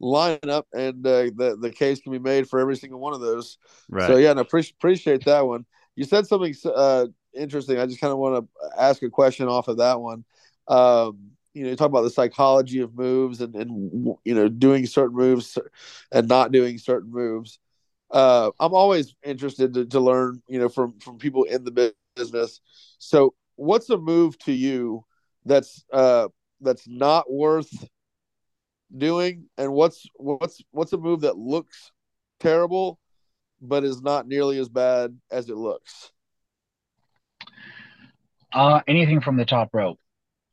lineup, 0.00 0.64
and 0.72 1.06
uh, 1.06 1.30
the 1.36 1.56
the 1.60 1.70
case 1.70 2.00
can 2.00 2.12
be 2.12 2.18
made 2.18 2.48
for 2.48 2.58
every 2.60 2.76
single 2.76 3.00
one 3.00 3.14
of 3.14 3.20
those. 3.20 3.58
Right. 3.88 4.06
So 4.06 4.16
yeah, 4.16 4.32
and 4.32 4.40
I 4.40 4.44
pre- 4.44 4.72
appreciate 4.78 5.24
that 5.24 5.46
one. 5.46 5.66
You 5.96 6.04
said 6.04 6.26
something 6.26 6.54
uh, 6.64 7.06
interesting. 7.34 7.78
I 7.78 7.86
just 7.86 8.00
kind 8.00 8.12
of 8.12 8.18
want 8.18 8.44
to 8.44 8.80
ask 8.80 9.02
a 9.02 9.10
question 9.10 9.48
off 9.48 9.68
of 9.68 9.78
that 9.78 10.00
one. 10.00 10.24
Um, 10.66 11.30
you 11.54 11.64
know, 11.64 11.70
you 11.70 11.76
talk 11.76 11.88
about 11.88 12.02
the 12.02 12.10
psychology 12.10 12.80
of 12.80 12.94
moves 12.94 13.40
and, 13.40 13.54
and 13.56 14.16
you 14.24 14.34
know 14.34 14.48
doing 14.48 14.86
certain 14.86 15.16
moves 15.16 15.58
and 16.12 16.28
not 16.28 16.52
doing 16.52 16.78
certain 16.78 17.10
moves. 17.10 17.58
Uh, 18.10 18.50
I'm 18.58 18.74
always 18.74 19.14
interested 19.22 19.74
to, 19.74 19.86
to 19.86 20.00
learn, 20.00 20.42
you 20.48 20.58
know, 20.58 20.68
from 20.68 20.98
from 21.00 21.18
people 21.18 21.44
in 21.44 21.64
the 21.64 21.94
business. 22.16 22.60
So, 22.98 23.34
what's 23.56 23.90
a 23.90 23.98
move 23.98 24.38
to 24.40 24.52
you 24.52 25.04
that's 25.44 25.84
uh, 25.92 26.28
that's 26.60 26.86
not 26.86 27.30
worth 27.30 27.70
doing, 28.96 29.46
and 29.58 29.72
what's 29.72 30.06
what's 30.14 30.62
what's 30.70 30.92
a 30.92 30.98
move 30.98 31.22
that 31.22 31.36
looks 31.36 31.92
terrible 32.40 33.00
but 33.60 33.82
is 33.82 34.00
not 34.00 34.28
nearly 34.28 34.58
as 34.58 34.68
bad 34.68 35.18
as 35.30 35.48
it 35.48 35.56
looks? 35.56 36.12
Uh, 38.52 38.80
anything 38.86 39.20
from 39.20 39.36
the 39.36 39.44
top 39.44 39.70
rope 39.72 39.98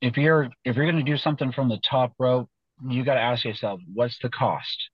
if 0.01 0.17
you're 0.17 0.49
if 0.63 0.75
you're 0.75 0.85
going 0.91 1.03
to 1.03 1.11
do 1.11 1.17
something 1.17 1.51
from 1.51 1.69
the 1.69 1.79
top 1.79 2.13
rope, 2.19 2.49
you 2.87 3.03
got 3.03 3.15
to 3.15 3.21
ask 3.21 3.43
yourself, 3.43 3.79
what's 3.93 4.19
the 4.19 4.29
cost? 4.29 4.89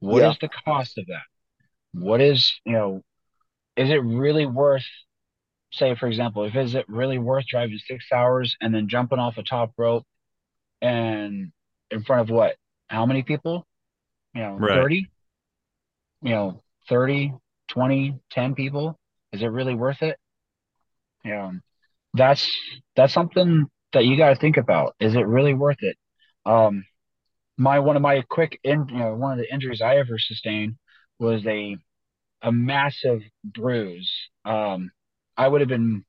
What 0.00 0.22
yeah. 0.22 0.30
is 0.30 0.38
the 0.40 0.48
cost 0.48 0.98
of 0.98 1.06
that? 1.06 1.24
What 1.92 2.20
is 2.20 2.54
you 2.64 2.72
know, 2.72 3.02
is 3.76 3.90
it 3.90 4.02
really 4.02 4.46
worth? 4.46 4.86
Say, 5.72 5.94
for 5.94 6.06
example, 6.06 6.44
if 6.44 6.54
is 6.54 6.74
it 6.74 6.88
really 6.88 7.18
worth 7.18 7.46
driving 7.46 7.78
six 7.86 8.06
hours 8.12 8.56
and 8.60 8.74
then 8.74 8.88
jumping 8.88 9.18
off 9.18 9.36
a 9.36 9.42
top 9.42 9.72
rope 9.76 10.04
and 10.80 11.52
in 11.90 12.04
front 12.04 12.22
of 12.22 12.30
what? 12.30 12.56
How 12.86 13.04
many 13.04 13.22
people? 13.22 13.66
You 14.34 14.42
know, 14.42 14.54
right. 14.54 14.74
30? 14.74 15.10
You 16.22 16.30
know, 16.30 16.62
30, 16.88 17.34
20, 17.68 18.18
10 18.30 18.54
people? 18.54 18.98
Is 19.32 19.42
it 19.42 19.46
really 19.46 19.74
worth 19.74 20.02
it? 20.02 20.16
You 21.24 21.32
know, 21.32 21.52
that's 22.16 22.50
that's 22.96 23.12
something 23.12 23.66
that 23.92 24.04
you 24.04 24.16
got 24.16 24.30
to 24.30 24.36
think 24.36 24.56
about. 24.56 24.94
Is 25.00 25.14
it 25.14 25.26
really 25.26 25.54
worth 25.54 25.78
it? 25.80 25.96
Um, 26.44 26.84
my 27.56 27.78
one 27.80 27.96
of 27.96 28.02
my 28.02 28.22
quick 28.28 28.58
in 28.64 28.86
you 28.88 28.98
know 28.98 29.14
one 29.14 29.32
of 29.32 29.38
the 29.38 29.52
injuries 29.52 29.80
I 29.82 29.96
ever 29.96 30.18
sustained 30.18 30.76
was 31.18 31.46
a 31.46 31.76
a 32.42 32.52
massive 32.52 33.22
bruise. 33.44 34.10
Um, 34.44 34.90
I 35.36 35.48
would 35.48 35.60
have 35.60 35.68
been. 35.68 36.04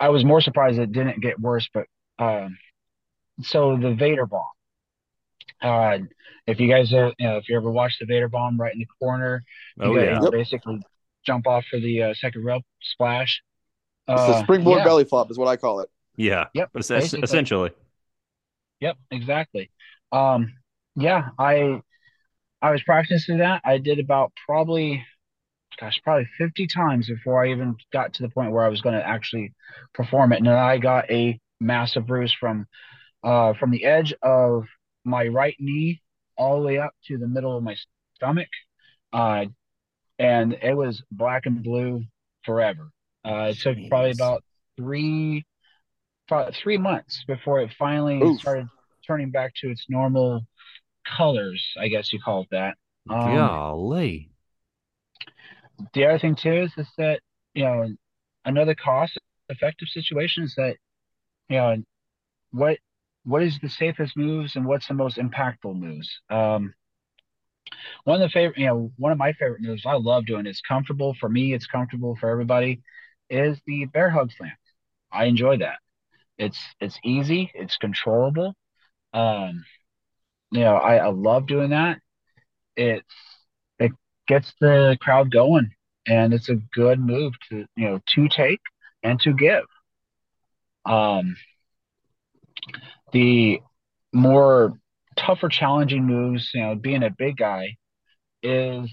I 0.00 0.08
was 0.08 0.24
more 0.24 0.40
surprised 0.40 0.78
it 0.78 0.92
didn't 0.92 1.22
get 1.22 1.40
worse, 1.40 1.68
but 1.72 1.86
um, 2.18 2.58
so 3.42 3.76
the 3.76 3.94
Vader 3.94 4.26
bomb. 4.26 4.44
Uh, 5.62 5.98
if 6.46 6.60
you 6.60 6.68
guys, 6.68 6.92
are, 6.92 7.12
you 7.18 7.26
know, 7.26 7.36
if 7.38 7.48
you 7.48 7.56
ever 7.56 7.70
watched 7.70 8.00
the 8.00 8.06
Vader 8.06 8.28
bomb 8.28 8.60
right 8.60 8.72
in 8.72 8.80
the 8.80 8.86
corner, 9.00 9.42
you 9.76 9.98
oh, 9.98 9.98
yeah. 9.98 10.18
basically 10.30 10.80
jump 11.24 11.46
off 11.46 11.64
for 11.70 11.80
the 11.80 12.02
uh, 12.02 12.14
second 12.14 12.44
rope 12.44 12.64
splash. 12.82 13.40
It's 14.08 14.20
uh, 14.20 14.26
the 14.26 14.42
springboard 14.42 14.78
yeah. 14.78 14.84
belly 14.84 15.04
flop, 15.04 15.30
is 15.30 15.38
what 15.38 15.48
I 15.48 15.56
call 15.56 15.80
it. 15.80 15.90
Yeah. 16.16 16.46
Yep. 16.54 16.70
Essentially. 16.76 17.70
Yep. 18.80 18.96
Exactly. 19.10 19.70
Um, 20.12 20.52
yeah, 20.96 21.28
I 21.38 21.80
I 22.62 22.70
was 22.70 22.82
practicing 22.82 23.38
that. 23.38 23.62
I 23.64 23.78
did 23.78 23.98
about 23.98 24.32
probably, 24.46 25.04
gosh, 25.80 26.00
probably 26.04 26.28
fifty 26.38 26.66
times 26.66 27.08
before 27.08 27.44
I 27.44 27.50
even 27.50 27.76
got 27.92 28.14
to 28.14 28.22
the 28.22 28.28
point 28.28 28.52
where 28.52 28.64
I 28.64 28.68
was 28.68 28.80
going 28.80 28.94
to 28.94 29.06
actually 29.06 29.52
perform 29.92 30.32
it. 30.32 30.38
And 30.38 30.46
then 30.46 30.54
I 30.54 30.78
got 30.78 31.10
a 31.10 31.38
massive 31.60 32.06
bruise 32.06 32.34
from 32.38 32.66
uh 33.22 33.54
from 33.54 33.70
the 33.70 33.84
edge 33.84 34.14
of 34.22 34.66
my 35.04 35.26
right 35.28 35.56
knee 35.58 36.02
all 36.36 36.60
the 36.60 36.66
way 36.66 36.78
up 36.78 36.92
to 37.06 37.16
the 37.16 37.28
middle 37.28 37.56
of 37.56 37.62
my 37.62 37.76
stomach. 38.16 38.48
Uh, 39.12 39.46
and 40.18 40.54
it 40.62 40.74
was 40.74 41.02
black 41.10 41.46
and 41.46 41.62
blue 41.62 42.04
forever. 42.44 42.90
Uh, 43.24 43.52
it 43.52 43.58
took 43.58 43.76
probably 43.88 44.10
about 44.10 44.42
three 44.76 45.44
three 46.62 46.78
months 46.78 47.22
before 47.26 47.60
it 47.60 47.70
finally 47.78 48.22
Oof. 48.22 48.40
started 48.40 48.66
turning 49.06 49.30
back 49.30 49.52
to 49.60 49.70
its 49.70 49.86
normal 49.88 50.46
colors. 51.06 51.62
I 51.78 51.88
guess 51.88 52.12
you 52.12 52.20
call 52.20 52.42
it 52.42 52.48
that. 52.50 52.76
Um, 53.10 53.20
Golly. 53.20 54.30
The 55.92 56.06
other 56.06 56.18
thing 56.18 56.36
too 56.36 56.52
is, 56.52 56.72
is 56.76 56.88
that 56.98 57.20
you 57.54 57.64
know 57.64 57.88
another 58.44 58.74
cost 58.74 59.18
effective 59.48 59.88
situation 59.88 60.44
is 60.44 60.54
that 60.56 60.76
you 61.48 61.56
know 61.56 61.76
what 62.52 62.78
what 63.24 63.42
is 63.42 63.58
the 63.60 63.68
safest 63.68 64.16
moves 64.16 64.56
and 64.56 64.66
what's 64.66 64.88
the 64.88 64.94
most 64.94 65.18
impactful 65.18 65.74
moves. 65.76 66.08
Um, 66.30 66.74
one 68.04 68.20
of 68.20 68.28
the 68.28 68.32
favorite, 68.32 68.58
you 68.58 68.66
know, 68.66 68.92
one 68.96 69.12
of 69.12 69.18
my 69.18 69.32
favorite 69.32 69.62
moves 69.62 69.84
I 69.86 69.94
love 69.94 70.26
doing. 70.26 70.46
It's 70.46 70.60
comfortable 70.60 71.14
for 71.18 71.28
me. 71.28 71.54
It's 71.54 71.66
comfortable 71.66 72.16
for 72.16 72.28
everybody. 72.28 72.82
Is 73.30 73.60
the 73.66 73.86
bear 73.86 74.10
hug 74.10 74.30
slam. 74.32 74.52
I 75.12 75.24
enjoy 75.26 75.58
that. 75.58 75.78
It's 76.38 76.58
it's 76.80 76.98
easy. 77.04 77.50
It's 77.54 77.76
controllable. 77.76 78.54
Um, 79.12 79.64
you 80.50 80.60
know, 80.60 80.76
I, 80.76 80.96
I 80.96 81.08
love 81.08 81.46
doing 81.46 81.70
that. 81.70 81.98
It's 82.76 83.06
it 83.78 83.92
gets 84.28 84.52
the 84.60 84.98
crowd 85.00 85.30
going, 85.32 85.70
and 86.06 86.34
it's 86.34 86.48
a 86.48 86.56
good 86.74 87.00
move 87.00 87.34
to 87.50 87.66
you 87.76 87.90
know 87.90 88.00
to 88.14 88.28
take 88.28 88.60
and 89.02 89.20
to 89.20 89.34
give. 89.34 89.64
Um, 90.86 91.36
the 93.12 93.60
more 94.12 94.78
tougher, 95.16 95.48
challenging 95.48 96.04
moves, 96.04 96.50
you 96.54 96.62
know, 96.62 96.74
being 96.74 97.02
a 97.02 97.10
big 97.10 97.36
guy 97.36 97.76
is, 98.42 98.92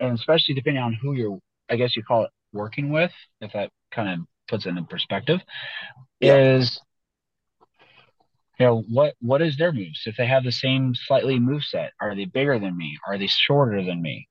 and 0.00 0.14
especially 0.18 0.54
depending 0.54 0.82
on 0.82 0.94
who 0.94 1.12
you're, 1.12 1.38
I 1.68 1.76
guess 1.76 1.96
you 1.96 2.02
call 2.02 2.24
it 2.24 2.30
working 2.56 2.90
with, 2.90 3.12
if 3.40 3.52
that 3.52 3.70
kind 3.90 4.08
of 4.08 4.26
puts 4.48 4.66
it 4.66 4.76
in 4.76 4.86
perspective, 4.86 5.40
yeah. 6.20 6.36
is 6.36 6.80
you 8.58 8.66
know 8.66 8.84
what 8.88 9.14
what 9.20 9.42
is 9.42 9.56
their 9.56 9.72
moves? 9.72 10.02
If 10.06 10.16
they 10.16 10.26
have 10.26 10.44
the 10.44 10.52
same 10.52 10.94
slightly 10.94 11.38
move 11.38 11.62
set, 11.64 11.92
are 12.00 12.14
they 12.14 12.24
bigger 12.24 12.58
than 12.58 12.76
me? 12.76 12.98
Are 13.06 13.18
they 13.18 13.26
shorter 13.26 13.84
than 13.84 14.00
me? 14.00 14.28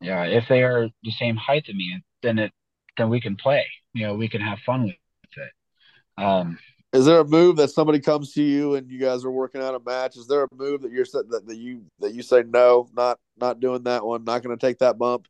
Yeah, 0.00 0.24
if 0.24 0.44
they 0.48 0.62
are 0.62 0.88
the 1.02 1.10
same 1.10 1.36
height 1.36 1.66
than 1.66 1.76
me, 1.76 2.02
then 2.22 2.38
it 2.38 2.52
then 2.96 3.10
we 3.10 3.20
can 3.20 3.36
play. 3.36 3.66
You 3.92 4.06
know, 4.06 4.14
we 4.14 4.28
can 4.28 4.40
have 4.40 4.58
fun 4.60 4.84
with 4.84 4.94
it. 5.36 6.22
Um, 6.22 6.58
is 6.92 7.04
there 7.04 7.20
a 7.20 7.24
move 7.24 7.56
that 7.56 7.70
somebody 7.70 8.00
comes 8.00 8.32
to 8.32 8.42
you 8.42 8.74
and 8.74 8.90
you 8.90 8.98
guys 8.98 9.24
are 9.24 9.30
working 9.30 9.60
out 9.60 9.74
a 9.74 9.80
match? 9.80 10.16
Is 10.16 10.26
there 10.26 10.44
a 10.44 10.48
move 10.54 10.82
that 10.82 10.90
you're 10.90 11.04
that, 11.04 11.44
that 11.46 11.56
you 11.56 11.82
that 12.00 12.14
you 12.14 12.22
say 12.22 12.42
no, 12.46 12.88
not 12.94 13.18
not 13.38 13.60
doing 13.60 13.84
that 13.84 14.04
one, 14.04 14.24
not 14.24 14.42
going 14.42 14.56
to 14.56 14.66
take 14.66 14.78
that 14.78 14.98
bump? 14.98 15.26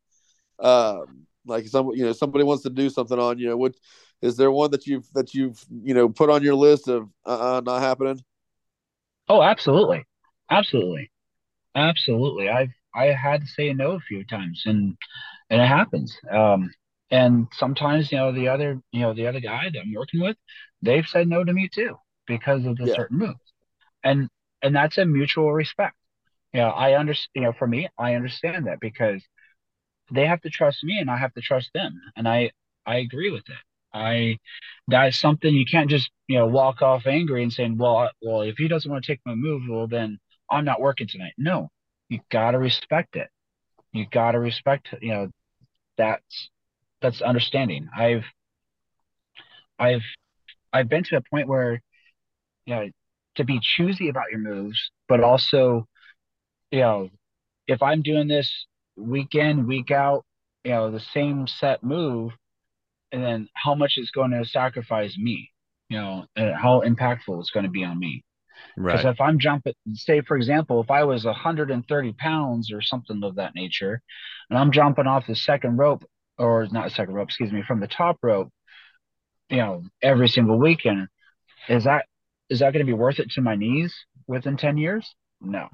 Um, 0.59 1.26
like 1.49 1.66
some 1.66 1.90
you 1.94 2.05
know 2.05 2.12
somebody 2.12 2.44
wants 2.44 2.62
to 2.64 2.70
do 2.70 2.90
something 2.90 3.18
on 3.18 3.38
you. 3.38 3.57
What 3.57 3.74
is 4.22 4.36
there 4.36 4.51
one 4.51 4.70
that 4.72 4.86
you've 4.86 5.11
that 5.14 5.34
you've 5.34 5.64
you 5.82 5.94
know 5.94 6.09
put 6.09 6.30
on 6.30 6.42
your 6.42 6.55
list 6.55 6.88
of 6.88 7.09
uh, 7.26 7.57
uh 7.57 7.61
not 7.64 7.80
happening? 7.80 8.22
Oh, 9.28 9.42
absolutely, 9.42 10.07
absolutely, 10.51 11.11
absolutely. 11.74 12.49
I've 12.49 12.72
I 12.94 13.07
had 13.07 13.42
to 13.42 13.46
say 13.46 13.72
no 13.72 13.92
a 13.92 14.01
few 14.01 14.24
times, 14.24 14.62
and 14.66 14.96
and 15.51 15.61
it 15.61 15.66
happens. 15.66 16.16
Um, 16.30 16.72
and 17.11 17.46
sometimes 17.53 18.12
you 18.12 18.18
know 18.18 18.32
the 18.32 18.49
other 18.49 18.80
you 18.92 19.01
know 19.01 19.14
the 19.14 19.26
other 19.26 19.40
guy 19.40 19.70
that 19.72 19.80
I'm 19.80 19.92
working 19.94 20.20
with, 20.20 20.36
they've 20.82 21.07
said 21.07 21.28
no 21.28 21.44
to 21.44 21.53
me 21.53 21.68
too 21.72 21.96
because 22.26 22.64
of 22.66 22.76
the 22.76 22.86
yeah. 22.86 22.94
certain 22.94 23.18
moves, 23.18 23.53
and 24.05 24.28
and 24.62 24.74
that's 24.74 24.99
a 24.99 25.05
mutual 25.05 25.53
respect. 25.53 25.96
You 26.53 26.61
know, 26.61 26.70
I 26.70 26.94
understand. 26.94 27.30
You 27.34 27.42
know, 27.42 27.53
for 27.53 27.66
me, 27.66 27.88
I 27.99 28.14
understand 28.14 28.66
that 28.66 28.80
because 28.80 29.22
they 30.12 30.26
have 30.26 30.40
to 30.42 30.50
trust 30.50 30.84
me 30.84 30.98
and 30.98 31.11
I 31.11 31.16
have 31.18 31.34
to 31.34 31.40
trust 31.40 31.70
them, 31.74 32.00
and 32.16 32.28
I 32.28 32.52
I 32.86 32.96
agree 32.98 33.30
with 33.30 33.48
it. 33.48 33.56
I 33.94 34.38
that's 34.88 35.18
something 35.18 35.54
you 35.54 35.64
can't 35.66 35.90
just 35.90 36.11
you 36.28 36.38
know 36.38 36.46
walk 36.46 36.82
off 36.82 37.06
angry 37.06 37.42
and 37.42 37.52
saying, 37.52 37.78
well, 37.78 38.11
well, 38.22 38.42
if 38.42 38.56
he 38.59 38.68
doesn't 38.68 38.90
want 38.90 39.04
to 39.04 39.12
take 39.12 39.20
my 39.26 39.34
move, 39.34 39.62
well, 39.68 39.86
then 39.86 40.18
I'm 40.50 40.64
not 40.64 40.80
working 40.80 41.06
tonight. 41.09 41.32
No, 41.38 41.70
you 42.09 42.20
gotta 42.30 42.59
respect 42.59 43.16
it. 43.16 43.28
You 43.92 44.06
gotta 44.11 44.38
respect, 44.38 44.88
you 45.00 45.11
know, 45.12 45.30
that's 45.96 46.50
that's 47.00 47.22
understanding. 47.22 47.88
I've 47.96 48.24
I've 49.78 50.02
I've 50.72 50.88
been 50.88 51.04
to 51.04 51.16
a 51.16 51.22
point 51.22 51.48
where, 51.48 51.82
you 52.66 52.74
know, 52.74 52.88
to 53.36 53.44
be 53.44 53.61
choosy 53.62 54.09
about 54.09 54.30
your 54.30 54.40
moves, 54.40 54.90
but 55.09 55.20
also, 55.20 55.86
you 56.70 56.80
know, 56.80 57.11
if 57.66 57.82
I'm 57.82 58.02
doing 58.02 58.28
this 58.28 58.66
week 58.99 59.34
in, 59.34 59.66
week 59.66 59.90
out, 59.90 60.24
you 60.64 60.72
know, 60.72 60.90
the 60.90 61.01
same 61.01 61.46
set 61.46 61.82
move, 61.82 62.32
and 63.12 63.22
then 63.22 63.49
how 63.55 63.74
much 63.74 63.94
it's 63.96 64.11
going 64.11 64.32
to 64.32 64.44
sacrifice 64.44 65.16
me, 65.16 65.51
you 65.88 65.99
know, 65.99 66.26
and 66.36 66.55
how 66.55 66.82
impactful 66.82 67.40
it's 67.40 67.51
going 67.51 67.64
to 67.64 67.70
be 67.70 67.84
on 67.84 67.99
me. 67.99 68.24
Right. 68.76 68.92
Because 68.92 69.05
Right. 69.05 69.14
if 69.14 69.20
I'm 69.20 69.38
jumping, 69.38 69.74
say 69.94 70.20
for 70.20 70.36
example, 70.36 70.82
if 70.82 70.90
I 70.90 71.05
was 71.05 71.24
130 71.24 72.12
pounds 72.14 72.72
or 72.72 72.82
something 72.82 73.22
of 73.22 73.36
that 73.36 73.55
nature, 73.55 74.03
and 74.51 74.59
I'm 74.59 74.72
jumping 74.72 75.07
off 75.07 75.26
the 75.26 75.36
second 75.36 75.76
rope, 75.76 76.05
or 76.38 76.66
not 76.70 76.90
second 76.92 77.14
rope, 77.14 77.28
excuse 77.28 77.53
me, 77.53 77.62
from 77.66 77.80
the 77.80 77.86
top 77.88 78.18
rope, 78.22 78.51
you 79.49 79.59
know, 79.59 79.82
every 80.03 80.28
single 80.28 80.59
weekend, 80.59 81.09
is 81.68 81.84
that 81.84 82.07
is 82.51 82.61
that 82.61 82.72
going 82.72 82.84
to 82.84 82.90
be 82.90 82.99
worth 82.99 83.18
it 83.18 83.30
to 83.32 83.42
my 83.42 83.57
knees 83.57 83.94
within 84.26 84.57
10 84.57 84.76
years? 84.76 85.14
No. 85.40 85.68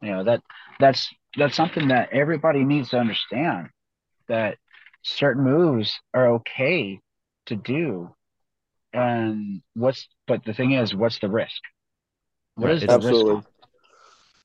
You 0.00 0.10
know, 0.10 0.24
that 0.24 0.42
that's 0.78 1.08
that's 1.36 1.56
something 1.56 1.88
that 1.88 2.10
everybody 2.12 2.64
needs 2.64 2.90
to 2.90 2.98
understand 2.98 3.68
that 4.28 4.56
certain 5.02 5.44
moves 5.44 5.98
are 6.14 6.34
okay 6.34 7.00
to 7.46 7.56
do. 7.56 8.14
And 8.92 9.62
what's 9.74 10.08
but 10.26 10.44
the 10.44 10.54
thing 10.54 10.72
is, 10.72 10.94
what's 10.94 11.18
the 11.18 11.28
risk? 11.28 11.60
What 12.54 12.68
risk? 12.68 12.88
Absolutely. 12.88 13.42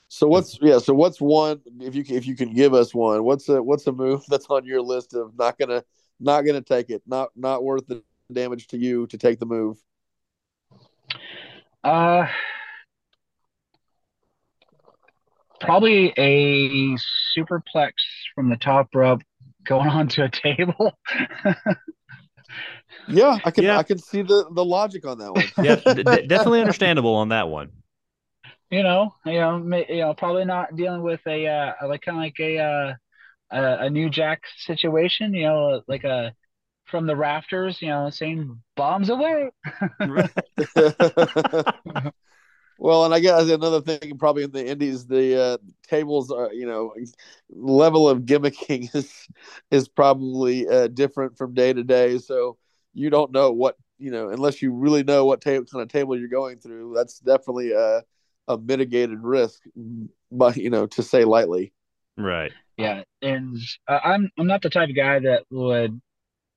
So 0.08 0.28
what's 0.28 0.60
yeah? 0.62 0.80
So 0.80 0.94
what's 0.94 1.20
one 1.20 1.62
if 1.80 1.96
you 1.96 2.04
if 2.08 2.28
you 2.28 2.36
can 2.36 2.54
give 2.54 2.74
us 2.74 2.94
one? 2.94 3.24
What's 3.24 3.50
a 3.50 3.62
what's 3.62 3.88
a 3.88 3.92
move 3.92 4.24
that's 4.30 4.48
on 4.50 4.66
your 4.66 4.82
list 4.82 5.14
of 5.14 5.38
not 5.38 5.58
gonna 5.58 5.84
not 6.20 6.42
gonna 6.42 6.62
take 6.62 6.90
it, 6.90 7.02
not 7.06 7.30
not 7.36 7.64
worth 7.64 7.88
the 7.88 8.04
damage 8.32 8.68
to 8.68 8.78
you 8.78 9.08
to 9.08 9.18
take 9.18 9.40
the 9.40 9.46
move? 9.46 9.78
Uh, 11.84 12.28
probably 15.64 16.14
a 16.18 16.96
superplex 17.38 17.94
from 18.36 18.50
the 18.50 18.58
top 18.58 18.90
rope 18.94 19.22
going 19.66 19.90
onto 19.90 20.24
a 20.24 20.30
table. 20.30 20.98
Yeah, 23.08 23.40
I 23.44 23.52
can 23.52 23.66
Yeah. 23.66 23.78
I 23.78 23.84
can 23.84 23.98
see 24.00 24.22
the 24.22 24.48
the 24.52 24.64
logic 24.64 25.06
on 25.06 25.18
that 25.20 25.34
one. 25.34 25.52
Yeah, 25.58 25.78
d- 25.90 26.04
d- 26.04 26.22
definitely 26.28 26.62
understandable 26.62 27.16
on 27.16 27.30
that 27.30 27.50
one. 27.50 27.72
you 28.70 28.84
know, 28.84 29.14
you 29.26 29.34
know, 29.34 29.60
ma- 29.60 29.78
you 29.88 30.00
know, 30.00 30.14
probably 30.14 30.46
not 30.46 30.76
dealing 30.76 31.02
with 31.04 31.22
a 31.28 31.48
uh, 31.48 31.74
like 31.88 32.02
kind 32.02 32.18
of 32.18 32.24
like 32.24 32.40
a 32.40 32.60
uh, 32.60 32.94
a, 33.52 33.86
a 33.86 33.90
new 33.90 34.10
jack 34.10 34.44
situation. 34.58 35.34
You 35.34 35.44
know, 35.46 35.82
like 35.88 36.04
a 36.04 36.34
from 36.86 37.08
the 37.08 37.16
rafters. 37.16 37.82
You 37.82 37.90
know, 37.90 38.10
saying 38.10 38.62
bombs 38.76 39.10
away. 39.10 39.52
Well, 42.78 43.06
and 43.06 43.14
I 43.14 43.20
guess 43.20 43.50
another 43.50 43.82
thing, 43.82 44.18
probably 44.18 44.44
in 44.44 44.52
the 44.52 44.66
Indies, 44.66 45.06
the 45.06 45.42
uh, 45.42 45.58
tables 45.88 46.32
are 46.32 46.54
you 46.54 46.66
know 46.66 46.94
level 47.50 48.10
of 48.10 48.22
gimmicking 48.22 48.94
is 48.96 49.28
is 49.72 49.88
probably 49.88 50.68
uh, 50.68 50.88
different 50.88 51.38
from 51.38 51.54
day 51.54 51.74
to 51.74 51.84
day. 51.84 52.18
So 52.18 52.58
you 52.94 53.10
don't 53.10 53.32
know 53.32 53.52
what 53.52 53.78
you 53.98 54.12
know 54.12 54.30
unless 54.30 54.62
you 54.62 54.72
really 54.72 55.04
know 55.04 55.26
what 55.26 55.42
ta- 55.42 55.52
kind 55.52 55.82
of 55.82 55.88
table 55.90 56.18
you're 56.18 56.28
going 56.28 56.58
through. 56.58 56.94
That's 56.96 57.20
definitely 57.20 57.72
a 57.72 58.02
a 58.48 58.58
mitigated 58.58 59.20
risk, 59.22 59.64
but 60.32 60.58
you 60.58 60.70
know 60.70 60.88
to 60.88 61.04
say 61.04 61.24
lightly. 61.24 61.74
Right. 62.18 62.52
Yeah, 62.78 63.04
and 63.22 63.58
uh, 63.88 64.00
I'm 64.04 64.32
I'm 64.38 64.48
not 64.48 64.62
the 64.62 64.70
type 64.70 64.90
of 64.90 64.96
guy 64.96 65.20
that 65.20 65.44
would 65.52 66.02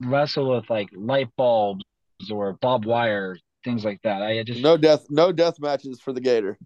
wrestle 0.00 0.56
with 0.56 0.68
like 0.70 0.88
light 0.94 1.28
bulbs 1.36 1.84
or 2.30 2.54
barbed 2.54 2.86
wire, 2.86 3.38
things 3.66 3.84
like 3.84 4.00
that. 4.04 4.22
I 4.22 4.42
just 4.44 4.62
No 4.62 4.78
death, 4.78 5.04
no 5.10 5.30
death 5.32 5.60
matches 5.60 6.00
for 6.00 6.14
the 6.14 6.20
Gator. 6.22 6.56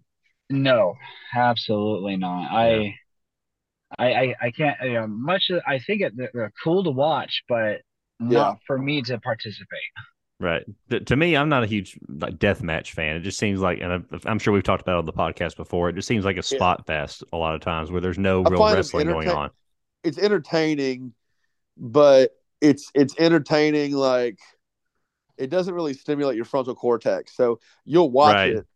no, 0.49 0.93
absolutely 1.35 2.15
not. 2.15 2.49
I, 2.51 2.95
I, 3.99 4.13
I, 4.13 4.35
I 4.43 4.51
can't. 4.51 4.77
You 4.83 4.93
know, 4.93 5.07
much. 5.07 5.49
of- 5.49 5.61
I 5.67 5.79
think 5.79 6.01
it, 6.01 6.13
they're 6.15 6.53
cool 6.63 6.85
to 6.85 6.91
watch, 6.91 7.43
but 7.49 7.81
not 8.19 8.31
Yeah. 8.31 8.53
for 8.67 8.77
me 8.77 9.01
to 9.01 9.19
participate. 9.19 9.67
Right. 10.39 10.63
Th- 10.89 11.03
to 11.05 11.15
me, 11.15 11.35
I'm 11.37 11.49
not 11.49 11.63
a 11.63 11.67
huge 11.67 11.99
like 12.07 12.39
death 12.39 12.63
match 12.63 12.93
fan. 12.93 13.15
It 13.15 13.19
just 13.21 13.37
seems 13.37 13.59
like, 13.59 13.79
and 13.81 13.91
I'm, 13.93 14.07
I'm 14.25 14.39
sure 14.39 14.53
we've 14.53 14.63
talked 14.63 14.81
about 14.81 14.95
it 14.95 14.99
on 14.99 15.05
the 15.05 15.13
podcast 15.13 15.55
before. 15.57 15.89
It 15.89 15.95
just 15.95 16.07
seems 16.07 16.25
like 16.25 16.37
a 16.37 16.41
spot 16.43 16.87
fest 16.87 17.23
a 17.33 17.37
lot 17.37 17.53
of 17.53 17.61
times 17.61 17.91
where 17.91 18.01
there's 18.01 18.17
no 18.17 18.43
I 18.45 18.49
real 18.49 18.59
find 18.59 18.71
'em 18.71 18.75
wrestling 18.77 19.07
going 19.07 19.29
on. 19.29 19.49
It's 20.03 20.17
entertaining, 20.17 21.13
but 21.77 22.31
it's 22.59 22.89
it's 22.95 23.13
entertaining 23.19 23.91
like 23.93 24.39
it 25.41 25.49
doesn't 25.49 25.73
really 25.73 25.93
stimulate 25.93 26.35
your 26.35 26.45
frontal 26.45 26.75
cortex. 26.75 27.35
So 27.35 27.59
you'll 27.85 28.11
watch 28.11 28.35
Right. 28.35 28.53
it. 28.53 28.67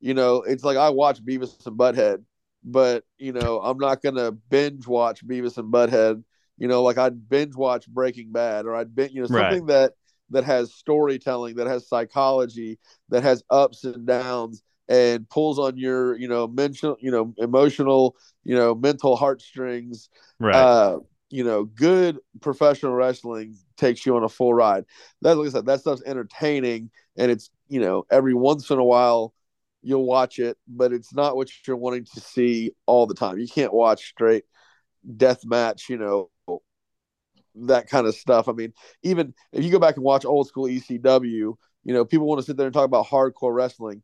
You 0.00 0.14
know, 0.14 0.42
it's 0.42 0.64
like 0.64 0.76
I 0.76 0.90
watch 0.90 1.24
Beavis 1.24 1.66
and 1.66 1.78
Butthead, 1.78 2.24
but 2.64 3.04
you 3.18 3.32
know, 3.32 3.60
I'm 3.60 3.78
not 3.78 4.02
gonna 4.02 4.32
binge 4.32 4.86
watch 4.86 5.26
Beavis 5.26 5.58
and 5.58 5.72
Butthead. 5.72 6.22
You 6.58 6.68
know, 6.68 6.82
like 6.82 6.98
I'd 6.98 7.28
binge 7.28 7.54
watch 7.56 7.88
Breaking 7.88 8.32
Bad 8.32 8.66
or 8.66 8.74
I'd 8.76 8.94
binge, 8.94 9.12
you 9.12 9.20
know, 9.22 9.26
Right. 9.28 9.50
something 9.50 9.66
that 9.66 9.92
that 10.30 10.44
has 10.44 10.74
storytelling, 10.74 11.56
that 11.56 11.66
has 11.66 11.88
psychology, 11.88 12.78
that 13.10 13.22
has 13.22 13.42
ups 13.50 13.84
and 13.84 14.06
downs 14.06 14.62
and 14.88 15.28
pulls 15.28 15.58
on 15.58 15.76
your, 15.78 16.16
you 16.16 16.28
know, 16.28 16.46
mental, 16.46 16.96
you 17.00 17.10
know, 17.10 17.34
emotional, 17.38 18.16
you 18.44 18.54
know, 18.54 18.74
mental 18.74 19.16
heartstrings 19.16 20.08
Right. 20.38 20.54
uh, 20.54 20.98
you 21.30 21.42
know, 21.44 21.64
good 21.64 22.18
professional 22.40 22.92
wrestling 22.94 23.56
takes 23.76 24.04
you 24.06 24.16
on 24.16 24.24
a 24.24 24.28
full 24.28 24.54
ride. 24.54 24.84
That, 25.22 25.36
like 25.36 25.48
I 25.48 25.50
said, 25.50 25.66
that 25.66 25.80
stuff's 25.80 26.02
entertaining, 26.04 26.90
and 27.16 27.30
it's 27.30 27.50
you 27.68 27.80
know, 27.80 28.06
every 28.10 28.34
once 28.34 28.70
in 28.70 28.78
a 28.78 28.84
while 28.84 29.34
you'll 29.82 30.06
watch 30.06 30.38
it, 30.38 30.56
but 30.66 30.92
it's 30.92 31.14
not 31.14 31.36
what 31.36 31.50
you're 31.66 31.76
wanting 31.76 32.06
to 32.14 32.20
see 32.20 32.72
all 32.86 33.06
the 33.06 33.14
time. 33.14 33.38
You 33.38 33.46
can't 33.46 33.72
watch 33.72 34.06
straight 34.08 34.44
death 35.16 35.44
match, 35.44 35.88
you 35.88 35.98
know, 35.98 36.30
that 37.54 37.88
kind 37.88 38.06
of 38.06 38.14
stuff. 38.14 38.48
I 38.48 38.52
mean, 38.52 38.72
even 39.02 39.34
if 39.52 39.62
you 39.62 39.70
go 39.70 39.78
back 39.78 39.96
and 39.96 40.04
watch 40.04 40.24
old 40.24 40.48
school 40.48 40.64
ECW, 40.66 41.20
you 41.28 41.56
know, 41.84 42.04
people 42.04 42.26
want 42.26 42.40
to 42.40 42.46
sit 42.46 42.56
there 42.56 42.66
and 42.66 42.74
talk 42.74 42.86
about 42.86 43.06
hardcore 43.06 43.54
wrestling. 43.54 44.02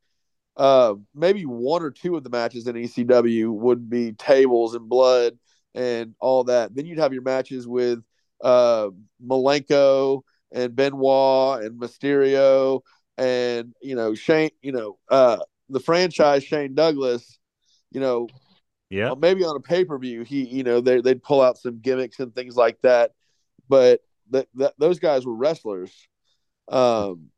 Uh, 0.56 0.94
maybe 1.14 1.46
one 1.46 1.82
or 1.82 1.90
two 1.90 2.16
of 2.16 2.24
the 2.24 2.30
matches 2.30 2.66
in 2.66 2.76
ECW 2.76 3.50
would 3.50 3.88
be 3.88 4.12
tables 4.12 4.74
and 4.74 4.88
blood 4.88 5.38
and 5.74 6.14
all 6.20 6.44
that. 6.44 6.74
Then 6.74 6.84
you'd 6.84 6.98
have 6.98 7.14
your 7.14 7.22
matches 7.22 7.66
with 7.66 8.02
uh, 8.42 8.88
Malenko 9.24 10.22
and 10.52 10.74
Benoit 10.74 11.62
and 11.62 11.80
Mysterio 11.80 12.80
and 13.20 13.74
you 13.82 13.94
know 13.94 14.14
Shane, 14.14 14.50
you 14.62 14.72
know 14.72 14.98
uh, 15.10 15.38
the 15.68 15.80
franchise 15.80 16.42
Shane 16.42 16.74
Douglas. 16.74 17.38
You 17.92 18.00
know, 18.00 18.28
yeah. 18.88 19.10
uh, 19.10 19.14
maybe 19.16 19.44
on 19.44 19.56
a 19.56 19.60
pay 19.60 19.84
per 19.84 19.98
view, 19.98 20.22
he 20.22 20.44
you 20.44 20.62
know 20.62 20.80
they 20.80 21.00
they'd 21.00 21.22
pull 21.22 21.42
out 21.42 21.58
some 21.58 21.80
gimmicks 21.80 22.18
and 22.18 22.34
things 22.34 22.56
like 22.56 22.80
that, 22.82 23.12
but 23.68 24.00
that, 24.30 24.48
that 24.54 24.74
those 24.78 24.98
guys 24.98 25.26
were 25.26 25.34
wrestlers. 25.34 25.92
Um, 26.68 27.30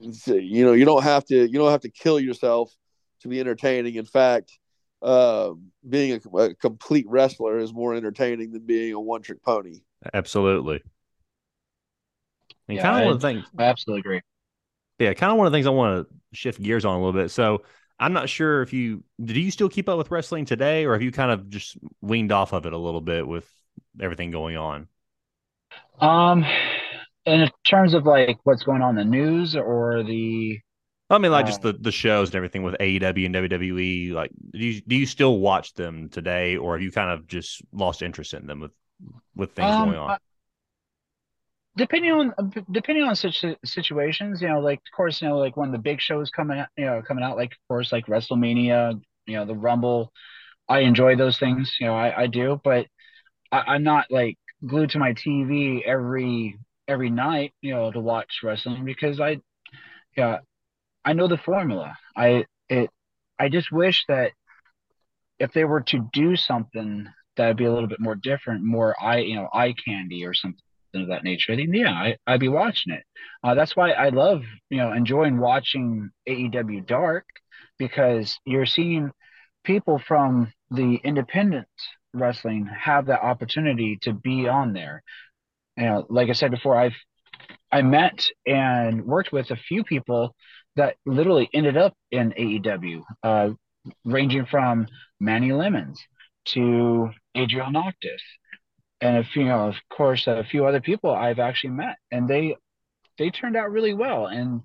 you 0.00 0.64
know, 0.64 0.72
you 0.72 0.84
don't 0.84 1.02
have 1.02 1.24
to 1.26 1.46
you 1.46 1.58
don't 1.58 1.70
have 1.70 1.82
to 1.82 1.90
kill 1.90 2.18
yourself 2.18 2.74
to 3.20 3.28
be 3.28 3.40
entertaining. 3.40 3.96
In 3.96 4.04
fact, 4.04 4.58
uh, 5.02 5.52
being 5.88 6.20
a, 6.32 6.36
a 6.38 6.54
complete 6.54 7.06
wrestler 7.08 7.58
is 7.58 7.74
more 7.74 7.94
entertaining 7.94 8.52
than 8.52 8.64
being 8.64 8.94
a 8.94 9.00
one 9.00 9.22
trick 9.22 9.42
pony. 9.42 9.80
Absolutely. 10.12 10.82
And 12.68 12.76
Yeah, 12.76 12.82
kind 12.82 12.96
of 12.96 13.02
I- 13.02 13.04
one 13.04 13.14
of 13.14 13.20
the 13.20 13.26
things, 13.26 13.46
I 13.58 13.64
absolutely 13.64 14.00
agree. 14.00 14.20
yeah, 14.98 15.12
kind 15.14 15.32
of 15.32 15.38
one 15.38 15.46
of 15.46 15.52
the 15.52 15.56
things 15.56 15.66
I 15.66 15.70
want 15.70 16.08
to 16.08 16.14
shift 16.36 16.62
gears 16.62 16.84
on 16.84 16.94
a 16.94 17.04
little 17.04 17.20
bit. 17.20 17.30
So 17.30 17.62
I'm 17.98 18.12
not 18.12 18.28
sure 18.28 18.62
if 18.62 18.72
you 18.72 19.02
do 19.22 19.38
you 19.38 19.50
still 19.50 19.68
keep 19.68 19.88
up 19.88 19.98
with 19.98 20.10
wrestling 20.10 20.44
today, 20.44 20.84
or 20.84 20.92
have 20.92 21.02
you 21.02 21.12
kind 21.12 21.30
of 21.30 21.48
just 21.48 21.76
weaned 22.00 22.32
off 22.32 22.52
of 22.52 22.66
it 22.66 22.72
a 22.72 22.78
little 22.78 23.00
bit 23.00 23.26
with 23.26 23.48
everything 24.00 24.30
going 24.30 24.56
on? 24.56 24.88
Um, 26.00 26.44
in 27.26 27.50
terms 27.68 27.94
of 27.94 28.06
like 28.06 28.38
what's 28.44 28.62
going 28.62 28.82
on 28.82 28.98
in 28.98 29.10
the 29.10 29.16
news 29.16 29.56
or 29.56 30.02
the 30.02 30.60
I 31.10 31.18
mean, 31.18 31.32
like 31.32 31.46
just 31.46 31.60
Uh, 31.60 31.62
the, 31.62 31.72
the 31.74 31.92
shows 31.92 32.28
and 32.30 32.36
everything 32.36 32.62
with 32.62 32.76
AEW 32.80 33.26
and 33.26 33.34
WWE. 33.34 34.12
Like, 34.12 34.30
do 34.52 34.58
you 34.58 34.80
do 34.80 34.96
you 34.96 35.06
still 35.06 35.38
watch 35.38 35.74
them 35.74 36.08
today, 36.08 36.56
or 36.56 36.74
have 36.74 36.82
you 36.82 36.90
kind 36.90 37.10
of 37.10 37.26
just 37.26 37.62
lost 37.72 38.02
interest 38.02 38.34
in 38.34 38.46
them 38.46 38.60
with 38.60 38.72
with 39.34 39.52
things 39.54 39.76
Um, 39.76 39.76
going 39.76 39.96
on? 39.98 40.14
I- 40.14 40.18
depending 41.76 42.12
on 42.12 42.32
uh, 42.38 42.60
depending 42.70 43.04
on 43.04 43.16
such 43.16 43.44
uh, 43.44 43.54
situations, 43.64 44.40
you 44.42 44.48
know, 44.48 44.60
like 44.60 44.78
of 44.78 44.96
course, 44.96 45.20
you 45.22 45.28
know, 45.28 45.38
like 45.38 45.56
when 45.56 45.72
the 45.72 45.78
big 45.78 46.00
shows 46.00 46.30
coming 46.30 46.58
out, 46.60 46.68
you 46.76 46.84
know, 46.86 47.02
coming 47.06 47.24
out, 47.24 47.36
like 47.36 47.52
of 47.52 47.58
course, 47.68 47.92
like 47.92 48.06
WrestleMania, 48.06 49.00
you 49.26 49.34
know, 49.36 49.44
the 49.44 49.54
Rumble. 49.54 50.12
I 50.68 50.80
enjoy 50.80 51.16
those 51.16 51.38
things, 51.38 51.76
you 51.80 51.86
know, 51.86 51.94
I, 51.96 52.22
I 52.22 52.26
do, 52.28 52.60
but 52.64 52.86
I, 53.52 53.60
I'm 53.74 53.84
not 53.84 54.06
like 54.10 54.38
glued 54.66 54.90
to 54.90 54.98
my 54.98 55.14
TV 55.14 55.84
every 55.86 56.58
every 56.88 57.10
night, 57.10 57.54
you 57.62 57.74
know, 57.74 57.90
to 57.92 58.00
watch 58.00 58.40
wrestling 58.42 58.84
because 58.84 59.20
I, 59.20 59.38
yeah, 60.16 60.38
I 61.04 61.14
know 61.14 61.28
the 61.28 61.38
formula. 61.38 61.96
I 62.16 62.46
it 62.68 62.90
I 63.38 63.48
just 63.50 63.72
wish 63.72 64.04
that 64.08 64.32
if 65.38 65.52
they 65.52 65.64
were 65.64 65.80
to 65.82 66.08
do 66.12 66.36
something 66.36 67.08
that'd 67.36 67.56
be 67.56 67.64
a 67.64 67.72
little 67.72 67.88
bit 67.88 68.00
more 68.00 68.14
different, 68.14 68.64
more 68.64 68.94
eye, 69.02 69.18
you 69.18 69.36
know, 69.36 69.48
eye 69.52 69.74
candy 69.84 70.24
or 70.24 70.34
something 70.34 70.60
something 70.94 71.10
of 71.10 71.16
that 71.16 71.24
nature, 71.24 71.52
I 71.52 71.56
think, 71.56 71.70
yeah, 71.72 71.92
I, 71.92 72.16
I'd 72.26 72.40
be 72.40 72.48
watching 72.48 72.92
it. 72.92 73.04
Uh, 73.42 73.54
that's 73.54 73.76
why 73.76 73.90
I 73.90 74.10
love, 74.10 74.42
you 74.70 74.78
know, 74.78 74.92
enjoying 74.92 75.38
watching 75.38 76.10
AEW 76.28 76.86
Dark 76.86 77.24
because 77.78 78.38
you're 78.44 78.66
seeing 78.66 79.10
people 79.64 79.98
from 79.98 80.52
the 80.70 81.00
independent 81.04 81.68
wrestling 82.12 82.66
have 82.66 83.06
that 83.06 83.22
opportunity 83.22 83.98
to 84.02 84.12
be 84.12 84.48
on 84.48 84.72
there. 84.72 85.02
You 85.76 85.84
know, 85.84 86.06
like 86.08 86.28
I 86.28 86.32
said 86.32 86.50
before, 86.50 86.76
I've 86.76 86.96
I 87.72 87.82
met 87.82 88.24
and 88.46 89.04
worked 89.04 89.32
with 89.32 89.50
a 89.50 89.56
few 89.56 89.82
people 89.82 90.34
that 90.76 90.96
literally 91.04 91.50
ended 91.52 91.76
up 91.76 91.94
in 92.12 92.32
AEW, 92.38 93.02
uh, 93.24 93.50
ranging 94.04 94.46
from 94.46 94.86
Manny 95.18 95.52
Lemons 95.52 96.00
to 96.46 97.10
Adriel 97.34 97.70
Noctis, 97.70 98.22
and 99.00 99.18
a 99.18 99.24
few, 99.24 99.42
you 99.42 99.48
know, 99.48 99.68
of 99.68 99.76
course, 99.90 100.26
a 100.26 100.44
few 100.44 100.66
other 100.66 100.80
people 100.80 101.10
I've 101.10 101.38
actually 101.38 101.70
met, 101.70 101.96
and 102.10 102.28
they 102.28 102.56
they 103.18 103.30
turned 103.30 103.56
out 103.56 103.70
really 103.70 103.94
well, 103.94 104.26
and 104.26 104.62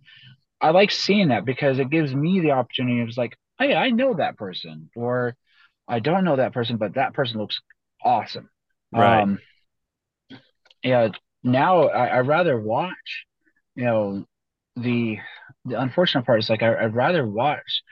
I 0.61 0.72
like 0.72 0.91
seeing 0.91 1.30
that 1.30 1.45
because 1.45 1.80
it 1.80 1.89
gives 1.89 2.13
me 2.13 2.39
the 2.39 2.51
opportunity. 2.51 3.01
It's 3.01 3.17
like, 3.17 3.38
hey, 3.59 3.76
I 3.76 3.91
know 3.91 4.15
that 4.15 4.38
person, 4.38 4.89
or 4.95 5.36
I 5.88 5.99
don't 5.99 6.24
know 6.26 6.36
that 6.38 6.53
person, 6.53 6.78
but 6.78 6.95
that 6.95 7.13
person 7.13 7.39
looks 7.39 7.59
awesome. 8.03 8.49
Right. 8.91 9.22
Um, 9.22 9.39
yeah. 10.84 11.09
Now 11.43 11.84
I, 11.88 12.07
I 12.07 12.20
rather 12.20 12.59
watch, 12.59 13.26
you 13.76 13.86
know, 13.86 14.26
the 14.76 15.17
the 15.65 15.80
unfortunate 15.80 16.26
part 16.26 16.39
is 16.39 16.49
like 16.49 16.63
I, 16.63 16.76
I'd 16.76 16.95
rather 16.95 17.26
watch 17.26 17.84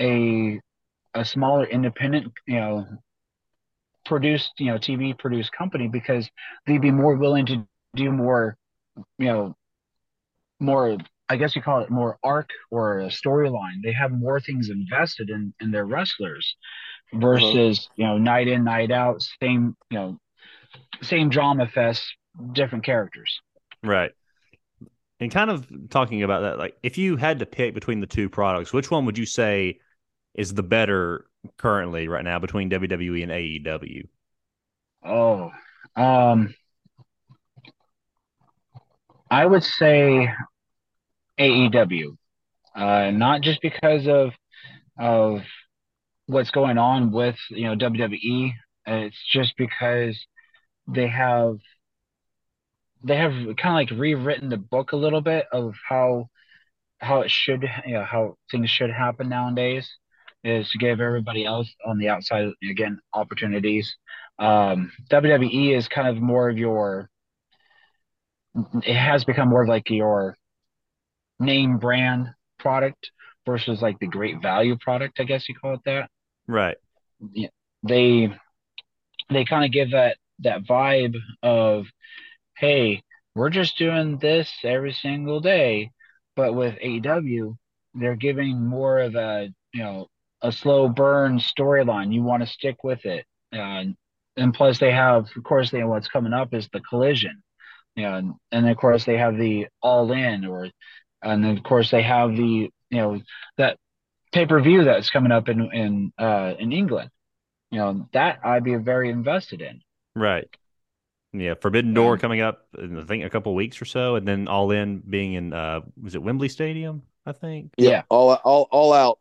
a 0.00 0.60
a 1.14 1.24
smaller 1.24 1.64
independent, 1.64 2.32
you 2.46 2.56
know, 2.56 2.86
produced, 4.08 4.52
you 4.58 4.66
know, 4.66 4.78
TV 4.78 5.16
produced 5.16 5.52
company 5.52 5.88
because 5.88 6.28
they'd 6.66 6.80
be 6.80 6.90
more 6.90 7.14
willing 7.14 7.46
to 7.46 7.66
do 7.94 8.10
more, 8.10 8.56
you 9.18 9.26
know, 9.26 9.54
more 10.60 10.98
I 11.30 11.36
guess 11.36 11.54
you 11.54 11.60
call 11.60 11.82
it 11.82 11.90
more 11.90 12.18
arc 12.24 12.48
or 12.70 13.00
a 13.00 13.08
storyline. 13.08 13.82
They 13.84 13.92
have 13.92 14.10
more 14.10 14.40
things 14.40 14.70
invested 14.70 15.28
in 15.28 15.52
in 15.60 15.70
their 15.70 15.84
wrestlers 15.84 16.56
versus 17.12 17.78
uh-huh. 17.78 17.94
you 17.96 18.06
know 18.06 18.18
night 18.18 18.48
in 18.48 18.64
night 18.64 18.90
out 18.90 19.22
same 19.40 19.76
you 19.90 19.98
know 19.98 20.18
same 21.02 21.28
drama 21.28 21.66
fest 21.66 22.04
different 22.52 22.84
characters 22.84 23.40
right 23.82 24.12
and 25.20 25.30
kind 25.30 25.50
of 25.50 25.66
talking 25.90 26.22
about 26.22 26.40
that 26.40 26.58
like 26.58 26.76
if 26.82 26.98
you 26.98 27.16
had 27.16 27.38
to 27.38 27.46
pick 27.46 27.74
between 27.74 28.00
the 28.00 28.06
two 28.06 28.28
products 28.28 28.72
which 28.72 28.90
one 28.90 29.06
would 29.06 29.18
you 29.18 29.26
say 29.26 29.78
is 30.34 30.54
the 30.54 30.62
better 30.62 31.24
currently 31.56 32.08
right 32.08 32.24
now 32.24 32.38
between 32.38 32.68
WWE 32.68 33.22
and 33.22 33.32
AEW 33.32 34.08
oh 35.04 35.50
um 35.96 36.54
I 39.30 39.44
would 39.46 39.64
say 39.64 40.28
AEW 41.38 42.16
uh 42.74 43.10
not 43.10 43.40
just 43.42 43.60
because 43.62 44.06
of 44.06 44.32
of 44.98 45.42
what's 46.26 46.50
going 46.50 46.78
on 46.78 47.12
with 47.12 47.38
you 47.50 47.64
know 47.64 47.76
WWE. 47.76 48.54
It's 48.86 49.18
just 49.32 49.56
because 49.56 50.18
they 50.88 51.08
have 51.08 51.58
they 53.02 53.16
have 53.16 53.32
kind 53.56 53.90
of 53.90 53.92
like 53.92 54.00
rewritten 54.00 54.48
the 54.48 54.56
book 54.56 54.92
a 54.92 54.96
little 54.96 55.20
bit 55.20 55.46
of 55.52 55.74
how 55.88 56.28
how 57.00 57.22
it 57.22 57.30
should 57.30 57.64
you 57.86 57.94
know 57.94 58.04
how 58.04 58.36
things 58.50 58.70
should 58.70 58.90
happen 58.90 59.28
nowadays 59.28 59.90
is 60.44 60.70
to 60.70 60.78
give 60.78 61.00
everybody 61.00 61.44
else 61.44 61.68
on 61.84 61.98
the 61.98 62.08
outside 62.08 62.48
again 62.68 62.98
opportunities. 63.12 63.96
Um, 64.38 64.92
WWE 65.10 65.76
is 65.76 65.88
kind 65.88 66.08
of 66.08 66.22
more 66.22 66.48
of 66.48 66.58
your 66.58 67.10
it 68.82 68.96
has 68.96 69.24
become 69.24 69.48
more 69.48 69.62
of 69.62 69.68
like 69.68 69.90
your 69.90 70.36
name 71.38 71.78
brand 71.78 72.28
product 72.58 73.10
versus 73.46 73.80
like 73.80 73.98
the 73.98 74.06
great 74.06 74.42
value 74.42 74.76
product, 74.76 75.20
I 75.20 75.24
guess 75.24 75.48
you 75.48 75.54
call 75.54 75.74
it 75.74 75.80
that. 75.84 76.10
Right. 76.46 76.76
They 77.82 78.32
they 79.30 79.44
kind 79.44 79.64
of 79.64 79.72
give 79.72 79.92
that 79.92 80.16
that 80.40 80.64
vibe 80.64 81.16
of, 81.42 81.86
hey, 82.56 83.02
we're 83.34 83.50
just 83.50 83.78
doing 83.78 84.18
this 84.18 84.52
every 84.64 84.92
single 84.92 85.40
day, 85.40 85.90
but 86.36 86.54
with 86.54 86.74
AEW, 86.76 87.56
they're 87.94 88.16
giving 88.16 88.66
more 88.66 88.98
of 88.98 89.14
a 89.14 89.48
you 89.72 89.82
know 89.82 90.08
a 90.42 90.52
slow 90.52 90.88
burn 90.88 91.38
storyline. 91.38 92.12
You 92.12 92.22
want 92.22 92.42
to 92.42 92.48
stick 92.48 92.84
with 92.84 93.04
it, 93.04 93.26
and 93.52 93.96
and 94.36 94.54
plus 94.54 94.78
they 94.78 94.92
have, 94.92 95.28
of 95.36 95.44
course, 95.44 95.70
they 95.70 95.82
what's 95.84 96.08
coming 96.08 96.32
up 96.32 96.54
is 96.54 96.68
the 96.72 96.80
collision, 96.80 97.42
you 97.96 98.04
know, 98.04 98.14
and, 98.14 98.34
and 98.52 98.68
of 98.68 98.76
course 98.76 99.04
they 99.04 99.16
have 99.18 99.36
the 99.36 99.66
all 99.82 100.10
in, 100.12 100.44
or 100.44 100.68
and 101.22 101.44
then 101.44 101.56
of 101.56 101.62
course 101.64 101.90
they 101.90 102.02
have 102.02 102.36
the 102.36 102.70
you 102.90 102.98
know 102.98 103.20
that 103.56 103.78
pay 104.32 104.46
per 104.46 104.60
view 104.60 104.84
that's 104.84 105.10
coming 105.10 105.32
up 105.32 105.48
in 105.48 105.60
in 105.72 106.12
uh, 106.18 106.54
in 106.58 106.72
England. 106.72 107.10
You 107.70 107.78
know 107.78 108.08
that 108.12 108.38
I'd 108.44 108.64
be 108.64 108.76
very 108.76 109.10
invested 109.10 109.60
in. 109.60 109.82
Right. 110.14 110.48
Yeah, 111.32 111.54
Forbidden 111.54 111.92
Door 111.92 112.18
coming 112.18 112.40
up 112.40 112.66
in 112.78 112.98
I 112.98 113.02
think 113.02 113.24
a 113.24 113.30
couple 113.30 113.54
weeks 113.54 113.82
or 113.82 113.84
so, 113.84 114.14
and 114.14 114.26
then 114.26 114.48
All 114.48 114.70
In 114.70 115.00
being 115.00 115.34
in 115.34 115.52
uh 115.52 115.80
was 116.00 116.14
it 116.14 116.22
Wembley 116.22 116.48
Stadium? 116.48 117.02
I 117.26 117.32
think. 117.32 117.72
Yeah, 117.76 117.90
yeah. 117.90 118.02
all 118.08 118.32
all 118.32 118.68
all 118.70 118.92
out. 118.94 119.18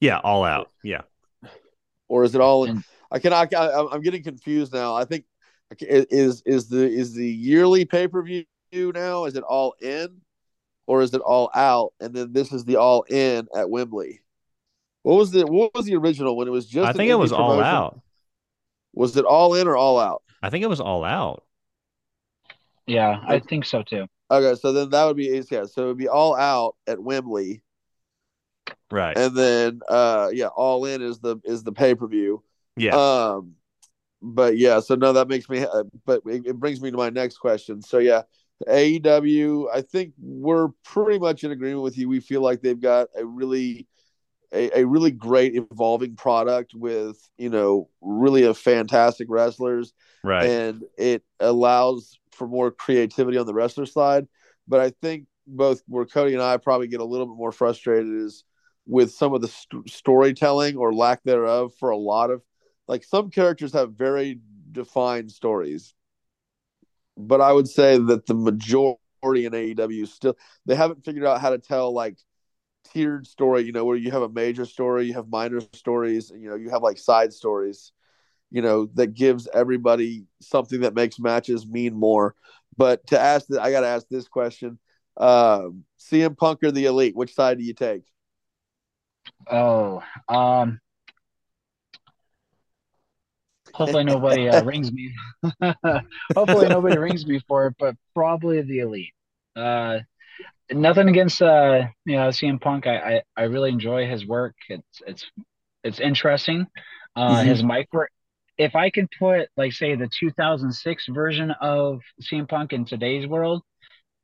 Yeah, 0.00 0.18
all 0.22 0.44
out. 0.44 0.70
Yeah. 0.82 1.02
Or 2.08 2.24
is 2.24 2.34
it 2.34 2.40
all? 2.40 2.64
In, 2.64 2.84
I 3.10 3.18
cannot. 3.18 3.52
I, 3.54 3.66
I 3.66 3.92
I'm 3.92 4.02
getting 4.02 4.22
confused 4.22 4.72
now. 4.72 4.94
I 4.94 5.04
think 5.04 5.24
is 5.80 6.42
is 6.46 6.68
the 6.68 6.86
is 6.86 7.14
the 7.14 7.26
yearly 7.26 7.84
pay 7.84 8.06
per 8.06 8.22
view 8.22 8.44
now? 8.72 9.24
Is 9.24 9.36
it 9.36 9.42
all 9.42 9.74
in? 9.80 10.20
or 10.86 11.02
is 11.02 11.12
it 11.14 11.20
all 11.20 11.50
out? 11.54 11.92
And 12.00 12.14
then 12.14 12.32
this 12.32 12.52
is 12.52 12.64
the 12.64 12.76
all 12.76 13.02
in 13.02 13.48
at 13.54 13.68
Wembley. 13.68 14.20
What 15.02 15.16
was 15.16 15.30
the 15.30 15.46
what 15.46 15.74
was 15.74 15.84
the 15.84 15.96
original 15.96 16.36
when 16.36 16.48
it 16.48 16.52
was 16.52 16.66
just? 16.66 16.88
I 16.88 16.92
think 16.92 17.10
it 17.10 17.14
was 17.14 17.30
promotion? 17.30 17.54
all 17.54 17.62
out. 17.62 18.00
Was 18.94 19.16
it 19.16 19.24
all 19.24 19.54
in 19.54 19.68
or 19.68 19.76
all 19.76 20.00
out? 20.00 20.22
I 20.42 20.50
think 20.50 20.64
it 20.64 20.68
was 20.68 20.80
all 20.80 21.04
out. 21.04 21.44
Yeah, 22.86 23.20
I 23.26 23.38
think 23.40 23.64
so 23.66 23.82
too. 23.82 24.06
Okay, 24.30 24.58
so 24.60 24.72
then 24.72 24.90
that 24.90 25.04
would 25.04 25.16
be 25.16 25.42
yeah, 25.50 25.64
so 25.64 25.84
it 25.84 25.86
would 25.86 25.98
be 25.98 26.08
all 26.08 26.34
out 26.34 26.76
at 26.86 27.00
Wembley. 27.00 27.62
Right. 28.90 29.16
And 29.16 29.36
then 29.36 29.80
uh 29.88 30.30
yeah, 30.32 30.48
all 30.48 30.84
in 30.84 31.02
is 31.02 31.18
the 31.18 31.38
is 31.44 31.62
the 31.62 31.72
pay-per-view. 31.72 32.42
Yeah. 32.76 32.94
Um 32.94 33.54
but 34.22 34.56
yeah, 34.56 34.80
so 34.80 34.94
no 34.94 35.12
that 35.12 35.28
makes 35.28 35.48
me 35.48 35.64
uh, 35.64 35.84
but 36.04 36.22
it, 36.26 36.46
it 36.46 36.56
brings 36.58 36.80
me 36.80 36.90
to 36.90 36.96
my 36.96 37.10
next 37.10 37.38
question. 37.38 37.82
So 37.82 37.98
yeah, 37.98 38.22
AEW, 38.66 39.66
I 39.72 39.82
think 39.82 40.14
we're 40.18 40.68
pretty 40.84 41.18
much 41.18 41.44
in 41.44 41.50
agreement 41.50 41.82
with 41.82 41.98
you. 41.98 42.08
We 42.08 42.20
feel 42.20 42.40
like 42.40 42.62
they've 42.62 42.80
got 42.80 43.08
a 43.16 43.24
really 43.24 43.86
a, 44.52 44.80
a, 44.80 44.86
really 44.86 45.10
great 45.10 45.54
evolving 45.56 46.16
product 46.16 46.72
with, 46.74 47.18
you 47.36 47.50
know, 47.50 47.88
really 48.00 48.44
a 48.44 48.54
fantastic 48.54 49.26
wrestlers. 49.28 49.92
Right. 50.22 50.46
And 50.46 50.84
it 50.96 51.24
allows 51.40 52.18
for 52.32 52.46
more 52.46 52.70
creativity 52.70 53.38
on 53.38 53.46
the 53.46 53.54
wrestler 53.54 53.86
side. 53.86 54.26
But 54.68 54.80
I 54.80 54.90
think 55.02 55.26
both 55.46 55.82
where 55.86 56.06
Cody 56.06 56.34
and 56.34 56.42
I 56.42 56.56
probably 56.56 56.88
get 56.88 57.00
a 57.00 57.04
little 57.04 57.26
bit 57.26 57.36
more 57.36 57.52
frustrated 57.52 58.12
is 58.12 58.44
with 58.86 59.12
some 59.12 59.34
of 59.34 59.40
the 59.40 59.48
st- 59.48 59.88
storytelling 59.88 60.76
or 60.76 60.94
lack 60.94 61.22
thereof 61.24 61.72
for 61.78 61.90
a 61.90 61.96
lot 61.96 62.30
of 62.30 62.42
like 62.88 63.04
some 63.04 63.30
characters 63.30 63.72
have 63.72 63.92
very 63.94 64.40
defined 64.72 65.30
stories 65.30 65.94
but 67.16 67.40
I 67.40 67.52
would 67.52 67.68
say 67.68 67.98
that 67.98 68.26
the 68.26 68.34
majority 68.34 68.98
in 69.46 69.52
AEW 69.52 70.06
still 70.06 70.36
they 70.66 70.74
haven't 70.74 71.04
figured 71.04 71.24
out 71.24 71.40
how 71.40 71.50
to 71.50 71.58
tell 71.58 71.92
like 71.92 72.18
tiered 72.92 73.26
story, 73.26 73.62
you 73.62 73.72
know, 73.72 73.84
where 73.84 73.96
you 73.96 74.10
have 74.10 74.22
a 74.22 74.28
major 74.28 74.64
story, 74.64 75.06
you 75.06 75.14
have 75.14 75.28
minor 75.28 75.60
stories, 75.72 76.30
and 76.30 76.42
you 76.42 76.48
know, 76.48 76.56
you 76.56 76.70
have 76.70 76.82
like 76.82 76.98
side 76.98 77.32
stories, 77.32 77.92
you 78.50 78.62
know, 78.62 78.86
that 78.94 79.14
gives 79.14 79.48
everybody 79.52 80.24
something 80.40 80.80
that 80.80 80.94
makes 80.94 81.18
matches 81.18 81.66
mean 81.66 81.94
more. 81.94 82.34
But 82.76 83.06
to 83.08 83.18
ask 83.18 83.46
that, 83.48 83.62
I 83.62 83.70
got 83.70 83.80
to 83.80 83.88
ask 83.88 84.06
this 84.08 84.28
question: 84.28 84.78
um, 85.16 85.84
CM 85.98 86.36
Punk 86.36 86.62
or 86.62 86.70
the 86.70 86.86
Elite? 86.86 87.16
Which 87.16 87.34
side 87.34 87.58
do 87.58 87.64
you 87.64 87.74
take? 87.74 88.04
Oh, 89.50 90.02
um, 90.28 90.80
Hopefully 93.76 94.04
nobody 94.04 94.48
uh, 94.48 94.64
rings 94.64 94.90
me. 94.90 95.12
Hopefully 96.34 96.68
nobody 96.68 96.96
rings 96.96 97.26
me 97.26 97.40
for 97.46 97.66
it, 97.66 97.74
but 97.78 97.94
probably 98.14 98.62
the 98.62 98.78
elite. 98.78 99.12
Uh, 99.54 99.98
nothing 100.70 101.08
against 101.08 101.42
uh, 101.42 101.84
you 102.06 102.16
know 102.16 102.28
CM 102.28 102.58
Punk. 102.58 102.86
I, 102.86 102.96
I, 102.96 103.22
I 103.36 103.42
really 103.44 103.70
enjoy 103.70 104.06
his 104.06 104.26
work. 104.26 104.54
It's 104.70 105.02
it's 105.06 105.26
it's 105.84 106.00
interesting. 106.00 106.66
Uh, 107.14 107.36
mm-hmm. 107.36 107.48
His 107.48 107.62
mic 107.62 107.88
work. 107.92 108.10
If 108.56 108.74
I 108.74 108.88
can 108.88 109.08
put 109.18 109.50
like 109.58 109.74
say 109.74 109.94
the 109.94 110.08
2006 110.08 111.06
version 111.08 111.50
of 111.60 112.00
CM 112.22 112.48
Punk 112.48 112.72
in 112.72 112.86
today's 112.86 113.26
world, 113.26 113.62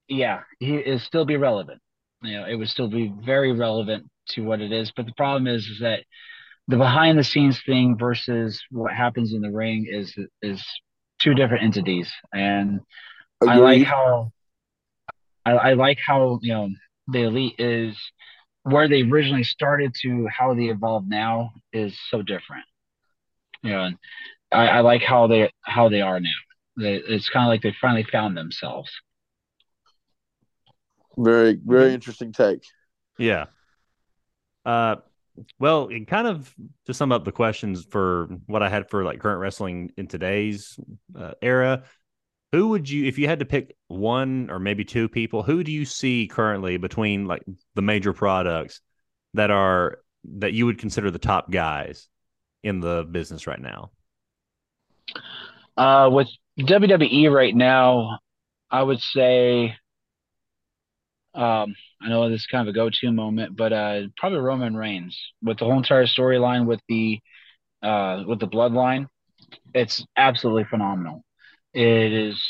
yeah, 0.09 0.40
he 0.61 0.76
is 0.76 1.03
still 1.03 1.26
be 1.26 1.36
relevant. 1.36 1.80
You 2.22 2.40
know, 2.40 2.46
it 2.46 2.55
would 2.55 2.70
still 2.70 2.88
be 2.88 3.12
very 3.22 3.53
relevant 3.53 4.09
to 4.31 4.43
what 4.43 4.61
it 4.61 4.73
is. 4.73 4.93
But 4.95 5.07
the 5.07 5.14
problem 5.16 5.47
is, 5.47 5.66
is 5.66 5.81
that 5.81 6.05
the 6.68 6.77
behind 6.77 7.18
the 7.18 7.25
scenes 7.25 7.61
thing 7.64 7.97
versus 7.99 8.62
what 8.70 8.93
happens 8.93 9.33
in 9.33 9.41
the 9.41 9.51
ring 9.51 9.87
is 9.91 10.14
is 10.41 10.64
two 11.20 11.35
different 11.35 11.64
entities, 11.64 12.11
and 12.33 12.81
Agreed. 13.41 13.53
I 13.53 13.57
like 13.57 13.83
how 13.83 14.33
I, 15.45 15.51
I 15.53 15.73
like 15.75 15.99
how 15.99 16.39
you 16.43 16.53
know 16.53 16.68
the 17.09 17.23
elite 17.23 17.57
is 17.59 17.97
where 18.62 18.89
they 18.89 19.03
originally 19.03 19.45
started 19.45 19.93
to 20.03 20.29
how 20.29 20.55
they 20.55 20.66
evolve 20.66 21.07
now 21.07 21.51
is 21.73 21.99
so 22.11 22.23
different. 22.23 22.64
You 23.62 23.73
know, 23.73 23.85
and 23.85 23.99
I, 24.53 24.68
I 24.68 24.81
like 24.81 25.03
how 25.03 25.27
they 25.27 25.51
how 25.62 25.89
they 25.89 26.01
are 26.01 26.20
now. 26.20 26.31
They, 26.77 26.95
it's 26.95 27.29
kind 27.29 27.45
of 27.45 27.49
like 27.49 27.62
they 27.62 27.75
finally 27.81 28.05
found 28.05 28.37
themselves. 28.37 28.91
Very, 31.16 31.59
very 31.62 31.93
interesting 31.93 32.33
take. 32.33 32.64
Yeah. 33.18 33.47
Uh, 34.64 34.96
well, 35.58 35.88
it 35.88 36.06
kind 36.06 36.26
of 36.26 36.54
to 36.86 36.94
sum 36.94 37.12
up 37.12 37.24
the 37.24 37.32
questions 37.32 37.84
for 37.90 38.28
what 38.46 38.62
I 38.62 38.68
had 38.68 38.90
for 38.90 39.04
like 39.04 39.20
current 39.20 39.40
wrestling 39.40 39.92
in 39.96 40.06
today's 40.06 40.78
uh, 41.18 41.32
era. 41.40 41.84
Who 42.52 42.68
would 42.68 42.88
you, 42.88 43.06
if 43.06 43.18
you 43.18 43.26
had 43.26 43.38
to 43.38 43.46
pick 43.46 43.74
one 43.88 44.50
or 44.50 44.58
maybe 44.58 44.84
two 44.84 45.08
people, 45.08 45.42
who 45.42 45.64
do 45.64 45.72
you 45.72 45.86
see 45.86 46.28
currently 46.28 46.76
between 46.76 47.26
like 47.26 47.42
the 47.74 47.82
major 47.82 48.12
products 48.12 48.82
that 49.34 49.50
are 49.50 50.00
that 50.24 50.52
you 50.52 50.66
would 50.66 50.78
consider 50.78 51.10
the 51.10 51.18
top 51.18 51.50
guys 51.50 52.08
in 52.62 52.80
the 52.80 53.04
business 53.10 53.46
right 53.46 53.60
now? 53.60 53.90
Uh, 55.76 56.10
with 56.12 56.28
WWE 56.60 57.32
right 57.32 57.54
now, 57.54 58.18
I 58.70 58.82
would 58.82 59.00
say, 59.00 59.74
um, 61.35 61.74
I 62.01 62.09
know 62.09 62.28
this 62.28 62.43
is 62.43 62.47
kind 62.47 62.68
of 62.68 62.72
a 62.72 62.76
go-to 62.76 63.11
moment, 63.12 63.57
but 63.57 63.72
uh, 63.72 64.03
probably 64.16 64.39
Roman 64.39 64.76
Reigns 64.76 65.18
with 65.43 65.59
the 65.59 65.64
whole 65.64 65.78
entire 65.78 66.07
storyline 66.07 66.66
with 66.66 66.80
the 66.89 67.20
uh, 67.83 68.24
with 68.26 68.39
the 68.39 68.49
bloodline. 68.49 69.07
It's 69.74 70.05
absolutely 70.16 70.64
phenomenal. 70.64 71.24
It 71.74 72.12
is. 72.12 72.43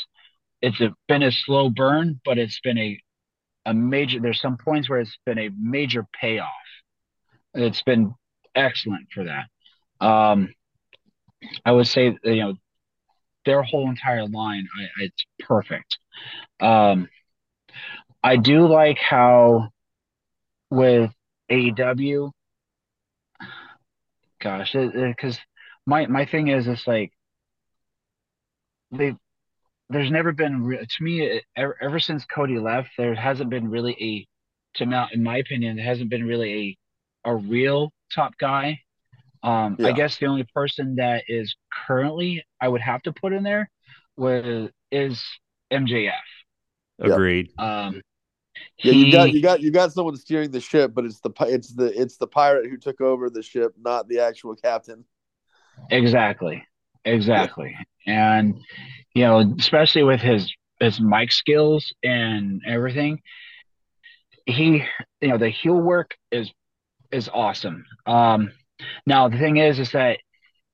It's 0.61 0.79
a, 0.79 0.93
been 1.07 1.23
a 1.23 1.31
slow 1.31 1.69
burn, 1.69 2.21
but 2.23 2.37
it's 2.37 2.59
been 2.61 2.77
a 2.77 2.99
a 3.65 3.73
major. 3.73 4.19
There's 4.19 4.41
some 4.41 4.57
points 4.57 4.89
where 4.89 4.99
it's 4.99 5.17
been 5.25 5.39
a 5.39 5.49
major 5.57 6.05
payoff. 6.19 6.49
It's 7.53 7.83
been 7.83 8.13
excellent 8.55 9.07
for 9.13 9.25
that. 9.25 10.05
Um, 10.05 10.53
I 11.65 11.71
would 11.71 11.87
say 11.87 12.17
you 12.23 12.35
know 12.35 12.53
their 13.45 13.63
whole 13.63 13.89
entire 13.89 14.27
line. 14.27 14.67
I, 14.77 15.03
it's 15.03 15.25
perfect. 15.39 15.97
Um, 16.59 17.07
I 18.23 18.37
do 18.37 18.67
like 18.67 18.99
how 18.99 19.69
with 20.69 21.11
AEW, 21.51 22.31
gosh, 24.41 24.73
because 24.73 25.39
my 25.85 26.05
my 26.07 26.25
thing 26.25 26.47
is 26.47 26.67
it's 26.67 26.87
like 26.87 27.11
they 28.91 29.15
there's 29.89 30.11
never 30.11 30.31
been 30.31 30.61
to 30.89 31.03
me 31.03 31.41
ever, 31.55 31.77
ever 31.81 31.99
since 31.99 32.25
Cody 32.25 32.59
left 32.59 32.91
there 32.97 33.13
hasn't 33.15 33.49
been 33.49 33.69
really 33.69 33.95
a 34.01 34.27
to 34.77 34.85
me 34.85 34.97
in 35.13 35.23
my 35.23 35.37
opinion 35.37 35.75
there 35.75 35.85
hasn't 35.85 36.09
been 36.09 36.25
really 36.25 36.77
a 37.25 37.31
a 37.31 37.35
real 37.35 37.91
top 38.13 38.37
guy. 38.37 38.79
Um 39.43 39.75
yeah. 39.79 39.87
I 39.87 39.91
guess 39.91 40.17
the 40.17 40.27
only 40.27 40.45
person 40.53 40.95
that 40.95 41.23
is 41.27 41.55
currently 41.87 42.43
I 42.61 42.67
would 42.67 42.81
have 42.81 43.01
to 43.03 43.13
put 43.13 43.33
in 43.33 43.43
there 43.43 43.69
was 44.17 44.69
is 44.91 45.23
MJF 45.71 46.13
agreed. 46.99 47.49
Um 47.57 48.01
yeah, 48.77 48.91
you 48.93 49.11
got 49.11 49.31
you 49.31 49.41
got 49.41 49.61
you 49.61 49.71
got 49.71 49.93
someone 49.93 50.15
steering 50.17 50.51
the 50.51 50.59
ship, 50.59 50.93
but 50.93 51.05
it's 51.05 51.19
the 51.19 51.31
it's 51.41 51.73
the 51.73 51.99
it's 51.99 52.17
the 52.17 52.27
pirate 52.27 52.69
who 52.69 52.77
took 52.77 53.01
over 53.01 53.29
the 53.29 53.43
ship, 53.43 53.73
not 53.77 54.07
the 54.07 54.19
actual 54.19 54.55
captain. 54.55 55.05
Exactly, 55.89 56.63
exactly, 57.05 57.75
yeah. 58.05 58.37
and 58.37 58.59
you 59.13 59.23
know, 59.23 59.55
especially 59.59 60.03
with 60.03 60.21
his 60.21 60.53
his 60.79 60.99
mic 60.99 61.31
skills 61.31 61.93
and 62.03 62.61
everything, 62.67 63.21
he 64.45 64.83
you 65.21 65.27
know 65.27 65.37
the 65.37 65.49
heel 65.49 65.75
work 65.75 66.15
is 66.31 66.51
is 67.11 67.29
awesome. 67.33 67.85
Um, 68.05 68.51
now 69.05 69.29
the 69.29 69.37
thing 69.37 69.57
is, 69.57 69.79
is 69.79 69.91
that 69.91 70.19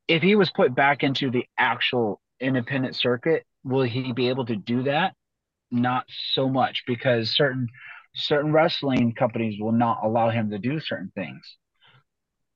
if 0.08 0.24
he 0.24 0.36
was 0.36 0.50
put 0.50 0.74
back 0.74 1.04
into 1.04 1.30
the 1.30 1.46
actual 1.58 2.20
independent 2.40 2.96
circuit, 2.96 3.46
will 3.64 3.84
he 3.84 4.14
be 4.14 4.30
able 4.30 4.46
to 4.46 4.56
do 4.56 4.84
that? 4.84 5.14
Not 5.72 6.06
so 6.34 6.50
much 6.50 6.84
because 6.88 7.36
certain 7.36 7.68
certain 8.16 8.52
wrestling 8.52 9.14
companies 9.14 9.60
will 9.60 9.72
not 9.72 10.00
allow 10.04 10.30
him 10.30 10.50
to 10.50 10.58
do 10.58 10.80
certain 10.80 11.12
things. 11.16 11.42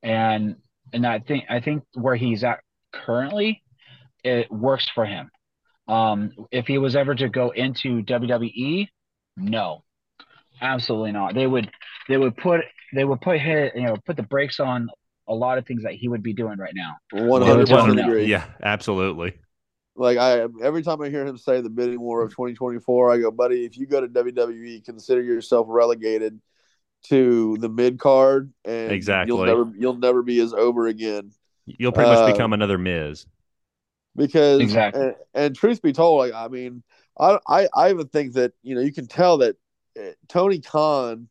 And 0.01 0.55
and 0.91 1.05
I 1.05 1.19
think 1.19 1.45
I 1.49 1.59
think 1.59 1.83
where 1.93 2.15
he's 2.15 2.43
at 2.43 2.59
currently, 2.91 3.63
it 4.23 4.51
works 4.51 4.89
for 4.93 5.05
him. 5.05 5.29
Um, 5.87 6.31
if 6.51 6.67
he 6.67 6.77
was 6.77 6.95
ever 6.95 7.13
to 7.15 7.29
go 7.29 7.49
into 7.49 8.03
WWE, 8.03 8.87
no, 9.37 9.83
absolutely 10.61 11.11
not. 11.11 11.35
They 11.35 11.47
would 11.47 11.69
they 12.07 12.17
would 12.17 12.37
put 12.37 12.61
they 12.93 13.03
would 13.03 13.21
put 13.21 13.39
his, 13.39 13.71
you 13.75 13.83
know 13.83 13.95
put 14.05 14.15
the 14.15 14.23
brakes 14.23 14.59
on 14.59 14.89
a 15.27 15.33
lot 15.33 15.57
of 15.57 15.65
things 15.65 15.83
that 15.83 15.93
he 15.93 16.07
would 16.07 16.23
be 16.23 16.33
doing 16.33 16.57
right 16.57 16.73
now. 16.75 16.97
One 17.11 17.41
hundred 17.41 17.69
percent 17.69 17.99
agree. 17.99 18.25
Yeah, 18.25 18.45
absolutely. 18.61 19.33
Like 19.95 20.17
I 20.17 20.47
every 20.61 20.81
time 20.81 21.01
I 21.01 21.09
hear 21.09 21.25
him 21.25 21.37
say 21.37 21.61
the 21.61 21.69
bidding 21.69 21.99
war 21.99 22.23
of 22.23 22.31
2024, 22.31 23.13
I 23.13 23.17
go, 23.19 23.31
buddy, 23.31 23.65
if 23.65 23.77
you 23.77 23.85
go 23.85 24.01
to 24.01 24.07
WWE, 24.07 24.83
consider 24.83 25.21
yourself 25.21 25.67
relegated 25.69 26.39
to 27.03 27.57
the 27.59 27.69
mid 27.69 27.99
card, 27.99 28.51
and 28.65 28.91
exactly 28.91 29.35
you'll 29.35 29.45
never 29.45 29.71
you'll 29.77 29.97
never 29.97 30.23
be 30.23 30.39
as 30.39 30.53
over 30.53 30.87
again. 30.87 31.31
You'll 31.65 31.91
pretty 31.91 32.09
much 32.09 32.19
uh, 32.19 32.31
become 32.31 32.53
another 32.53 32.77
Miz. 32.77 33.27
Because 34.15 34.61
exactly, 34.61 35.01
and, 35.01 35.15
and, 35.33 35.55
truth 35.55 35.81
be 35.81 35.93
told, 35.93 36.19
like 36.19 36.33
I 36.33 36.47
mean, 36.47 36.83
I, 37.19 37.39
I 37.47 37.67
I 37.75 37.89
even 37.91 38.07
think 38.07 38.33
that 38.33 38.53
you 38.63 38.75
know 38.75 38.81
you 38.81 38.93
can 38.93 39.07
tell 39.07 39.37
that 39.39 39.55
eh, 39.95 40.13
Tony 40.27 40.59
Khan 40.59 41.29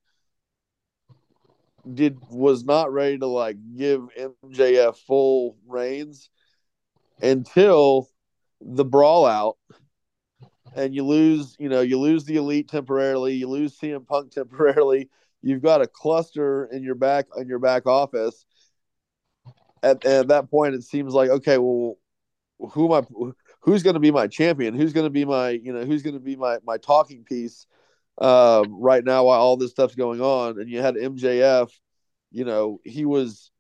did 1.93 2.19
was 2.31 2.65
not 2.65 2.93
ready 2.93 3.19
to 3.19 3.27
like 3.27 3.57
give 3.77 4.09
MJF 4.45 4.97
full 4.99 5.57
reins 5.67 6.31
until 7.21 8.09
the 8.65 8.85
brawl 8.85 9.27
out 9.27 9.57
and 10.75 10.95
you 10.95 11.05
lose, 11.05 11.57
you 11.59 11.69
know, 11.69 11.81
you 11.81 11.99
lose 11.99 12.25
the 12.25 12.37
elite 12.37 12.69
temporarily, 12.69 13.35
you 13.35 13.49
lose 13.49 13.79
CM 13.79 14.07
Punk 14.07 14.33
temporarily. 14.33 15.09
You've 15.43 15.63
got 15.63 15.83
a 15.83 15.87
cluster 15.87 16.67
in 16.67 16.83
your 16.83 16.95
back 16.95 17.27
in 17.37 17.49
your 17.49 17.59
back 17.59 17.87
office. 17.87 18.47
At, 19.83 20.05
at 20.05 20.29
that 20.29 20.49
point, 20.51 20.75
it 20.75 20.85
seems 20.85 21.13
like 21.13 21.31
okay, 21.31 21.59
well, 21.59 21.97
who 22.71 22.95
am 22.95 23.05
I? 23.05 23.33
Who's 23.61 23.83
going 23.83 23.95
to 23.95 24.01
be 24.01 24.11
my 24.11 24.29
champion? 24.29 24.75
Who's 24.75 24.93
going 24.93 25.07
to 25.07 25.11
be 25.11 25.25
my, 25.25 25.51
you 25.51 25.73
know, 25.73 25.85
who's 25.85 26.03
going 26.03 26.15
to 26.15 26.21
be 26.21 26.37
my 26.37 26.59
my 26.65 26.79
talking 26.79 27.25
piece 27.25 27.67
uh, 28.19 28.65
right 28.69 29.05
now 29.05 29.25
while 29.25 29.41
all 29.41 29.57
this 29.57 29.73
stuff's 29.73 29.97
going 29.97 30.21
on? 30.21 30.61
And 30.61 30.71
you 30.71 30.81
had 30.81 30.95
MJF, 30.95 31.71
you 32.31 32.45
know, 32.45 32.81
he 32.85 33.05
was 33.05 33.51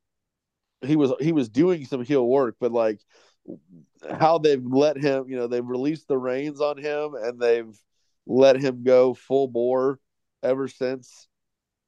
he 0.82 0.94
was 0.94 1.12
he 1.20 1.32
was 1.32 1.48
doing 1.48 1.84
some 1.84 2.04
heel 2.04 2.26
work, 2.26 2.56
but 2.60 2.70
like 2.70 3.00
how 4.10 4.38
they've 4.38 4.64
let 4.64 4.96
him, 4.96 5.28
you 5.28 5.36
know, 5.36 5.46
they've 5.46 5.66
released 5.66 6.08
the 6.08 6.18
reins 6.18 6.60
on 6.60 6.78
him 6.78 7.14
and 7.14 7.40
they've 7.40 7.76
let 8.26 8.56
him 8.56 8.82
go 8.82 9.14
full 9.14 9.48
bore 9.48 9.98
ever 10.42 10.68
since 10.68 11.28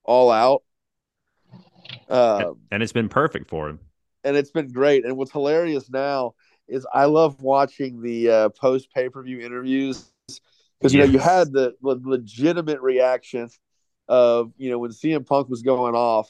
all 0.04 0.30
out. 0.30 0.62
Uh, 2.08 2.52
and 2.70 2.82
it's 2.82 2.92
been 2.92 3.08
perfect 3.08 3.48
for 3.48 3.68
him. 3.68 3.80
And 4.22 4.36
it's 4.36 4.50
been 4.50 4.72
great. 4.72 5.04
And 5.04 5.16
what's 5.16 5.32
hilarious 5.32 5.90
now 5.90 6.34
is 6.68 6.86
I 6.92 7.04
love 7.04 7.42
watching 7.42 8.00
the 8.00 8.30
uh, 8.30 8.48
post 8.50 8.90
pay 8.92 9.08
per 9.08 9.22
view 9.22 9.40
interviews 9.40 10.10
because 10.78 10.94
you 10.94 11.00
yes. 11.00 11.08
know 11.08 11.12
you 11.12 11.18
had 11.18 11.52
the, 11.52 11.74
the 11.82 12.00
legitimate 12.02 12.80
reaction 12.80 13.48
of 14.08 14.52
you 14.56 14.70
know 14.70 14.78
when 14.78 14.90
CM 14.90 15.26
Punk 15.26 15.48
was 15.48 15.62
going 15.62 15.94
off, 15.94 16.28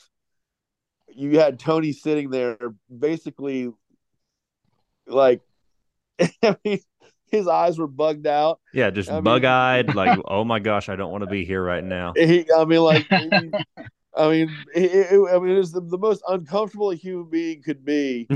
you 1.08 1.38
had 1.38 1.58
Tony 1.58 1.92
sitting 1.92 2.30
there 2.30 2.56
basically 2.96 3.72
like 5.06 5.40
I 6.42 6.56
mean, 6.64 6.80
his 7.30 7.48
eyes 7.48 7.78
were 7.78 7.86
bugged 7.86 8.26
out. 8.26 8.60
Yeah, 8.72 8.90
just 8.90 9.10
bug 9.22 9.44
eyed. 9.44 9.94
like, 9.94 10.18
oh 10.24 10.44
my 10.44 10.60
gosh, 10.60 10.88
I 10.88 10.96
don't 10.96 11.10
want 11.10 11.24
to 11.24 11.30
be 11.30 11.44
here 11.44 11.62
right 11.62 11.84
now. 11.84 12.12
He, 12.16 12.46
I 12.56 12.64
mean, 12.64 12.80
like, 12.80 13.06
he, 13.08 13.50
I 14.16 14.30
mean, 14.30 14.56
it, 14.74 15.12
it, 15.12 15.34
I 15.34 15.38
mean, 15.38 15.54
it 15.54 15.58
was 15.58 15.72
the, 15.72 15.80
the 15.80 15.98
most 15.98 16.22
uncomfortable 16.28 16.90
a 16.90 16.94
human 16.94 17.28
being 17.28 17.62
could 17.62 17.84
be. 17.84 18.28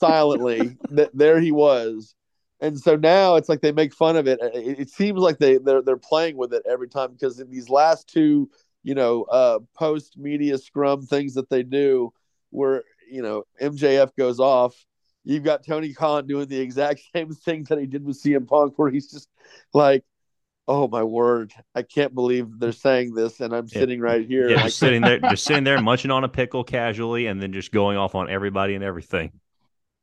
silently, 0.00 0.78
that 0.90 1.10
there 1.12 1.40
he 1.40 1.52
was, 1.52 2.14
and 2.60 2.78
so 2.78 2.96
now 2.96 3.36
it's 3.36 3.48
like 3.48 3.60
they 3.60 3.72
make 3.72 3.94
fun 3.94 4.16
of 4.16 4.26
it. 4.26 4.38
It, 4.40 4.80
it 4.80 4.90
seems 4.90 5.20
like 5.20 5.38
they 5.38 5.58
they're 5.58 5.82
they're 5.82 5.96
playing 5.96 6.36
with 6.36 6.52
it 6.54 6.62
every 6.68 6.88
time 6.88 7.12
because 7.12 7.38
in 7.38 7.50
these 7.50 7.68
last 7.68 8.08
two, 8.08 8.50
you 8.82 8.94
know, 8.94 9.24
uh, 9.24 9.58
post 9.74 10.16
media 10.16 10.58
scrum 10.58 11.02
things 11.02 11.34
that 11.34 11.50
they 11.50 11.62
do, 11.62 12.12
where 12.50 12.82
you 13.10 13.22
know 13.22 13.44
MJF 13.60 14.16
goes 14.16 14.40
off 14.40 14.74
you've 15.24 15.44
got 15.44 15.64
Tony 15.66 15.92
Khan 15.92 16.26
doing 16.26 16.46
the 16.46 16.60
exact 16.60 17.02
same 17.14 17.32
thing 17.32 17.64
that 17.64 17.78
he 17.78 17.86
did 17.86 18.04
with 18.04 18.22
CM 18.22 18.46
Punk, 18.46 18.78
where 18.78 18.90
he's 18.90 19.10
just 19.10 19.28
like, 19.72 20.04
"Oh 20.68 20.88
my 20.88 21.02
word, 21.02 21.52
I 21.74 21.82
can't 21.82 22.14
believe 22.14 22.58
they're 22.58 22.72
saying 22.72 23.14
this," 23.14 23.40
and 23.40 23.54
I'm 23.54 23.68
yeah. 23.68 23.80
sitting 23.80 24.00
right 24.00 24.26
here, 24.26 24.50
yeah, 24.50 24.62
just 24.62 24.78
sitting 24.78 25.02
there, 25.02 25.18
just 25.18 25.44
sitting 25.44 25.64
there 25.64 25.80
munching 25.80 26.10
on 26.10 26.24
a 26.24 26.28
pickle 26.28 26.64
casually, 26.64 27.26
and 27.26 27.42
then 27.42 27.52
just 27.52 27.72
going 27.72 27.96
off 27.96 28.14
on 28.14 28.30
everybody 28.30 28.74
and 28.74 28.84
everything. 28.84 29.32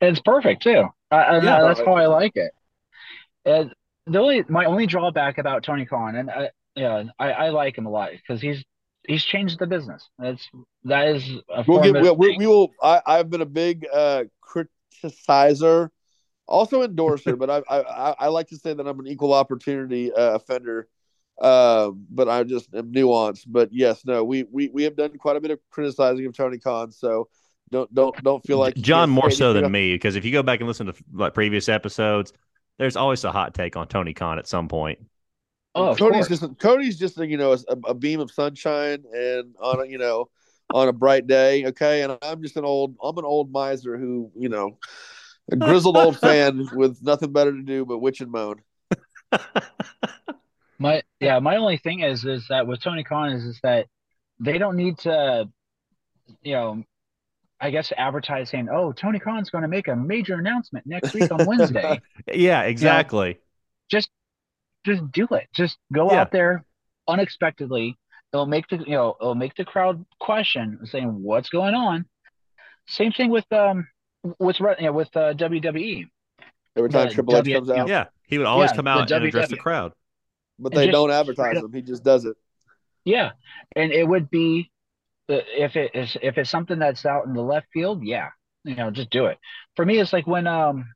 it's 0.00 0.20
perfect 0.20 0.62
too. 0.62 0.88
I, 1.10 1.36
Yeah. 1.36 1.60
that's 1.60 1.80
how 1.80 1.94
I 1.94 2.06
like 2.06 2.36
it. 2.36 2.52
And 3.44 3.74
the 4.06 4.18
only 4.18 4.44
my 4.48 4.64
only 4.64 4.86
drawback 4.86 5.38
about 5.38 5.62
Tony 5.62 5.86
Khan, 5.86 6.16
and 6.16 6.30
I, 6.30 6.50
yeah, 6.74 7.04
I, 7.18 7.32
I 7.32 7.48
like 7.50 7.76
him 7.76 7.86
a 7.86 7.90
lot 7.90 8.10
because 8.12 8.40
he's 8.40 8.64
he's 9.06 9.24
changed 9.24 9.58
the 9.58 9.66
business. 9.66 10.08
That's 10.18 10.48
that 10.84 11.08
is 11.08 11.28
a 11.54 11.64
We'll 11.66 11.82
get. 11.82 12.02
We, 12.02 12.10
we, 12.10 12.28
thing. 12.28 12.38
we 12.38 12.46
will. 12.46 12.72
I, 12.82 13.00
I've 13.06 13.30
been 13.30 13.42
a 13.42 13.46
big 13.46 13.86
uh, 13.92 14.24
criticizer, 14.42 15.90
also 16.46 16.82
endorser, 16.82 17.36
but 17.38 17.50
I, 17.50 17.62
I 17.68 17.80
I- 17.82 18.14
I 18.20 18.28
like 18.28 18.48
to 18.48 18.56
say 18.58 18.74
that 18.74 18.86
I'm 18.86 19.00
an 19.00 19.06
equal 19.06 19.32
opportunity 19.32 20.12
uh, 20.12 20.34
offender. 20.34 20.88
Uh, 21.40 21.90
but 22.10 22.28
I 22.28 22.44
just 22.44 22.72
am 22.74 22.92
nuanced. 22.92 23.42
But 23.48 23.70
yes, 23.72 24.04
no, 24.04 24.22
we, 24.22 24.44
we 24.44 24.68
we 24.68 24.84
have 24.84 24.94
done 24.94 25.16
quite 25.18 25.34
a 25.36 25.40
bit 25.40 25.50
of 25.50 25.58
criticizing 25.68 26.26
of 26.26 26.36
Tony 26.36 26.58
Khan. 26.58 26.92
So 26.92 27.28
don't 27.72 27.92
don't 27.92 28.14
don't 28.22 28.44
feel 28.46 28.58
like 28.58 28.76
John 28.76 29.10
more 29.10 29.32
so 29.32 29.52
than 29.52 29.70
me 29.72 29.94
because 29.94 30.14
if 30.14 30.24
you 30.24 30.30
go 30.30 30.44
back 30.44 30.60
and 30.60 30.68
listen 30.68 30.86
to 30.86 30.94
like 31.12 31.34
previous 31.34 31.68
episodes, 31.68 32.32
there's 32.78 32.94
always 32.94 33.24
a 33.24 33.32
hot 33.32 33.52
take 33.52 33.76
on 33.76 33.88
Tony 33.88 34.14
Khan 34.14 34.38
at 34.38 34.46
some 34.46 34.68
point. 34.68 35.00
Oh, 35.74 35.94
Cody's 35.96 36.28
just 36.28 36.44
Cody's 36.58 36.98
just 36.98 37.18
a, 37.18 37.26
you 37.26 37.36
know 37.36 37.52
a, 37.52 37.76
a 37.88 37.94
beam 37.94 38.20
of 38.20 38.30
sunshine 38.30 39.04
and 39.12 39.54
on 39.60 39.80
a 39.80 39.86
you 39.86 39.98
know 39.98 40.28
on 40.72 40.88
a 40.88 40.92
bright 40.92 41.26
day. 41.26 41.66
Okay, 41.66 42.02
and 42.02 42.16
I'm 42.22 42.42
just 42.42 42.56
an 42.56 42.64
old 42.64 42.94
I'm 43.02 43.18
an 43.18 43.24
old 43.24 43.50
miser 43.50 43.96
who 43.98 44.30
you 44.36 44.48
know 44.48 44.78
a 45.50 45.56
grizzled 45.56 45.96
old 45.96 46.18
fan 46.18 46.68
with 46.74 47.02
nothing 47.02 47.32
better 47.32 47.52
to 47.52 47.62
do 47.62 47.84
but 47.84 47.98
witch 47.98 48.20
and 48.20 48.30
moan. 48.30 48.60
My 50.78 51.02
yeah, 51.20 51.38
my 51.38 51.56
only 51.56 51.78
thing 51.78 52.00
is 52.00 52.24
is 52.24 52.46
that 52.48 52.66
with 52.66 52.82
Tony 52.82 53.04
Khan 53.04 53.30
is 53.30 53.44
is 53.44 53.60
that 53.62 53.86
they 54.40 54.58
don't 54.58 54.76
need 54.76 54.98
to, 54.98 55.48
you 56.42 56.52
know, 56.52 56.82
I 57.60 57.70
guess 57.70 57.92
advertise 57.96 58.50
saying, 58.50 58.68
"Oh, 58.70 58.92
Tony 58.92 59.20
Khan's 59.20 59.50
going 59.50 59.62
to 59.62 59.68
make 59.68 59.88
a 59.88 59.94
major 59.94 60.34
announcement 60.34 60.84
next 60.86 61.14
week 61.14 61.30
on 61.30 61.46
Wednesday." 61.46 62.00
yeah, 62.34 62.62
exactly. 62.62 63.38
just 63.88 64.10
do 65.12 65.28
it. 65.32 65.48
Just 65.54 65.78
go 65.92 66.10
Yeah. 66.10 66.20
out 66.20 66.30
there 66.32 66.64
unexpectedly. 67.08 67.96
It'll 68.32 68.46
make 68.46 68.68
the 68.68 68.78
you 68.78 68.96
know 68.96 69.16
it'll 69.20 69.34
make 69.34 69.54
the 69.56 69.64
crowd 69.64 70.04
question, 70.20 70.80
saying, 70.86 71.22
"What's 71.22 71.48
going 71.50 71.74
on?" 71.74 72.06
Same 72.88 73.12
thing 73.12 73.30
with 73.30 73.50
um 73.52 73.86
with 74.38 74.60
re- 74.60 74.76
you 74.78 74.86
know, 74.86 74.92
with 74.92 75.14
uh, 75.16 75.32
WWE. 75.34 76.06
Every 76.76 76.90
time 76.90 77.08
The 77.08 77.14
Triple 77.14 77.36
H 77.36 77.44
W- 77.44 77.56
comes 77.56 77.70
out, 77.70 77.88
Yeah, 77.88 78.06
he 78.26 78.38
would 78.38 78.46
always 78.46 78.70
Yeah, 78.70 78.76
come 78.76 78.86
out 78.88 79.10
and 79.12 79.24
address 79.24 79.48
the 79.48 79.56
crowd. 79.56 79.92
but 80.58 80.74
they 80.74 80.86
just 80.86 80.92
don't 80.92 81.10
advertise 81.10 81.60
him. 81.62 81.72
He 81.72 81.82
just 81.82 82.02
does 82.04 82.24
it. 82.24 82.36
Yeah, 83.04 83.32
and 83.76 83.92
it 83.92 84.04
would 84.04 84.30
be 84.30 84.70
uh, 85.30 85.40
if 85.56 85.76
it 85.76 85.92
is 85.94 86.16
if 86.22 86.38
it's 86.38 86.50
something 86.50 86.78
that's 86.78 87.06
out 87.06 87.26
in 87.26 87.34
the 87.34 87.42
left 87.42 87.68
field, 87.72 88.04
yeah, 88.04 88.30
you 88.64 88.76
know, 88.76 88.90
just 88.90 89.10
do 89.10 89.26
it. 89.26 89.38
For 89.76 89.84
me, 89.86 89.98
it's 90.00 90.12
like 90.12 90.26
when 90.26 90.46
um, 90.46 90.86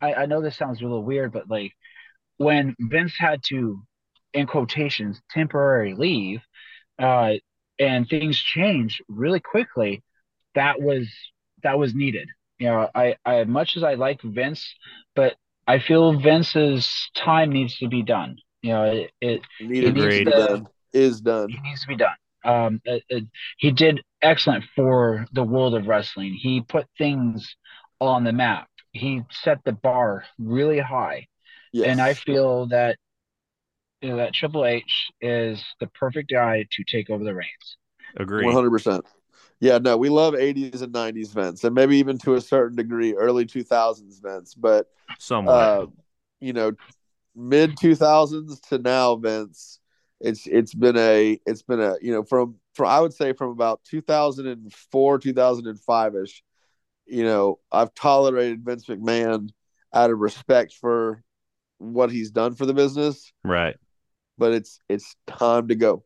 I, 0.00 0.14
I 0.14 0.26
know 0.26 0.42
this 0.42 0.56
sounds 0.56 0.80
a 0.80 0.84
little 0.84 1.04
weird, 1.04 1.32
but 1.32 1.50
like 1.50 1.72
when 2.38 2.74
Vince 2.80 3.14
had 3.18 3.42
to, 3.48 3.82
in 4.32 4.46
quotations, 4.46 5.20
temporary 5.30 5.94
leave, 5.94 6.40
uh, 6.98 7.34
and 7.78 8.08
things 8.08 8.38
changed 8.38 9.02
really 9.08 9.40
quickly. 9.40 10.02
That 10.54 10.80
was 10.80 11.08
that 11.62 11.78
was 11.78 11.94
needed. 11.94 12.28
You 12.58 12.68
know, 12.68 12.88
I 12.94 13.16
I 13.24 13.44
much 13.44 13.76
as 13.76 13.82
I 13.84 13.94
like 13.94 14.20
Vince, 14.22 14.74
but 15.14 15.34
I 15.66 15.78
feel 15.78 16.18
Vince's 16.18 17.10
time 17.14 17.50
needs 17.50 17.76
to 17.78 17.88
be 17.88 18.02
done. 18.02 18.36
You 18.62 18.70
know, 18.72 18.84
it, 18.84 19.10
it 19.20 19.42
Needed 19.60 19.94
needs 19.94 20.18
to 20.18 20.24
done. 20.24 20.66
Is 20.92 21.20
done. 21.20 21.48
he 21.50 21.60
needs 21.60 21.82
to 21.82 21.88
be 21.88 21.96
done. 21.96 22.16
Um, 22.44 22.80
it- 22.84 23.04
it- 23.08 23.24
he 23.58 23.70
did 23.70 24.02
excellent 24.22 24.64
for 24.74 25.26
the 25.32 25.44
world 25.44 25.74
of 25.74 25.86
wrestling. 25.86 26.34
He 26.34 26.62
put 26.62 26.86
things 26.96 27.54
on 28.00 28.24
the 28.24 28.32
map. 28.32 28.68
He 28.92 29.22
set 29.30 29.62
the 29.64 29.72
bar 29.72 30.24
really 30.38 30.78
high, 30.78 31.26
Yes. 31.72 31.86
and 31.90 32.00
I 32.00 32.14
feel 32.14 32.66
that 32.68 32.96
you 34.00 34.10
know, 34.10 34.16
that 34.18 34.32
Triple 34.32 34.64
H 34.64 35.10
is 35.20 35.62
the 35.80 35.86
perfect 35.88 36.30
guy 36.30 36.66
to 36.70 36.84
take 36.84 37.10
over 37.10 37.24
the 37.24 37.34
reins. 37.34 37.76
Agree. 38.16 38.44
One 38.44 38.54
hundred 38.54 38.70
percent. 38.70 39.04
Yeah, 39.60 39.78
no, 39.78 39.96
we 39.96 40.08
love 40.08 40.34
'80s 40.34 40.82
and 40.82 40.92
'90s 40.92 41.32
Vince, 41.32 41.64
and 41.64 41.74
maybe 41.74 41.96
even 41.96 42.18
to 42.18 42.34
a 42.34 42.40
certain 42.40 42.76
degree 42.76 43.14
early 43.14 43.44
2000s 43.44 44.20
Vince. 44.20 44.54
But 44.54 44.86
Somewhat. 45.18 45.52
uh, 45.52 45.86
you 46.40 46.52
know, 46.52 46.72
mid 47.34 47.76
2000s 47.76 48.60
to 48.68 48.78
now, 48.78 49.16
Vince, 49.16 49.80
it's 50.20 50.46
it's 50.46 50.74
been 50.74 50.96
a 50.96 51.40
it's 51.44 51.62
been 51.62 51.80
a 51.80 51.96
you 52.00 52.12
know 52.12 52.22
from 52.22 52.56
from 52.74 52.86
I 52.86 53.00
would 53.00 53.12
say 53.12 53.32
from 53.32 53.50
about 53.50 53.80
2004 53.84 55.18
2005 55.18 56.16
ish. 56.16 56.42
You 57.06 57.24
know, 57.24 57.58
I've 57.72 57.94
tolerated 57.94 58.64
Vince 58.64 58.84
McMahon 58.86 59.50
out 59.92 60.10
of 60.10 60.18
respect 60.18 60.74
for 60.74 61.22
what 61.78 62.10
he's 62.10 62.30
done 62.30 62.54
for 62.54 62.66
the 62.66 62.74
business, 62.74 63.32
right. 63.44 63.76
but 64.36 64.52
it's 64.52 64.80
it's 64.88 65.14
time 65.26 65.68
to 65.68 65.74
go. 65.74 66.04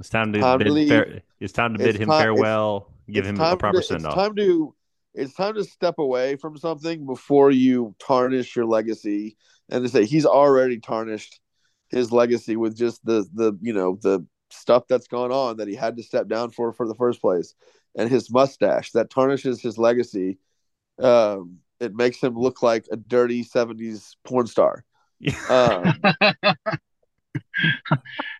It's 0.00 0.08
time 0.08 0.32
to 0.32 0.40
Time 0.40 0.58
to 0.58 0.64
bid 0.64 0.72
leave. 0.72 0.88
fair, 0.88 1.22
it's 1.38 1.52
time 1.52 1.72
to 1.74 1.78
bid 1.78 1.90
It's 1.90 1.98
him 1.98 2.08
time- 2.08 2.20
farewell. 2.20 2.90
Give 3.08 3.24
him 3.24 3.38
a 3.40 3.56
proper 3.56 3.78
to, 3.78 3.82
send 3.82 3.98
It's 4.00 4.06
off. 4.06 4.14
time 4.14 4.34
to 4.36 4.74
it's 5.14 5.34
time 5.34 5.54
to 5.54 5.62
step 5.62 5.98
away 5.98 6.34
from 6.34 6.56
something 6.58 7.06
before 7.06 7.52
you 7.52 7.94
tarnish 8.00 8.56
your 8.56 8.64
legacy. 8.66 9.36
And 9.68 9.84
to 9.84 9.88
say 9.88 10.04
he's 10.04 10.26
already 10.26 10.80
tarnished 10.80 11.38
his 11.88 12.10
legacy 12.10 12.56
with 12.56 12.76
just 12.76 13.04
the 13.04 13.24
the 13.34 13.56
you 13.62 13.72
know 13.72 13.98
the 14.02 14.26
stuff 14.50 14.88
that's 14.88 15.06
gone 15.06 15.30
on 15.30 15.58
that 15.58 15.68
he 15.68 15.74
had 15.76 15.96
to 15.96 16.02
step 16.02 16.26
down 16.26 16.50
for 16.50 16.72
for 16.72 16.88
the 16.88 16.94
first 16.96 17.20
place, 17.20 17.54
and 17.96 18.10
his 18.10 18.32
mustache 18.32 18.90
that 18.92 19.10
tarnishes 19.10 19.62
his 19.62 19.78
legacy. 19.78 20.38
Um, 20.98 21.58
it 21.80 21.94
makes 21.94 22.20
him 22.22 22.36
look 22.38 22.62
like 22.62 22.86
a 22.90 22.96
dirty 22.96 23.42
'70s 23.44 24.16
porn 24.24 24.46
star. 24.46 24.84
Um, 25.48 26.14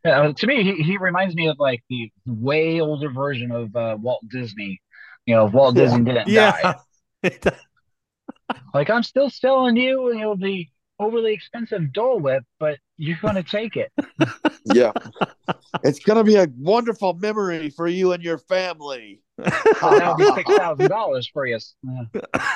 Uh, 0.04 0.32
to 0.34 0.46
me, 0.46 0.62
he, 0.62 0.82
he 0.82 0.98
reminds 0.98 1.34
me 1.34 1.48
of 1.48 1.58
like 1.58 1.82
the 1.88 2.10
way 2.26 2.80
older 2.80 3.10
version 3.10 3.50
of 3.52 3.74
uh, 3.74 3.96
Walt 4.00 4.22
Disney. 4.28 4.80
You 5.26 5.36
know, 5.36 5.46
Walt 5.46 5.76
Yeah. 5.76 5.76
Disney 5.76 6.04
didn't 6.04 6.32
die. 6.32 6.74
yeah. 7.22 7.56
Like 8.72 8.90
I'm 8.90 9.02
still 9.02 9.30
selling 9.30 9.76
you, 9.76 10.12
you 10.12 10.20
know, 10.20 10.36
the 10.36 10.68
overly 10.98 11.32
expensive 11.32 11.92
Dole 11.92 12.20
Whip, 12.20 12.44
but 12.58 12.78
you're 12.96 13.18
going 13.22 13.36
to 13.36 13.42
take 13.42 13.76
it. 13.76 13.92
yeah, 14.64 14.92
it's 15.82 16.00
gonna 16.00 16.24
be 16.24 16.36
a 16.36 16.48
wonderful 16.58 17.14
memory 17.14 17.70
for 17.70 17.88
you 17.88 18.12
and 18.12 18.22
your 18.24 18.38
family. 18.38 19.22
That'll 19.38 20.16
be 20.16 20.24
six 20.34 20.54
thousand 20.54 20.88
dollars 20.88 21.28
for 21.32 21.46
you. 21.46 21.58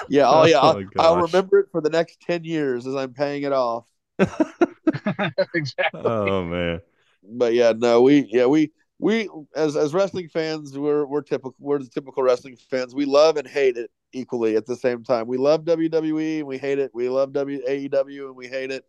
Yeah, 0.08 0.28
oh 0.28 0.44
yeah, 0.44 0.60
Oh, 0.62 0.82
I'll, 0.98 1.06
I'll 1.06 1.22
remember 1.22 1.58
it 1.58 1.68
for 1.72 1.80
the 1.80 1.90
next 1.90 2.20
ten 2.20 2.44
years 2.44 2.86
as 2.86 2.94
I'm 2.94 3.12
paying 3.12 3.42
it 3.42 3.52
off. 3.52 3.86
exactly. 5.54 6.02
oh 6.04 6.44
man. 6.44 6.80
But 7.30 7.54
yeah, 7.54 7.72
no, 7.76 8.02
we 8.02 8.28
yeah 8.30 8.46
we 8.46 8.72
we 8.98 9.28
as 9.54 9.76
as 9.76 9.94
wrestling 9.94 10.28
fans, 10.28 10.76
we're 10.78 11.06
we're 11.06 11.22
typical 11.22 11.54
we're 11.58 11.78
the 11.78 11.88
typical 11.88 12.22
wrestling 12.22 12.56
fans. 12.70 12.94
We 12.94 13.04
love 13.04 13.36
and 13.36 13.46
hate 13.46 13.76
it 13.76 13.90
equally 14.12 14.56
at 14.56 14.66
the 14.66 14.76
same 14.76 15.04
time. 15.04 15.26
We 15.26 15.36
love 15.36 15.64
WWE 15.64 16.38
and 16.38 16.46
we 16.46 16.58
hate 16.58 16.78
it. 16.78 16.90
We 16.94 17.08
love 17.08 17.32
W 17.32 17.60
AEW 17.68 18.26
and 18.26 18.36
we 18.36 18.48
hate 18.48 18.70
it. 18.70 18.84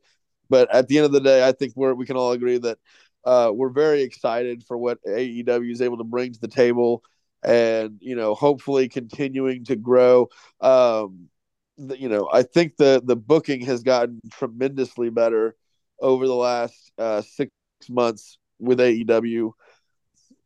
But 0.49 0.73
at 0.73 0.87
the 0.87 0.97
end 0.97 1.05
of 1.05 1.11
the 1.11 1.19
day, 1.19 1.47
I 1.47 1.51
think 1.51 1.73
we're 1.75 1.93
we 1.93 2.05
can 2.05 2.17
all 2.17 2.31
agree 2.31 2.57
that 2.59 2.77
uh, 3.25 3.51
we're 3.53 3.69
very 3.69 4.01
excited 4.01 4.63
for 4.63 4.77
what 4.77 5.03
AEW 5.05 5.71
is 5.71 5.81
able 5.81 5.97
to 5.97 6.03
bring 6.03 6.33
to 6.33 6.39
the 6.39 6.47
table, 6.47 7.03
and 7.43 7.97
you 8.01 8.15
know, 8.15 8.35
hopefully 8.35 8.89
continuing 8.89 9.65
to 9.65 9.75
grow. 9.75 10.29
Um, 10.61 11.29
you 11.77 12.09
know, 12.09 12.29
I 12.31 12.43
think 12.43 12.77
the 12.77 13.01
the 13.03 13.15
booking 13.15 13.61
has 13.65 13.83
gotten 13.83 14.19
tremendously 14.31 15.09
better 15.09 15.55
over 16.01 16.27
the 16.27 16.35
last 16.35 16.91
uh, 16.97 17.21
six 17.21 17.51
months 17.89 18.37
with 18.59 18.79
AEW. 18.79 19.51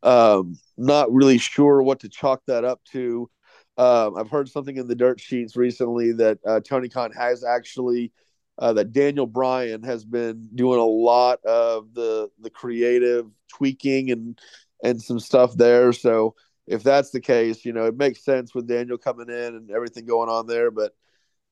Um, 0.02 0.58
not 0.76 1.12
really 1.12 1.38
sure 1.38 1.82
what 1.82 2.00
to 2.00 2.08
chalk 2.08 2.42
that 2.46 2.64
up 2.64 2.80
to. 2.92 3.30
Um, 3.76 4.16
I've 4.16 4.30
heard 4.30 4.48
something 4.48 4.76
in 4.76 4.86
the 4.86 4.94
dirt 4.94 5.18
sheets 5.18 5.56
recently 5.56 6.12
that 6.12 6.38
uh, 6.46 6.60
Tony 6.60 6.88
Khan 6.88 7.10
has 7.12 7.42
actually 7.42 8.12
uh, 8.58 8.72
that 8.74 8.92
Daniel 8.92 9.26
Bryan 9.26 9.82
has 9.82 10.04
been 10.04 10.48
doing 10.54 10.78
a 10.78 10.84
lot 10.84 11.44
of 11.44 11.92
the 11.94 12.30
the 12.40 12.50
creative 12.50 13.26
tweaking 13.48 14.10
and 14.10 14.38
and 14.82 15.02
some 15.02 15.18
stuff 15.18 15.56
there. 15.56 15.92
So 15.92 16.34
if 16.66 16.82
that's 16.82 17.10
the 17.10 17.20
case, 17.20 17.64
you 17.64 17.72
know, 17.72 17.86
it 17.86 17.96
makes 17.96 18.24
sense 18.24 18.54
with 18.54 18.66
Daniel 18.66 18.98
coming 18.98 19.28
in 19.28 19.54
and 19.54 19.70
everything 19.70 20.06
going 20.06 20.28
on 20.28 20.46
there. 20.46 20.70
But 20.70 20.92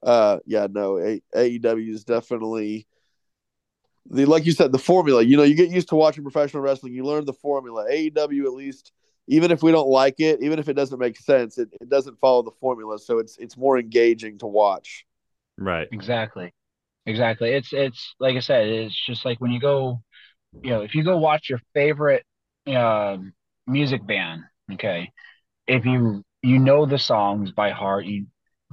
uh, 0.03 0.39
yeah, 0.47 0.67
no, 0.71 0.99
A- 0.99 1.23
AEW 1.35 1.93
is 1.93 2.05
definitely 2.05 2.87
the 4.11 4.25
like 4.27 4.47
you 4.47 4.53
said 4.53 4.73
the 4.73 4.79
formula. 4.79 5.23
You 5.23 5.37
know, 5.37 5.43
you 5.43 5.55
get 5.55 5.71
used 5.71 5.89
to 5.91 5.97
watching 5.97 6.25
professional 6.25 6.63
wrestling, 6.63 6.95
you 6.95 7.05
learn 7.05 7.25
the 7.25 7.33
formula. 7.33 7.87
AEW 7.91 8.47
at 8.47 8.53
least. 8.53 8.93
Even 9.29 9.53
if 9.53 9.63
we 9.63 9.71
don't 9.71 9.89
like 9.89 10.19
it, 10.19 10.43
even 10.43 10.59
if 10.59 10.69
it 10.69 10.73
doesn't 10.75 10.99
make 10.99 11.17
sense, 11.17 11.57
it, 11.57 11.69
it 11.81 11.89
doesn't 11.89 12.19
follow 12.19 12.43
the 12.43 12.51
formula, 12.51 12.99
so 12.99 13.19
it's 13.19 13.39
it's 13.39 13.57
more 13.57 13.79
engaging 13.79 14.37
to 14.39 14.47
watch. 14.49 15.07
Right. 15.57 15.87
Exactly. 15.93 16.53
Exactly. 17.07 17.53
It's 17.53 17.73
it's 17.73 18.15
like 18.19 18.37
I 18.37 18.41
said, 18.41 18.67
it's 18.67 19.07
just 19.07 19.25
like 19.25 19.41
when 19.41 19.53
you 19.53 19.61
go, 19.61 20.03
you 20.63 20.71
know, 20.71 20.83
if 20.83 20.97
you 20.97 21.05
go 21.05 21.19
watch 21.19 21.49
your 21.49 21.61
favorite 21.73 22.25
um 22.67 23.33
music 23.67 24.05
band, 24.05 24.43
okay, 24.75 25.11
if 25.67 25.85
you 25.85 26.25
you 26.43 26.59
know 26.59 26.87
the 26.87 26.99
songs 26.99 27.53
by 27.53 27.71
heart. 27.71 28.05
You, 28.05 28.27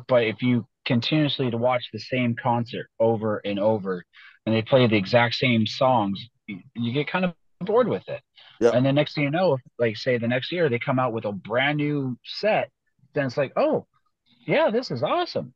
but 0.07 0.23
if 0.23 0.41
you 0.41 0.65
continuously 0.85 1.51
to 1.51 1.57
watch 1.57 1.89
the 1.93 1.99
same 1.99 2.35
concert 2.35 2.89
over 2.99 3.41
and 3.45 3.59
over, 3.59 4.03
and 4.45 4.55
they 4.55 4.61
play 4.61 4.87
the 4.87 4.97
exact 4.97 5.35
same 5.35 5.65
songs, 5.65 6.19
you, 6.47 6.59
you 6.75 6.91
get 6.91 7.07
kind 7.07 7.25
of 7.25 7.33
bored 7.61 7.87
with 7.87 8.07
it. 8.09 8.21
Yep. 8.59 8.73
And 8.73 8.85
then 8.85 8.95
next 8.95 9.15
thing 9.15 9.25
you 9.25 9.31
know, 9.31 9.57
like 9.77 9.95
say 9.97 10.17
the 10.17 10.27
next 10.27 10.51
year 10.51 10.67
they 10.67 10.79
come 10.79 10.99
out 10.99 11.13
with 11.13 11.25
a 11.25 11.31
brand 11.31 11.77
new 11.77 12.17
set, 12.25 12.69
then 13.13 13.27
it's 13.27 13.37
like, 13.37 13.53
oh, 13.55 13.85
yeah, 14.45 14.69
this 14.71 14.91
is 14.91 15.03
awesome. 15.03 15.53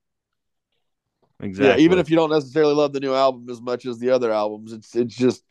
Exactly. 1.41 1.81
Yeah, 1.81 1.85
even 1.85 1.99
if 1.99 2.09
you 2.09 2.15
don't 2.15 2.29
necessarily 2.29 2.73
love 2.73 2.93
the 2.93 2.99
new 2.99 3.13
album 3.13 3.47
as 3.49 3.59
much 3.59 3.85
as 3.85 3.99
the 3.99 4.11
other 4.11 4.31
albums, 4.31 4.71
it's 4.71 4.95
it's 4.95 5.15
just 5.15 5.43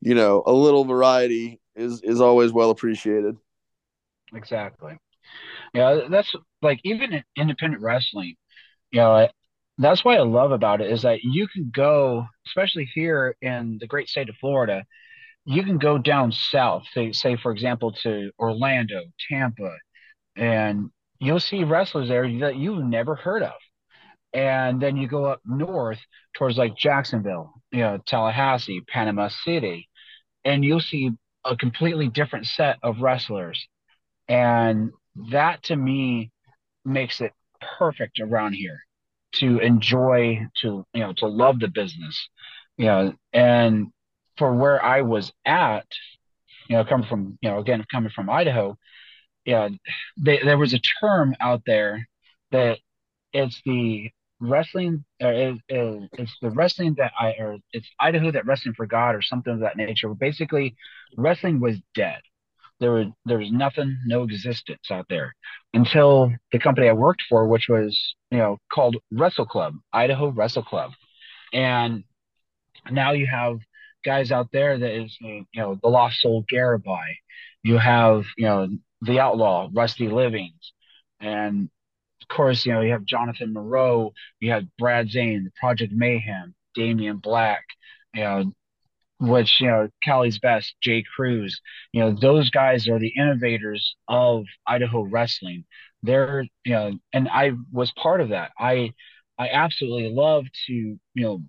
you 0.00 0.14
know 0.14 0.42
a 0.46 0.52
little 0.52 0.84
variety 0.84 1.60
is 1.74 2.00
is 2.02 2.20
always 2.20 2.52
well 2.52 2.70
appreciated. 2.70 3.36
Exactly. 4.34 4.96
Yeah, 5.74 6.02
that's 6.10 6.34
like 6.62 6.80
even 6.84 7.12
in 7.14 7.24
independent 7.36 7.82
wrestling, 7.82 8.36
you 8.92 9.00
know, 9.00 9.28
that's 9.78 10.04
what 10.04 10.18
I 10.18 10.22
love 10.22 10.52
about 10.52 10.80
it 10.80 10.90
is 10.90 11.02
that 11.02 11.22
you 11.24 11.48
can 11.48 11.70
go, 11.74 12.26
especially 12.46 12.86
here 12.94 13.36
in 13.42 13.78
the 13.80 13.86
great 13.86 14.08
state 14.08 14.28
of 14.28 14.36
Florida, 14.36 14.84
you 15.44 15.64
can 15.64 15.78
go 15.78 15.98
down 15.98 16.32
south, 16.32 16.84
say, 16.92 17.12
say 17.12 17.36
for 17.36 17.52
example, 17.52 17.92
to 18.04 18.30
Orlando, 18.38 19.02
Tampa, 19.28 19.76
and 20.36 20.90
you'll 21.20 21.40
see 21.40 21.64
wrestlers 21.64 22.08
there 22.08 22.28
that 22.40 22.56
you've 22.56 22.84
never 22.84 23.16
heard 23.16 23.42
of. 23.42 23.54
And 24.32 24.80
then 24.82 24.96
you 24.96 25.08
go 25.08 25.26
up 25.26 25.40
north 25.46 26.00
towards 26.34 26.58
like 26.58 26.76
Jacksonville, 26.76 27.54
you 27.72 27.80
know, 27.80 27.98
Tallahassee, 28.06 28.82
Panama 28.88 29.28
City, 29.28 29.88
and 30.44 30.64
you'll 30.64 30.80
see 30.80 31.12
a 31.44 31.56
completely 31.56 32.08
different 32.08 32.46
set 32.46 32.78
of 32.82 33.00
wrestlers. 33.00 33.66
And 34.28 34.90
that 35.30 35.62
to 35.64 35.76
me 35.76 36.30
makes 36.84 37.20
it 37.20 37.32
perfect 37.78 38.20
around 38.20 38.52
here 38.52 38.80
to 39.32 39.58
enjoy 39.58 40.46
to 40.62 40.84
you 40.94 41.00
know 41.00 41.12
to 41.14 41.26
love 41.26 41.58
the 41.58 41.68
business 41.68 42.28
you 42.76 42.86
know 42.86 43.12
and 43.32 43.88
for 44.36 44.54
where 44.54 44.82
i 44.84 45.02
was 45.02 45.32
at 45.44 45.86
you 46.68 46.76
know 46.76 46.84
coming 46.84 47.06
from 47.06 47.38
you 47.40 47.50
know 47.50 47.58
again 47.58 47.84
coming 47.90 48.10
from 48.10 48.30
idaho 48.30 48.76
yeah 49.44 49.68
they, 50.18 50.38
there 50.42 50.58
was 50.58 50.74
a 50.74 50.80
term 51.00 51.34
out 51.40 51.62
there 51.66 52.06
that 52.50 52.78
it's 53.32 53.60
the 53.64 54.10
wrestling 54.40 55.04
uh, 55.22 55.28
it, 55.28 55.56
it, 55.68 56.10
it's 56.18 56.36
the 56.42 56.50
wrestling 56.50 56.94
that 56.98 57.12
i 57.18 57.34
or 57.38 57.56
it's 57.72 57.88
idaho 57.98 58.30
that 58.30 58.46
wrestling 58.46 58.74
for 58.74 58.86
God 58.86 59.14
or 59.14 59.22
something 59.22 59.54
of 59.54 59.60
that 59.60 59.76
nature. 59.76 60.12
Basically 60.14 60.76
wrestling 61.16 61.60
was 61.60 61.76
dead 61.94 62.20
there 62.80 62.92
was 62.92 63.06
there 63.24 63.38
was 63.38 63.50
nothing, 63.50 63.98
no 64.06 64.22
existence 64.22 64.90
out 64.90 65.06
there 65.08 65.34
until 65.72 66.32
the 66.52 66.58
company 66.58 66.88
I 66.88 66.92
worked 66.92 67.22
for, 67.28 67.46
which 67.46 67.68
was 67.68 67.98
you 68.30 68.38
know 68.38 68.58
called 68.72 68.96
Wrestle 69.10 69.46
Club, 69.46 69.74
Idaho 69.92 70.28
Wrestle 70.30 70.62
Club, 70.62 70.92
and 71.52 72.04
now 72.90 73.12
you 73.12 73.26
have 73.26 73.58
guys 74.04 74.30
out 74.30 74.48
there 74.52 74.78
that 74.78 74.90
is 74.90 75.16
uh, 75.24 75.28
you 75.28 75.46
know 75.54 75.78
the 75.82 75.88
Lost 75.88 76.20
Soul 76.20 76.44
Garibai, 76.52 77.14
you 77.62 77.78
have 77.78 78.24
you 78.36 78.46
know 78.46 78.68
the 79.02 79.20
Outlaw 79.20 79.68
Rusty 79.72 80.08
Livings, 80.08 80.72
and 81.20 81.68
of 82.22 82.28
course 82.28 82.66
you 82.66 82.72
know 82.72 82.82
you 82.82 82.92
have 82.92 83.04
Jonathan 83.04 83.52
Moreau, 83.52 84.12
you 84.40 84.52
have 84.52 84.64
Brad 84.78 85.08
Zane, 85.08 85.44
the 85.44 85.52
Project 85.58 85.92
Mayhem, 85.92 86.54
Damian 86.74 87.18
Black, 87.18 87.64
you 88.14 88.22
know 88.22 88.52
which 89.18 89.60
you 89.60 89.68
know 89.68 89.88
Cali's 90.04 90.38
best, 90.38 90.74
Jay 90.82 91.02
Cruz, 91.14 91.60
you 91.92 92.00
know 92.00 92.12
those 92.12 92.50
guys 92.50 92.88
are 92.88 92.98
the 92.98 93.12
innovators 93.16 93.96
of 94.08 94.44
Idaho 94.66 95.02
wrestling. 95.02 95.64
They're 96.02 96.44
you 96.64 96.72
know, 96.72 96.98
and 97.12 97.28
I 97.28 97.52
was 97.72 97.92
part 97.92 98.20
of 98.20 98.30
that. 98.30 98.52
I 98.58 98.92
I 99.38 99.48
absolutely 99.50 100.10
love 100.10 100.46
to 100.66 100.72
you 100.72 100.98
know 101.14 101.42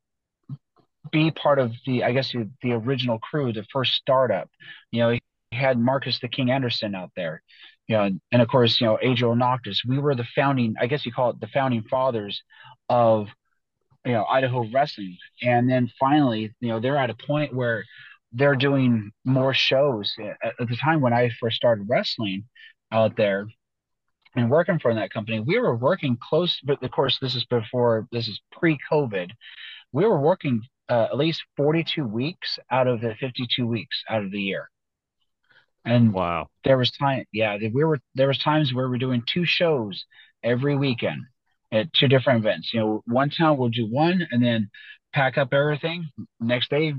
be 1.11 1.32
part 1.32 1.59
of 1.59 1.72
the 1.86 2.03
I 2.03 2.11
guess 2.13 2.32
the, 2.32 2.49
the 2.61 2.74
original 2.74 3.20
crew, 3.20 3.53
the 3.53 3.65
first 3.72 3.93
startup. 3.93 4.49
You 4.91 4.99
know, 5.01 5.09
he 5.11 5.22
had 5.51 5.80
Marcus 5.80 6.20
the 6.20 6.28
King 6.28 6.51
Anderson 6.51 6.95
out 6.95 7.11
there. 7.15 7.41
You 7.88 7.95
know, 7.97 8.09
and 8.32 8.41
of 8.41 8.49
course, 8.49 8.82
you 8.82 8.88
know, 8.88 8.99
Adriel 9.01 9.36
Noctis. 9.36 9.84
We 9.88 9.97
were 9.99 10.15
the 10.15 10.28
founding, 10.36 10.76
I 10.80 10.88
guess 10.88 11.05
you 11.05 11.11
call 11.13 11.30
it 11.32 11.39
the 11.39 11.47
founding 11.47 11.84
fathers 11.84 12.41
of 12.89 13.28
you 14.06 14.14
know 14.14 14.26
Idaho 14.26 14.66
wrestling, 14.72 15.18
and 15.41 15.70
then 15.70 15.91
finally, 16.00 16.54
you 16.60 16.70
know, 16.70 16.80
they're 16.80 16.98
at 16.98 17.10
a 17.10 17.16
point 17.16 17.54
where 17.54 17.84
they're 18.32 18.56
doing 18.56 19.12
more 19.26 19.54
shows. 19.54 20.16
At, 20.20 20.54
at 20.60 20.68
the 20.70 20.78
time 20.78 21.02
when 21.02 21.14
I 21.14 21.30
first 21.39 21.58
started 21.58 21.88
wrestling 21.89 22.45
out 22.91 23.16
there 23.18 23.48
and 24.36 24.50
working 24.50 24.80
for 24.80 24.93
that 24.93 25.12
company, 25.12 25.39
we 25.39 25.60
were 25.60 25.76
working 25.76 26.18
close. 26.22 26.60
But 26.64 26.84
of 26.84 26.91
course, 26.91 27.18
this 27.22 27.36
is 27.36 27.45
before 27.45 28.08
this 28.12 28.28
is 28.28 28.39
pre-COVID. 28.52 29.32
We 29.91 30.06
were 30.06 30.20
working 30.20 30.62
uh, 30.89 31.08
at 31.12 31.18
least 31.18 31.43
42 31.58 32.06
weeks 32.06 32.60
out 32.72 32.88
of 32.88 33.02
the 33.02 33.16
52 33.20 33.66
weeks 33.66 34.04
out 34.10 34.24
of 34.24 34.32
the 34.32 34.41
year. 34.41 34.70
And 35.86 36.14
wow, 36.14 36.48
there 36.66 36.78
was 36.78 36.91
time. 36.91 37.24
Yeah, 37.32 37.58
we 37.74 37.84
were 37.84 38.00
there 38.14 38.28
was 38.28 38.38
times 38.38 38.74
where 38.74 38.88
we 38.88 38.91
we're 38.91 38.98
doing 38.98 39.24
two 39.26 39.45
shows 39.45 40.06
every 40.43 40.76
weekend 40.76 41.22
at 41.72 41.91
two 41.93 42.07
different 42.07 42.39
events. 42.39 42.74
You 42.74 42.80
know, 42.80 43.03
one 43.05 43.30
town 43.30 43.57
we'll 43.57 43.70
do 43.70 43.86
one 43.86 44.26
and 44.32 44.43
then 44.43 44.70
pack 45.13 45.38
up 45.38 45.53
everything. 45.53 46.09
Next 46.39 46.70
day, 46.70 46.93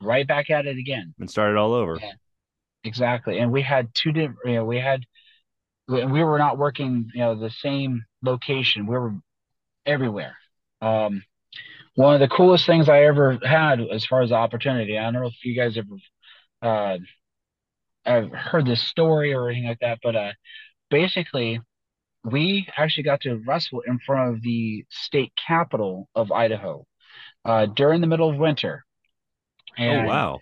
right 0.00 0.26
back 0.26 0.50
at 0.50 0.66
it 0.66 0.78
again. 0.78 1.14
And 1.18 1.30
start 1.30 1.52
it 1.52 1.56
all 1.56 1.72
over. 1.72 1.98
Yeah, 2.00 2.12
exactly. 2.84 3.38
And 3.38 3.52
we 3.52 3.62
had 3.62 3.88
two 3.94 4.12
different, 4.12 4.38
you 4.44 4.54
know, 4.54 4.64
we 4.64 4.78
had, 4.78 5.04
we 5.88 6.22
were 6.24 6.38
not 6.38 6.58
working, 6.58 7.10
you 7.14 7.20
know, 7.20 7.34
the 7.34 7.50
same 7.50 8.04
location. 8.22 8.86
We 8.86 8.96
were 8.96 9.14
everywhere. 9.84 10.36
Um, 10.80 11.22
one 11.94 12.14
of 12.14 12.20
the 12.20 12.34
coolest 12.34 12.64
things 12.64 12.88
I 12.88 13.02
ever 13.04 13.38
had 13.44 13.80
as 13.80 14.06
far 14.06 14.22
as 14.22 14.30
the 14.30 14.36
opportunity, 14.36 14.96
I 14.96 15.02
don't 15.02 15.14
know 15.14 15.26
if 15.26 15.44
you 15.44 15.56
guys 15.56 15.76
ever 15.76 15.96
uh, 16.62 16.98
I've 18.04 18.30
heard 18.32 18.66
this 18.66 18.82
story 18.82 19.34
or 19.34 19.48
anything 19.48 19.68
like 19.68 19.80
that, 19.80 19.98
but 20.02 20.16
uh, 20.16 20.32
basically 20.90 21.60
we 22.24 22.68
actually 22.76 23.04
got 23.04 23.22
to 23.22 23.42
wrestle 23.46 23.80
in 23.86 23.98
front 23.98 24.34
of 24.34 24.42
the 24.42 24.84
state 24.90 25.32
capital 25.46 26.08
of 26.14 26.30
Idaho 26.32 26.86
uh, 27.44 27.66
during 27.66 28.00
the 28.00 28.06
middle 28.06 28.28
of 28.28 28.36
winter. 28.36 28.84
Oh, 29.78 29.82
and, 29.82 30.06
oh 30.06 30.08
wow! 30.08 30.38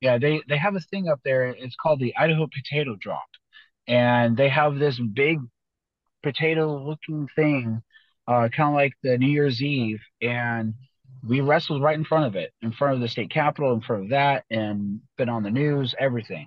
Yeah, 0.00 0.18
they 0.18 0.42
they 0.48 0.56
have 0.56 0.76
a 0.76 0.80
thing 0.80 1.08
up 1.08 1.20
there. 1.24 1.48
It's 1.48 1.76
called 1.76 2.00
the 2.00 2.16
Idaho 2.16 2.46
Potato 2.46 2.96
Drop, 2.96 3.26
and 3.86 4.36
they 4.36 4.48
have 4.48 4.78
this 4.78 4.98
big 4.98 5.40
potato-looking 6.22 7.28
thing, 7.34 7.82
uh, 8.28 8.48
kind 8.54 8.68
of 8.68 8.74
like 8.74 8.92
the 9.02 9.18
New 9.18 9.30
Year's 9.30 9.62
Eve, 9.62 10.00
and 10.20 10.74
we 11.26 11.40
wrestled 11.40 11.82
right 11.82 11.96
in 11.96 12.04
front 12.04 12.26
of 12.26 12.36
it, 12.36 12.52
in 12.62 12.72
front 12.72 12.94
of 12.94 13.00
the 13.00 13.08
state 13.08 13.30
capitol, 13.30 13.72
in 13.72 13.80
front 13.80 14.04
of 14.04 14.10
that, 14.10 14.44
and 14.50 15.00
been 15.16 15.28
on 15.28 15.42
the 15.42 15.50
news, 15.50 15.94
everything, 15.98 16.46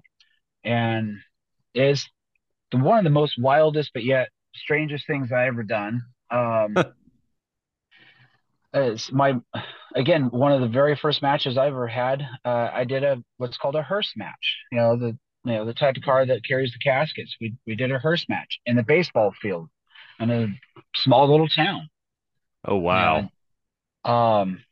and 0.63 1.17
it's 1.73 2.07
the 2.71 2.77
one 2.77 2.99
of 2.99 3.03
the 3.03 3.09
most 3.09 3.35
wildest, 3.37 3.91
but 3.93 4.03
yet 4.03 4.29
strangest 4.55 5.07
things 5.07 5.31
I 5.31 5.47
ever 5.47 5.63
done. 5.63 6.03
Um, 6.29 6.75
it's 8.73 9.11
my 9.11 9.35
again 9.95 10.29
one 10.31 10.51
of 10.51 10.61
the 10.61 10.67
very 10.67 10.95
first 10.95 11.21
matches 11.21 11.57
I 11.57 11.67
ever 11.67 11.87
had. 11.87 12.21
Uh, 12.43 12.69
I 12.73 12.83
did 12.83 13.03
a 13.03 13.23
what's 13.37 13.57
called 13.57 13.75
a 13.75 13.83
hearse 13.83 14.13
match. 14.15 14.57
You 14.71 14.79
know 14.79 14.97
the 14.97 15.17
you 15.45 15.53
know 15.53 15.65
the 15.65 15.73
type 15.73 15.97
of 15.97 16.03
car 16.03 16.25
that 16.25 16.45
carries 16.45 16.71
the 16.71 16.79
caskets. 16.79 17.35
We 17.39 17.55
we 17.67 17.75
did 17.75 17.91
a 17.91 17.99
hearse 17.99 18.25
match 18.29 18.59
in 18.65 18.75
the 18.75 18.83
baseball 18.83 19.33
field 19.41 19.69
in 20.19 20.29
a 20.31 20.47
small 20.95 21.29
little 21.29 21.47
town. 21.49 21.89
Oh 22.65 22.77
wow! 22.77 23.29
And, 24.05 24.13
um, 24.13 24.63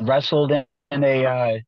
wrestled 0.00 0.52
in, 0.52 0.64
in 0.90 1.04
a 1.04 1.62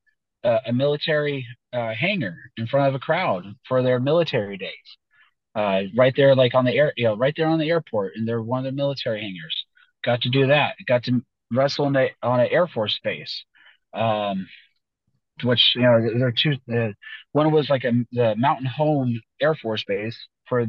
uh, 0.45 0.59
a 0.67 0.73
military 0.73 1.47
uh, 1.73 1.93
hangar 1.95 2.37
in 2.57 2.67
front 2.67 2.89
of 2.89 2.95
a 2.95 2.99
crowd 2.99 3.45
for 3.67 3.83
their 3.83 4.01
military 4.01 4.57
days 4.57 4.99
uh, 5.55 5.83
right 5.97 6.13
there, 6.17 6.35
like 6.35 6.55
on 6.55 6.65
the 6.65 6.73
air, 6.77 6.93
you 6.97 7.05
know, 7.05 7.17
right 7.17 7.35
there 7.37 7.49
on 7.49 7.59
the 7.59 7.71
airport, 7.71 8.13
and 8.17 8.27
they're 8.27 8.43
one 8.43 8.61
of 8.61 8.65
the 8.65 8.77
military 8.77 9.21
hangars. 9.21 9.65
Got 10.05 10.23
to 10.23 10.31
do 10.31 10.47
that. 10.49 10.77
Got 10.87 11.05
to 11.05 11.23
wrestle 11.53 11.87
on 11.87 11.95
the 11.95 12.09
on 12.23 12.41
an 12.41 12.49
Air 12.51 12.67
Force 12.67 12.99
base, 13.03 13.45
um, 13.95 14.47
which 15.43 15.73
you 15.75 15.83
know 15.83 16.01
there 16.19 16.29
are 16.29 16.33
two. 16.33 16.57
Uh, 16.73 16.93
one 17.33 17.53
was 17.53 17.71
like 17.71 17.85
a 17.85 17.93
the 18.13 18.35
Mountain 18.37 18.67
Home 18.67 19.21
Air 19.41 19.55
Force 19.55 19.85
Base 19.87 20.17
for 20.49 20.67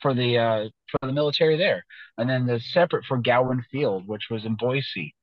for 0.00 0.14
the 0.14 0.38
uh, 0.38 0.68
for 0.90 1.06
the 1.06 1.12
military 1.12 1.56
there, 1.56 1.84
and 2.18 2.28
then 2.28 2.46
the 2.46 2.60
separate 2.60 3.04
for 3.04 3.18
Gowen 3.18 3.64
Field, 3.70 4.06
which 4.06 4.24
was 4.30 4.44
in 4.44 4.56
Boise. 4.56 5.14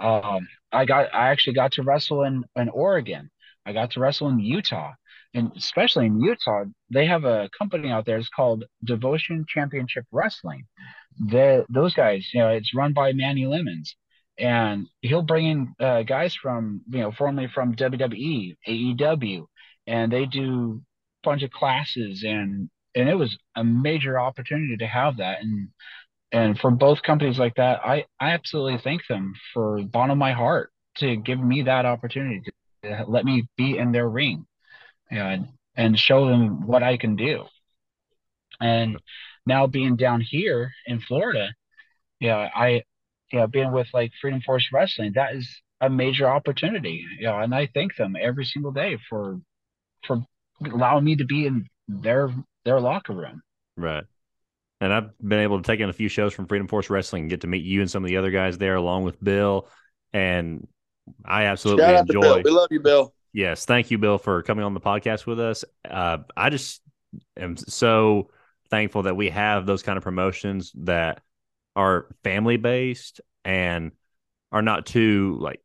Um, 0.00 0.48
I 0.72 0.84
got 0.86 1.14
I 1.14 1.28
actually 1.30 1.54
got 1.54 1.72
to 1.72 1.82
wrestle 1.82 2.22
in 2.24 2.44
in 2.56 2.68
Oregon. 2.68 3.30
I 3.66 3.72
got 3.72 3.92
to 3.92 4.00
wrestle 4.00 4.28
in 4.28 4.38
Utah 4.40 4.92
and 5.34 5.52
especially 5.56 6.06
in 6.06 6.20
Utah, 6.20 6.64
they 6.90 7.06
have 7.06 7.24
a 7.24 7.50
company 7.58 7.90
out 7.90 8.06
there. 8.06 8.18
It's 8.18 8.28
called 8.28 8.64
Devotion 8.84 9.44
Championship 9.48 10.04
Wrestling. 10.12 10.64
The 11.18 11.64
those 11.68 11.94
guys, 11.94 12.28
you 12.32 12.40
know, 12.40 12.50
it's 12.50 12.74
run 12.74 12.92
by 12.92 13.12
Manny 13.12 13.46
Lemons, 13.46 13.96
and 14.38 14.86
he'll 15.00 15.22
bring 15.22 15.46
in 15.46 15.74
uh, 15.80 16.02
guys 16.02 16.34
from 16.34 16.82
you 16.88 17.00
know 17.00 17.12
formerly 17.12 17.48
from 17.48 17.74
WWE, 17.74 18.56
AEW, 18.68 19.46
and 19.86 20.12
they 20.12 20.26
do 20.26 20.80
a 21.24 21.28
bunch 21.28 21.42
of 21.42 21.50
classes 21.50 22.22
and 22.24 22.68
and 22.94 23.08
it 23.08 23.14
was 23.14 23.36
a 23.56 23.64
major 23.64 24.18
opportunity 24.18 24.76
to 24.76 24.86
have 24.86 25.16
that 25.18 25.40
and 25.40 25.68
and 26.32 26.58
for 26.58 26.70
both 26.70 27.02
companies 27.02 27.38
like 27.38 27.54
that 27.56 27.80
i 27.84 28.04
i 28.20 28.30
absolutely 28.30 28.78
thank 28.78 29.02
them 29.08 29.34
for 29.52 29.82
bottom 29.84 30.12
of 30.12 30.18
my 30.18 30.32
heart 30.32 30.70
to 30.96 31.16
give 31.16 31.40
me 31.40 31.62
that 31.62 31.86
opportunity 31.86 32.40
to, 32.40 32.88
to 32.88 33.04
let 33.08 33.24
me 33.24 33.46
be 33.56 33.76
in 33.78 33.92
their 33.92 34.08
ring 34.08 34.46
and 35.22 35.48
and 35.76 35.98
show 35.98 36.28
them 36.28 36.66
what 36.66 36.82
i 36.82 36.96
can 36.96 37.16
do 37.16 37.44
and 38.60 38.98
now 39.46 39.66
being 39.66 39.96
down 39.96 40.20
here 40.20 40.72
in 40.86 41.00
florida 41.00 41.48
yeah 42.20 42.50
i 42.54 42.82
you 43.32 43.40
know, 43.40 43.46
being 43.46 43.72
with 43.72 43.88
like 43.92 44.12
freedom 44.20 44.40
force 44.40 44.68
wrestling 44.72 45.12
that 45.14 45.34
is 45.34 45.60
a 45.80 45.90
major 45.90 46.28
opportunity 46.28 47.04
yeah 47.18 47.42
and 47.42 47.54
i 47.54 47.68
thank 47.74 47.96
them 47.96 48.16
every 48.20 48.44
single 48.44 48.72
day 48.72 48.98
for 49.08 49.38
for 50.06 50.24
allowing 50.72 51.04
me 51.04 51.16
to 51.16 51.24
be 51.24 51.46
in 51.46 51.66
their 51.88 52.30
their 52.64 52.80
locker 52.80 53.12
room. 53.12 53.42
Right. 53.76 54.04
And 54.80 54.92
I've 54.92 55.16
been 55.18 55.40
able 55.40 55.60
to 55.60 55.66
take 55.66 55.80
in 55.80 55.88
a 55.88 55.92
few 55.92 56.08
shows 56.08 56.34
from 56.34 56.46
Freedom 56.46 56.68
Force 56.68 56.90
Wrestling 56.90 57.22
and 57.22 57.30
get 57.30 57.42
to 57.42 57.46
meet 57.46 57.64
you 57.64 57.80
and 57.80 57.90
some 57.90 58.04
of 58.04 58.08
the 58.08 58.16
other 58.16 58.30
guys 58.30 58.58
there, 58.58 58.74
along 58.74 59.04
with 59.04 59.22
Bill. 59.22 59.68
And 60.12 60.66
I 61.24 61.44
absolutely 61.44 61.84
Shout 61.84 62.00
enjoy. 62.00 62.20
Bill. 62.20 62.42
We 62.42 62.50
love 62.50 62.68
you, 62.70 62.80
Bill. 62.80 63.13
Yes, 63.34 63.64
thank 63.64 63.90
you, 63.90 63.98
Bill, 63.98 64.16
for 64.16 64.42
coming 64.44 64.64
on 64.64 64.74
the 64.74 64.80
podcast 64.80 65.26
with 65.26 65.40
us. 65.40 65.64
Uh, 65.84 66.18
I 66.36 66.50
just 66.50 66.80
am 67.36 67.56
so 67.56 68.30
thankful 68.70 69.02
that 69.02 69.16
we 69.16 69.28
have 69.30 69.66
those 69.66 69.82
kind 69.82 69.98
of 69.98 70.04
promotions 70.04 70.70
that 70.84 71.20
are 71.74 72.06
family 72.22 72.58
based 72.58 73.20
and 73.44 73.90
are 74.52 74.62
not 74.62 74.86
too 74.86 75.36
like 75.40 75.60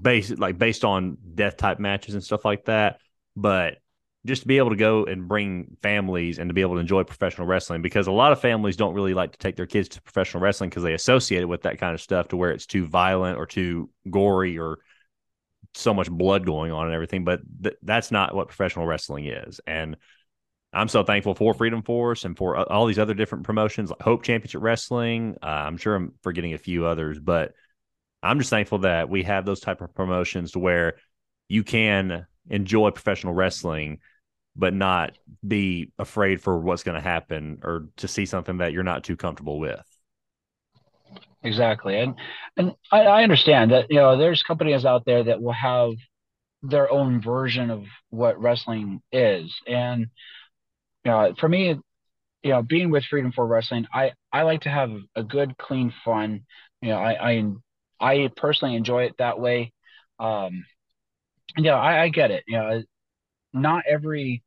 based 0.00 0.38
like 0.38 0.58
based 0.58 0.84
on 0.84 1.16
death 1.34 1.56
type 1.56 1.78
matches 1.78 2.14
and 2.14 2.24
stuff 2.24 2.44
like 2.44 2.64
that. 2.64 2.98
But 3.36 3.78
just 4.26 4.42
to 4.42 4.48
be 4.48 4.58
able 4.58 4.70
to 4.70 4.76
go 4.76 5.04
and 5.04 5.28
bring 5.28 5.76
families 5.80 6.38
and 6.40 6.48
to 6.48 6.54
be 6.54 6.60
able 6.60 6.74
to 6.74 6.80
enjoy 6.80 7.04
professional 7.04 7.46
wrestling 7.46 7.82
because 7.82 8.06
a 8.06 8.12
lot 8.12 8.32
of 8.32 8.40
families 8.40 8.76
don't 8.76 8.94
really 8.94 9.14
like 9.14 9.32
to 9.32 9.38
take 9.38 9.56
their 9.56 9.66
kids 9.66 9.88
to 9.90 10.02
professional 10.02 10.42
wrestling 10.42 10.70
because 10.70 10.82
they 10.82 10.94
associate 10.94 11.42
it 11.42 11.46
with 11.46 11.62
that 11.62 11.78
kind 11.78 11.94
of 11.94 12.00
stuff 12.00 12.28
to 12.28 12.36
where 12.36 12.50
it's 12.50 12.66
too 12.66 12.86
violent 12.86 13.38
or 13.38 13.46
too 13.46 13.90
gory 14.10 14.58
or 14.58 14.78
so 15.74 15.94
much 15.94 16.10
blood 16.10 16.44
going 16.44 16.72
on 16.72 16.86
and 16.86 16.94
everything 16.94 17.24
but 17.24 17.40
th- 17.62 17.76
that's 17.82 18.10
not 18.10 18.34
what 18.34 18.48
professional 18.48 18.86
wrestling 18.86 19.26
is 19.26 19.60
and 19.66 19.96
i'm 20.72 20.88
so 20.88 21.02
thankful 21.02 21.34
for 21.34 21.54
freedom 21.54 21.82
force 21.82 22.24
and 22.24 22.36
for 22.36 22.56
all 22.70 22.86
these 22.86 22.98
other 22.98 23.14
different 23.14 23.44
promotions 23.44 23.90
like 23.90 24.02
hope 24.02 24.22
championship 24.22 24.62
wrestling 24.62 25.36
uh, 25.42 25.46
i'm 25.46 25.76
sure 25.76 25.94
i'm 25.94 26.12
forgetting 26.22 26.52
a 26.52 26.58
few 26.58 26.84
others 26.84 27.18
but 27.18 27.52
i'm 28.22 28.38
just 28.38 28.50
thankful 28.50 28.78
that 28.78 29.08
we 29.08 29.22
have 29.22 29.44
those 29.44 29.60
type 29.60 29.80
of 29.80 29.94
promotions 29.94 30.52
to 30.52 30.58
where 30.58 30.96
you 31.48 31.64
can 31.64 32.26
enjoy 32.50 32.90
professional 32.90 33.32
wrestling 33.32 33.98
but 34.56 34.74
not 34.74 35.16
be 35.46 35.92
afraid 35.98 36.40
for 36.40 36.58
what's 36.58 36.82
going 36.82 36.94
to 36.94 37.00
happen 37.00 37.60
or 37.62 37.88
to 37.96 38.08
see 38.08 38.26
something 38.26 38.58
that 38.58 38.72
you're 38.72 38.82
not 38.82 39.04
too 39.04 39.16
comfortable 39.16 39.58
with. 39.58 39.82
Exactly, 41.44 41.98
and 41.98 42.14
and 42.56 42.72
I, 42.92 43.00
I 43.02 43.22
understand 43.24 43.72
that 43.72 43.86
you 43.90 43.96
know 43.96 44.16
there's 44.16 44.42
companies 44.44 44.84
out 44.84 45.04
there 45.04 45.24
that 45.24 45.42
will 45.42 45.52
have 45.52 45.90
their 46.62 46.90
own 46.92 47.20
version 47.22 47.70
of 47.70 47.84
what 48.10 48.40
wrestling 48.40 49.02
is, 49.12 49.54
and 49.66 50.02
you 51.04 51.10
know 51.10 51.34
for 51.38 51.48
me, 51.48 51.68
you 52.42 52.50
know 52.50 52.62
being 52.62 52.90
with 52.90 53.04
Freedom 53.04 53.32
Force 53.32 53.50
Wrestling, 53.50 53.86
I 53.94 54.12
I 54.32 54.42
like 54.42 54.62
to 54.62 54.70
have 54.70 54.90
a 55.16 55.22
good, 55.24 55.56
clean 55.58 55.92
fun. 56.04 56.42
You 56.82 56.90
know, 56.90 56.98
I 56.98 57.32
I, 57.32 57.44
I 58.00 58.30
personally 58.36 58.76
enjoy 58.76 59.04
it 59.04 59.14
that 59.18 59.40
way. 59.40 59.72
Um, 60.20 60.64
yeah, 61.56 61.74
I, 61.76 62.02
I 62.04 62.08
get 62.08 62.30
it. 62.30 62.44
You 62.46 62.58
know, 62.58 62.82
not 63.52 63.84
every 63.88 64.42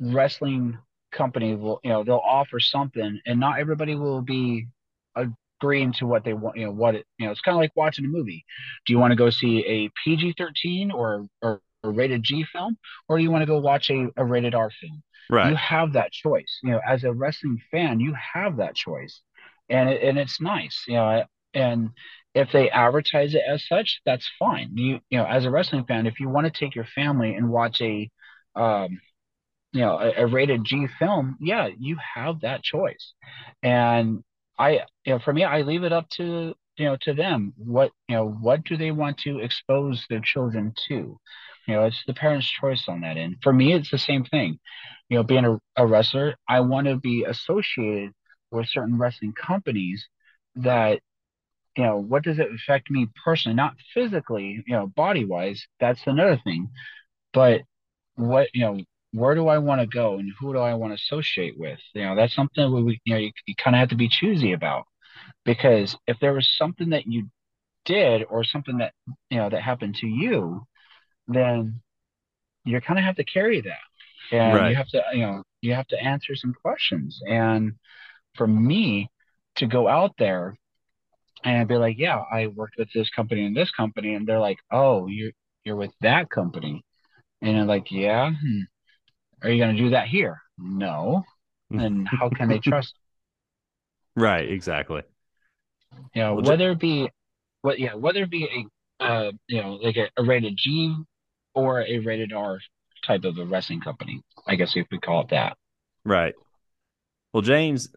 wrestling 0.00 0.78
company 1.12 1.54
will, 1.56 1.80
you 1.84 1.90
know, 1.90 2.04
they'll 2.04 2.16
offer 2.24 2.60
something, 2.60 3.20
and 3.26 3.40
not 3.40 3.58
everybody 3.60 3.94
will 3.94 4.22
be 4.22 4.68
agreeing 5.60 5.92
to 5.94 6.06
what 6.06 6.24
they 6.24 6.34
want. 6.34 6.56
You 6.56 6.66
know, 6.66 6.72
what 6.72 6.94
it, 6.94 7.06
you 7.18 7.26
know, 7.26 7.32
it's 7.32 7.40
kind 7.40 7.56
of 7.56 7.60
like 7.60 7.72
watching 7.76 8.04
a 8.04 8.08
movie. 8.08 8.44
Do 8.86 8.92
you 8.92 8.98
want 8.98 9.12
to 9.12 9.16
go 9.16 9.30
see 9.30 9.64
a 9.66 9.90
PG 10.04 10.34
thirteen 10.38 10.90
or 10.90 11.26
or 11.42 11.60
a 11.84 11.90
rated 11.90 12.22
G 12.22 12.44
film, 12.52 12.76
or 13.08 13.16
do 13.18 13.22
you 13.22 13.30
want 13.30 13.42
to 13.42 13.46
go 13.46 13.58
watch 13.58 13.90
a, 13.90 14.08
a 14.16 14.24
rated 14.24 14.54
R 14.54 14.70
film? 14.70 15.02
Right. 15.30 15.50
You 15.50 15.56
have 15.56 15.94
that 15.94 16.12
choice. 16.12 16.60
You 16.62 16.72
know, 16.72 16.80
as 16.86 17.04
a 17.04 17.12
wrestling 17.12 17.60
fan, 17.70 18.00
you 18.00 18.14
have 18.34 18.58
that 18.58 18.74
choice, 18.74 19.20
and 19.68 19.88
it, 19.90 20.02
and 20.02 20.18
it's 20.18 20.40
nice. 20.40 20.84
You 20.86 20.94
know, 20.94 21.24
and 21.54 21.90
if 22.34 22.52
they 22.52 22.70
advertise 22.70 23.34
it 23.34 23.42
as 23.48 23.66
such, 23.66 24.00
that's 24.04 24.28
fine. 24.38 24.70
You 24.74 25.00
you 25.10 25.18
know, 25.18 25.26
as 25.26 25.44
a 25.44 25.50
wrestling 25.50 25.84
fan, 25.84 26.06
if 26.06 26.20
you 26.20 26.28
want 26.28 26.46
to 26.46 26.58
take 26.58 26.74
your 26.74 26.86
family 26.94 27.34
and 27.34 27.50
watch 27.50 27.80
a 27.80 28.10
um, 28.54 29.00
you 29.72 29.80
know, 29.80 29.98
a, 29.98 30.22
a 30.22 30.26
rated 30.26 30.64
G 30.64 30.86
film, 30.98 31.36
yeah, 31.40 31.68
you 31.78 31.96
have 32.14 32.40
that 32.40 32.62
choice. 32.62 33.12
And 33.62 34.24
I 34.58 34.70
you 35.04 35.14
know, 35.14 35.18
for 35.18 35.32
me, 35.32 35.44
I 35.44 35.62
leave 35.62 35.84
it 35.84 35.92
up 35.92 36.08
to 36.10 36.54
you 36.76 36.84
know 36.84 36.96
to 37.02 37.14
them 37.14 37.54
what 37.56 37.90
you 38.08 38.16
know 38.16 38.28
what 38.28 38.64
do 38.64 38.76
they 38.76 38.90
want 38.90 39.18
to 39.18 39.38
expose 39.40 40.04
their 40.10 40.20
children 40.20 40.74
to 40.88 41.18
you 41.66 41.74
know 41.74 41.84
it's 41.84 42.02
the 42.06 42.14
parents 42.14 42.46
choice 42.50 42.84
on 42.88 43.00
that 43.00 43.16
end 43.16 43.36
for 43.42 43.52
me 43.52 43.72
it's 43.72 43.90
the 43.90 43.98
same 43.98 44.24
thing 44.24 44.58
you 45.08 45.16
know 45.16 45.22
being 45.22 45.46
a, 45.46 45.58
a 45.76 45.86
wrestler 45.86 46.34
i 46.48 46.60
want 46.60 46.86
to 46.86 46.96
be 46.96 47.24
associated 47.24 48.12
with 48.50 48.68
certain 48.68 48.98
wrestling 48.98 49.32
companies 49.32 50.06
that 50.56 51.00
you 51.76 51.84
know, 51.84 51.96
what 51.98 52.24
does 52.24 52.38
it 52.38 52.48
affect 52.54 52.90
me 52.90 53.06
personally? 53.24 53.54
Not 53.54 53.76
physically, 53.92 54.64
you 54.66 54.74
know, 54.74 54.86
body 54.86 55.24
wise, 55.24 55.66
that's 55.78 56.06
another 56.06 56.40
thing. 56.42 56.70
But 57.32 57.62
what, 58.16 58.48
you 58.54 58.62
know, 58.62 58.80
where 59.16 59.34
do 59.34 59.48
I 59.48 59.58
want 59.58 59.80
to 59.80 59.86
go 59.86 60.18
and 60.18 60.30
who 60.38 60.52
do 60.52 60.58
I 60.58 60.74
want 60.74 60.90
to 60.92 61.02
associate 61.02 61.58
with? 61.58 61.78
You 61.94 62.02
know, 62.02 62.16
that's 62.16 62.34
something 62.34 62.84
we, 62.84 63.00
you 63.04 63.14
know, 63.14 63.20
you, 63.20 63.30
you 63.46 63.54
kind 63.56 63.74
of 63.74 63.80
have 63.80 63.88
to 63.90 63.96
be 63.96 64.08
choosy 64.08 64.52
about 64.52 64.84
because 65.44 65.96
if 66.06 66.18
there 66.20 66.34
was 66.34 66.48
something 66.56 66.90
that 66.90 67.06
you 67.06 67.28
did 67.84 68.24
or 68.28 68.44
something 68.44 68.78
that, 68.78 68.92
you 69.30 69.38
know, 69.38 69.48
that 69.48 69.62
happened 69.62 69.96
to 69.96 70.06
you, 70.06 70.66
then 71.28 71.80
you 72.64 72.80
kind 72.80 72.98
of 72.98 73.04
have 73.04 73.16
to 73.16 73.24
carry 73.24 73.62
that. 73.62 73.78
And 74.32 74.56
right. 74.56 74.70
you 74.70 74.76
have 74.76 74.88
to, 74.88 75.02
you 75.12 75.20
know, 75.20 75.42
you 75.62 75.74
have 75.74 75.86
to 75.88 76.02
answer 76.02 76.34
some 76.34 76.52
questions. 76.52 77.20
And 77.26 77.72
for 78.34 78.46
me 78.46 79.08
to 79.56 79.66
go 79.66 79.88
out 79.88 80.12
there 80.18 80.56
and 81.44 81.68
be 81.68 81.76
like, 81.76 81.96
yeah, 81.98 82.22
I 82.30 82.48
worked 82.48 82.76
with 82.78 82.88
this 82.92 83.08
company 83.10 83.46
and 83.46 83.56
this 83.56 83.70
company, 83.70 84.14
and 84.14 84.26
they're 84.26 84.40
like, 84.40 84.58
oh, 84.70 85.06
you're 85.06 85.32
you're 85.64 85.76
with 85.76 85.92
that 86.00 86.30
company, 86.30 86.84
and 87.42 87.58
I'm 87.58 87.66
like, 87.66 87.90
yeah, 87.90 88.30
hmm. 88.30 88.60
Are 89.42 89.50
you 89.50 89.62
going 89.62 89.76
to 89.76 89.82
do 89.82 89.90
that 89.90 90.08
here? 90.08 90.40
No, 90.58 91.24
and 91.70 92.08
how 92.08 92.28
can 92.28 92.48
they 92.48 92.58
trust? 92.58 92.94
Right, 94.18 94.50
exactly. 94.50 95.02
You 96.14 96.22
know, 96.22 96.34
well, 96.36 96.44
whether 96.44 96.70
it 96.70 96.78
be, 96.78 97.10
what, 97.60 97.78
yeah, 97.78 97.92
whether 97.92 98.22
it 98.22 98.30
be 98.30 98.66
a, 98.98 99.04
uh, 99.04 99.32
you 99.46 99.60
know, 99.60 99.74
like 99.74 99.98
a, 99.98 100.08
a 100.16 100.24
rated 100.24 100.56
G 100.56 100.96
or 101.54 101.82
a 101.82 101.98
rated 101.98 102.32
R 102.32 102.58
type 103.06 103.24
of 103.24 103.36
a 103.36 103.44
wrestling 103.44 103.82
company, 103.82 104.22
I 104.46 104.54
guess 104.54 104.74
if 104.74 104.86
we 104.90 104.98
call 104.98 105.20
it 105.20 105.28
that. 105.28 105.58
Right. 106.02 106.32
Well, 107.34 107.42
James, 107.42 107.90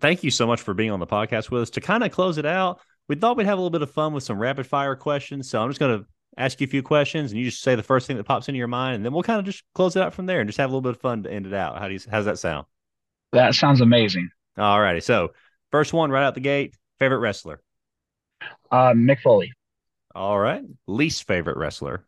thank 0.00 0.22
you 0.22 0.30
so 0.30 0.46
much 0.46 0.60
for 0.60 0.74
being 0.74 0.90
on 0.90 1.00
the 1.00 1.06
podcast 1.06 1.50
with 1.50 1.62
us. 1.62 1.70
To 1.70 1.80
kind 1.80 2.04
of 2.04 2.12
close 2.12 2.36
it 2.36 2.44
out, 2.44 2.80
we 3.08 3.16
thought 3.16 3.38
we'd 3.38 3.46
have 3.46 3.56
a 3.56 3.60
little 3.62 3.70
bit 3.70 3.80
of 3.80 3.90
fun 3.90 4.12
with 4.12 4.24
some 4.24 4.38
rapid 4.38 4.66
fire 4.66 4.94
questions. 4.94 5.48
So 5.48 5.62
I'm 5.62 5.70
just 5.70 5.80
going 5.80 6.00
to 6.00 6.06
ask 6.36 6.60
you 6.60 6.66
a 6.66 6.70
few 6.70 6.82
questions, 6.82 7.30
and 7.30 7.38
you 7.38 7.46
just 7.46 7.62
say 7.62 7.74
the 7.74 7.82
first 7.82 8.06
thing 8.06 8.16
that 8.16 8.24
pops 8.24 8.48
into 8.48 8.58
your 8.58 8.68
mind, 8.68 8.96
and 8.96 9.04
then 9.04 9.12
we'll 9.12 9.22
kind 9.22 9.38
of 9.38 9.44
just 9.44 9.64
close 9.74 9.96
it 9.96 10.02
out 10.02 10.14
from 10.14 10.26
there 10.26 10.40
and 10.40 10.48
just 10.48 10.58
have 10.58 10.70
a 10.70 10.72
little 10.72 10.82
bit 10.82 10.96
of 10.96 11.00
fun 11.00 11.22
to 11.22 11.32
end 11.32 11.46
it 11.46 11.54
out. 11.54 11.78
How 11.78 11.88
do 11.88 11.94
you? 11.94 12.00
How's 12.10 12.24
that 12.24 12.38
sound? 12.38 12.66
That 13.32 13.54
sounds 13.54 13.80
amazing. 13.80 14.30
All 14.58 14.80
righty. 14.80 15.00
So 15.00 15.32
first 15.70 15.92
one 15.92 16.10
right 16.10 16.24
out 16.24 16.34
the 16.34 16.40
gate. 16.40 16.76
Favorite 16.98 17.18
wrestler? 17.18 17.62
Uh, 18.70 18.92
Mick 18.92 19.20
Foley. 19.20 19.52
All 20.14 20.38
right. 20.38 20.62
Least 20.86 21.26
favorite 21.26 21.56
wrestler? 21.56 22.04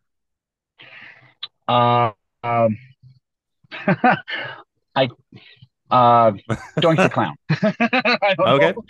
Uh, 1.67 2.11
um, 2.43 2.77
I 4.95 5.09
uh, 5.89 6.31
Doink 6.77 6.97
the 6.97 7.09
Clown. 7.09 7.35
okay. 8.39 8.71
Know. 8.71 8.83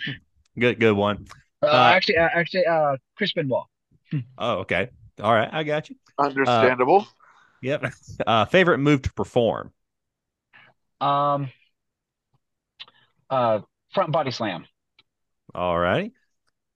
Good, 0.58 0.80
good 0.80 0.96
one. 0.96 1.26
Uh, 1.62 1.66
uh, 1.66 1.92
actually, 1.94 2.18
uh, 2.18 2.28
actually, 2.32 2.66
uh, 2.66 2.96
Chris 3.16 3.32
Benoit. 3.32 3.64
oh, 4.38 4.58
okay. 4.58 4.90
All 5.22 5.32
right, 5.32 5.48
I 5.52 5.62
got 5.64 5.88
you. 5.90 5.96
Understandable. 6.18 7.00
Uh, 7.00 7.04
yep. 7.62 7.84
Uh, 8.26 8.44
favorite 8.46 8.78
move 8.78 9.02
to 9.02 9.12
perform? 9.12 9.72
Um. 11.00 11.50
Uh, 13.30 13.60
front 13.92 14.12
body 14.12 14.30
slam. 14.30 14.66
All 15.54 15.78
right. 15.78 16.12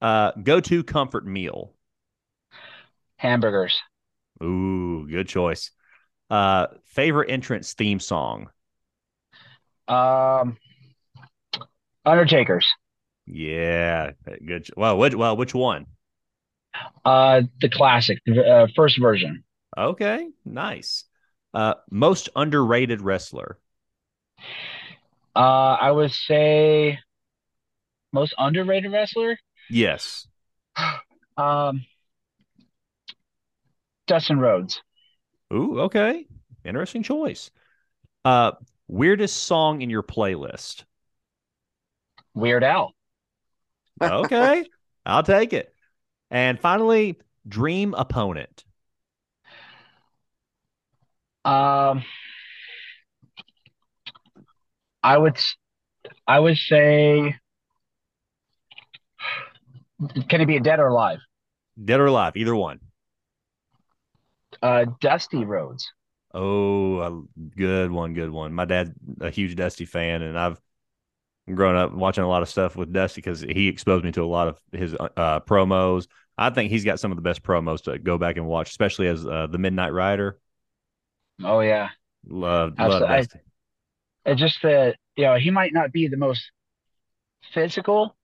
Uh, 0.03 0.33
go 0.33 0.61
to 0.61 0.85
comfort 0.85 1.27
meal. 1.27 1.75
Hamburgers. 3.19 3.81
Ooh, 4.43 5.07
good 5.09 5.29
choice. 5.29 5.71
Uh, 6.31 6.69
favorite 6.87 7.31
entrance 7.31 7.75
theme 7.75 8.01
song. 8.01 8.51
Um, 9.89 10.57
Undertaker's. 12.05 12.67
Yeah, 13.27 14.13
good. 14.45 14.69
Well, 14.77 14.99
which 14.99 15.15
well, 15.15 15.37
which 15.37 15.55
one? 15.55 15.87
Uh, 17.05 17.43
the 17.61 17.69
classic, 17.69 18.19
the 18.27 18.43
uh, 18.43 18.67
first 18.77 19.01
version. 19.01 19.45
Okay, 19.77 20.29
nice. 20.45 21.05
Uh, 21.53 21.75
most 21.91 22.29
underrated 22.37 23.01
wrestler. 23.01 23.59
Uh, 25.35 25.77
I 25.81 25.91
would 25.91 26.13
say 26.13 26.99
most 28.13 28.35
underrated 28.39 28.93
wrestler. 28.93 29.39
Yes. 29.69 30.27
Um, 31.37 31.87
Dustin 34.07 34.39
Rhodes. 34.39 34.83
Ooh, 35.55 35.81
okay. 35.81 36.27
Interesting 36.67 37.03
choice. 37.03 37.51
Uh, 38.27 38.53
weirdest 38.89 39.45
song 39.45 39.81
in 39.81 39.89
your 39.89 40.03
playlist. 40.03 40.85
Weird 42.35 42.63
Al. 42.63 42.95
Okay, 44.03 44.67
I'll 45.07 45.23
take 45.23 45.55
it. 45.55 45.75
And 46.31 46.59
finally, 46.59 47.19
dream 47.49 47.95
opponent. 47.95 48.65
Um, 51.45 52.03
I 55.03 55.17
would, 55.17 55.39
I 56.27 56.39
would 56.39 56.57
say, 56.57 57.35
can 60.29 60.41
it 60.41 60.47
be 60.47 60.57
a 60.57 60.61
dead 60.61 60.81
or 60.81 60.89
alive? 60.89 61.19
Dead 61.83 62.01
or 62.01 62.07
alive, 62.07 62.37
either 62.37 62.55
one. 62.55 62.81
Uh, 64.63 64.87
Dusty 65.01 65.45
Rhodes. 65.45 65.91
Oh, 66.33 67.01
a 67.01 67.23
good 67.57 67.91
one, 67.91 68.15
good 68.15 68.31
one. 68.31 68.53
My 68.53 68.65
dad's 68.65 68.93
a 69.21 69.31
huge 69.31 69.57
Dusty 69.57 69.85
fan, 69.85 70.23
and 70.23 70.39
I've 70.39 70.61
grown 71.53 71.77
up 71.77 71.93
watching 71.93 72.25
a 72.25 72.29
lot 72.29 72.43
of 72.43 72.49
stuff 72.49 72.77
with 72.77 72.93
Dusty 72.93 73.21
because 73.21 73.41
he 73.41 73.69
exposed 73.69 74.05
me 74.05 74.13
to 74.13 74.23
a 74.23 74.27
lot 74.27 74.49
of 74.49 74.61
his 74.73 74.95
uh, 74.95 75.41
promos. 75.41 76.07
I 76.41 76.49
think 76.49 76.71
he's 76.71 76.87
got 76.87 76.99
some 76.99 77.13
of 77.13 77.17
the 77.17 77.23
best 77.23 77.43
promos 77.43 77.83
to 77.83 77.99
go 77.99 78.17
back 78.17 78.39
and 78.39 78.47
watch, 78.47 78.71
especially 78.71 79.09
as 79.09 79.27
uh, 79.27 79.47
the 79.47 79.59
Midnight 79.59 79.93
Rider. 79.93 80.39
Oh 81.45 81.61
yeah, 81.61 81.91
love, 82.27 82.79
love 82.79 83.03
Dusty. 83.03 83.41
I, 84.25 84.35
just 84.35 84.63
that 84.63 84.97
you 85.17 85.25
know 85.25 85.37
he 85.37 85.51
might 85.51 85.75
not 85.75 85.93
be 85.93 86.09
the 86.09 86.17
most 86.17 86.51
physical 87.53 88.17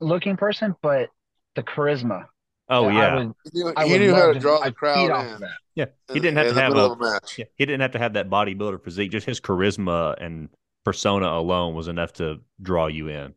looking 0.00 0.36
person, 0.36 0.74
but 0.82 1.10
the 1.54 1.62
charisma. 1.62 2.26
Oh 2.68 2.88
yeah, 2.88 3.14
would, 3.14 3.34
he 3.52 3.62
knew, 3.62 3.72
he 3.86 3.98
knew 3.98 4.14
how 4.14 4.32
to 4.32 4.38
draw 4.40 4.64
the 4.64 4.72
crowd 4.72 5.26
in. 5.26 5.48
Yeah, 5.76 5.86
he 6.12 6.18
didn't 6.18 6.38
have 6.38 6.52
to 6.52 6.60
have 6.60 6.74
a, 6.74 6.90
a 6.90 6.98
match. 6.98 7.38
Yeah, 7.38 7.44
he 7.54 7.66
didn't 7.66 7.82
have 7.82 7.92
to 7.92 7.98
have 7.98 8.14
that 8.14 8.28
bodybuilder 8.28 8.82
physique. 8.82 9.12
Just 9.12 9.26
his 9.26 9.40
charisma 9.40 10.20
and 10.20 10.48
persona 10.84 11.28
alone 11.28 11.74
was 11.74 11.86
enough 11.86 12.14
to 12.14 12.40
draw 12.60 12.88
you 12.88 13.08
in. 13.08 13.34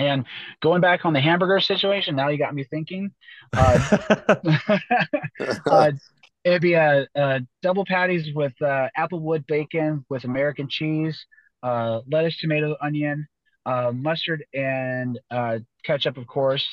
And 0.00 0.24
going 0.62 0.80
back 0.80 1.04
on 1.04 1.12
the 1.12 1.20
hamburger 1.20 1.60
situation, 1.60 2.16
now 2.16 2.28
you 2.28 2.38
got 2.38 2.54
me 2.54 2.64
thinking. 2.64 3.12
Uh, 3.52 3.98
uh, 5.70 5.92
it'd 6.42 6.62
be 6.62 6.72
a, 6.72 7.06
a, 7.14 7.40
double 7.62 7.84
patties 7.84 8.34
with 8.34 8.54
uh, 8.62 8.88
applewood 8.98 9.46
bacon 9.46 10.04
with 10.08 10.24
American 10.24 10.68
cheese, 10.68 11.26
uh, 11.62 12.00
lettuce, 12.10 12.38
tomato, 12.38 12.76
onion, 12.80 13.28
uh, 13.66 13.92
mustard, 13.94 14.44
and 14.54 15.20
uh, 15.30 15.58
ketchup, 15.84 16.16
of 16.16 16.26
course, 16.26 16.66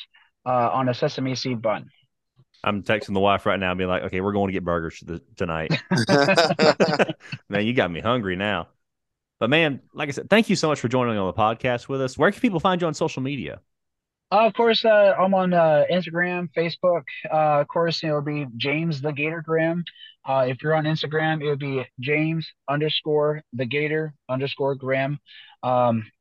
on 0.45 0.87
a 0.87 0.93
sesame 0.93 1.35
seed 1.35 1.61
bun. 1.61 1.89
I'm 2.63 2.81
texting 2.81 3.13
the 3.13 3.19
wife 3.19 3.45
right 3.45 3.59
now, 3.59 3.75
being 3.75 3.89
like, 3.89 4.03
"Okay, 4.03 4.19
we're 4.21 4.31
going 4.33 4.47
to 4.47 4.53
get 4.53 4.63
burgers 4.63 5.03
tonight." 5.35 5.77
Man, 7.49 7.65
you 7.65 7.73
got 7.73 7.91
me 7.91 7.99
hungry 7.99 8.35
now. 8.35 8.69
But 9.39 9.49
man, 9.49 9.81
like 9.93 10.09
I 10.09 10.11
said, 10.11 10.29
thank 10.29 10.49
you 10.49 10.55
so 10.55 10.67
much 10.67 10.79
for 10.79 10.87
joining 10.87 11.17
on 11.17 11.27
the 11.27 11.33
podcast 11.33 11.87
with 11.87 12.01
us. 12.01 12.17
Where 12.17 12.31
can 12.31 12.41
people 12.41 12.59
find 12.59 12.81
you 12.81 12.87
on 12.87 12.93
social 12.93 13.21
media? 13.21 13.61
Uh, 14.29 14.45
of 14.45 14.53
course, 14.53 14.83
uh, 14.83 15.15
I'm 15.17 15.33
on 15.33 15.53
uh, 15.53 15.85
Instagram, 15.91 16.49
Facebook. 16.57 17.03
Uh, 17.31 17.61
of 17.61 17.67
course, 17.67 18.03
it'll 18.03 18.21
be 18.21 18.45
James 18.57 18.99
the 18.99 19.13
Gator 19.13 19.41
Grimm. 19.41 19.85
Uh, 20.25 20.45
if 20.49 20.61
you're 20.61 20.75
on 20.75 20.83
Instagram, 20.83 21.41
it 21.41 21.47
would 21.47 21.59
be 21.59 21.85
James 22.01 22.51
underscore 22.67 23.41
the 23.53 23.65
Gator 23.65 24.13
underscore 24.27 24.75
Grimm. 24.75 25.19
Um, 25.63 26.11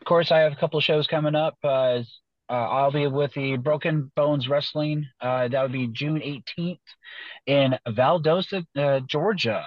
of 0.00 0.06
course, 0.06 0.30
I 0.32 0.38
have 0.38 0.52
a 0.52 0.56
couple 0.56 0.80
shows 0.80 1.06
coming 1.06 1.34
up. 1.34 1.56
Uh, 1.62 2.02
I'll 2.48 2.92
be 2.92 3.06
with 3.08 3.34
the 3.34 3.56
Broken 3.56 4.10
Bones 4.16 4.48
Wrestling. 4.48 5.06
that 5.20 5.52
would 5.60 5.72
be 5.72 5.88
June 5.88 6.20
18th 6.20 6.78
in 7.46 7.78
Valdosta, 7.88 9.06
Georgia. 9.06 9.66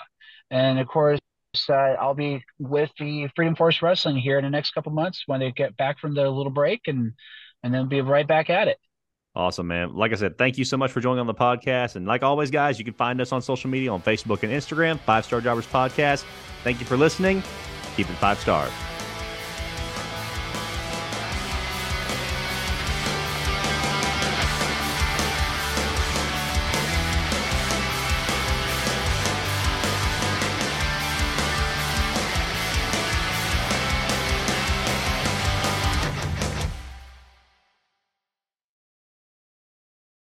And 0.49 0.79
of 0.79 0.87
course, 0.87 1.19
uh, 1.69 1.95
I'll 1.99 2.13
be 2.13 2.43
with 2.59 2.89
the 2.99 3.29
Freedom 3.35 3.55
Force 3.55 3.81
Wrestling 3.81 4.17
here 4.17 4.37
in 4.37 4.43
the 4.43 4.49
next 4.49 4.71
couple 4.71 4.91
months 4.91 5.23
when 5.25 5.39
they 5.39 5.51
get 5.51 5.77
back 5.77 5.99
from 5.99 6.13
their 6.13 6.29
little 6.29 6.51
break, 6.51 6.81
and 6.87 7.13
and 7.63 7.73
then 7.73 7.87
be 7.87 8.01
right 8.01 8.27
back 8.27 8.49
at 8.49 8.67
it. 8.67 8.77
Awesome, 9.35 9.67
man. 9.67 9.93
Like 9.93 10.13
I 10.13 10.15
said, 10.15 10.37
thank 10.37 10.57
you 10.57 10.65
so 10.65 10.77
much 10.77 10.91
for 10.91 10.99
joining 10.99 11.19
on 11.19 11.27
the 11.27 11.33
podcast. 11.33 11.95
And 11.95 12.07
like 12.07 12.23
always, 12.23 12.49
guys, 12.49 12.79
you 12.79 12.85
can 12.85 12.95
find 12.95 13.21
us 13.21 13.31
on 13.31 13.41
social 13.41 13.69
media 13.69 13.91
on 13.91 14.01
Facebook 14.01 14.41
and 14.41 14.51
Instagram, 14.51 14.99
Five 14.99 15.25
Star 15.25 15.41
Jobbers 15.41 15.67
Podcast. 15.67 16.25
Thank 16.63 16.79
you 16.79 16.87
for 16.87 16.97
listening. 16.97 17.43
Keep 17.95 18.09
it 18.09 18.15
five 18.15 18.39
stars. 18.39 18.71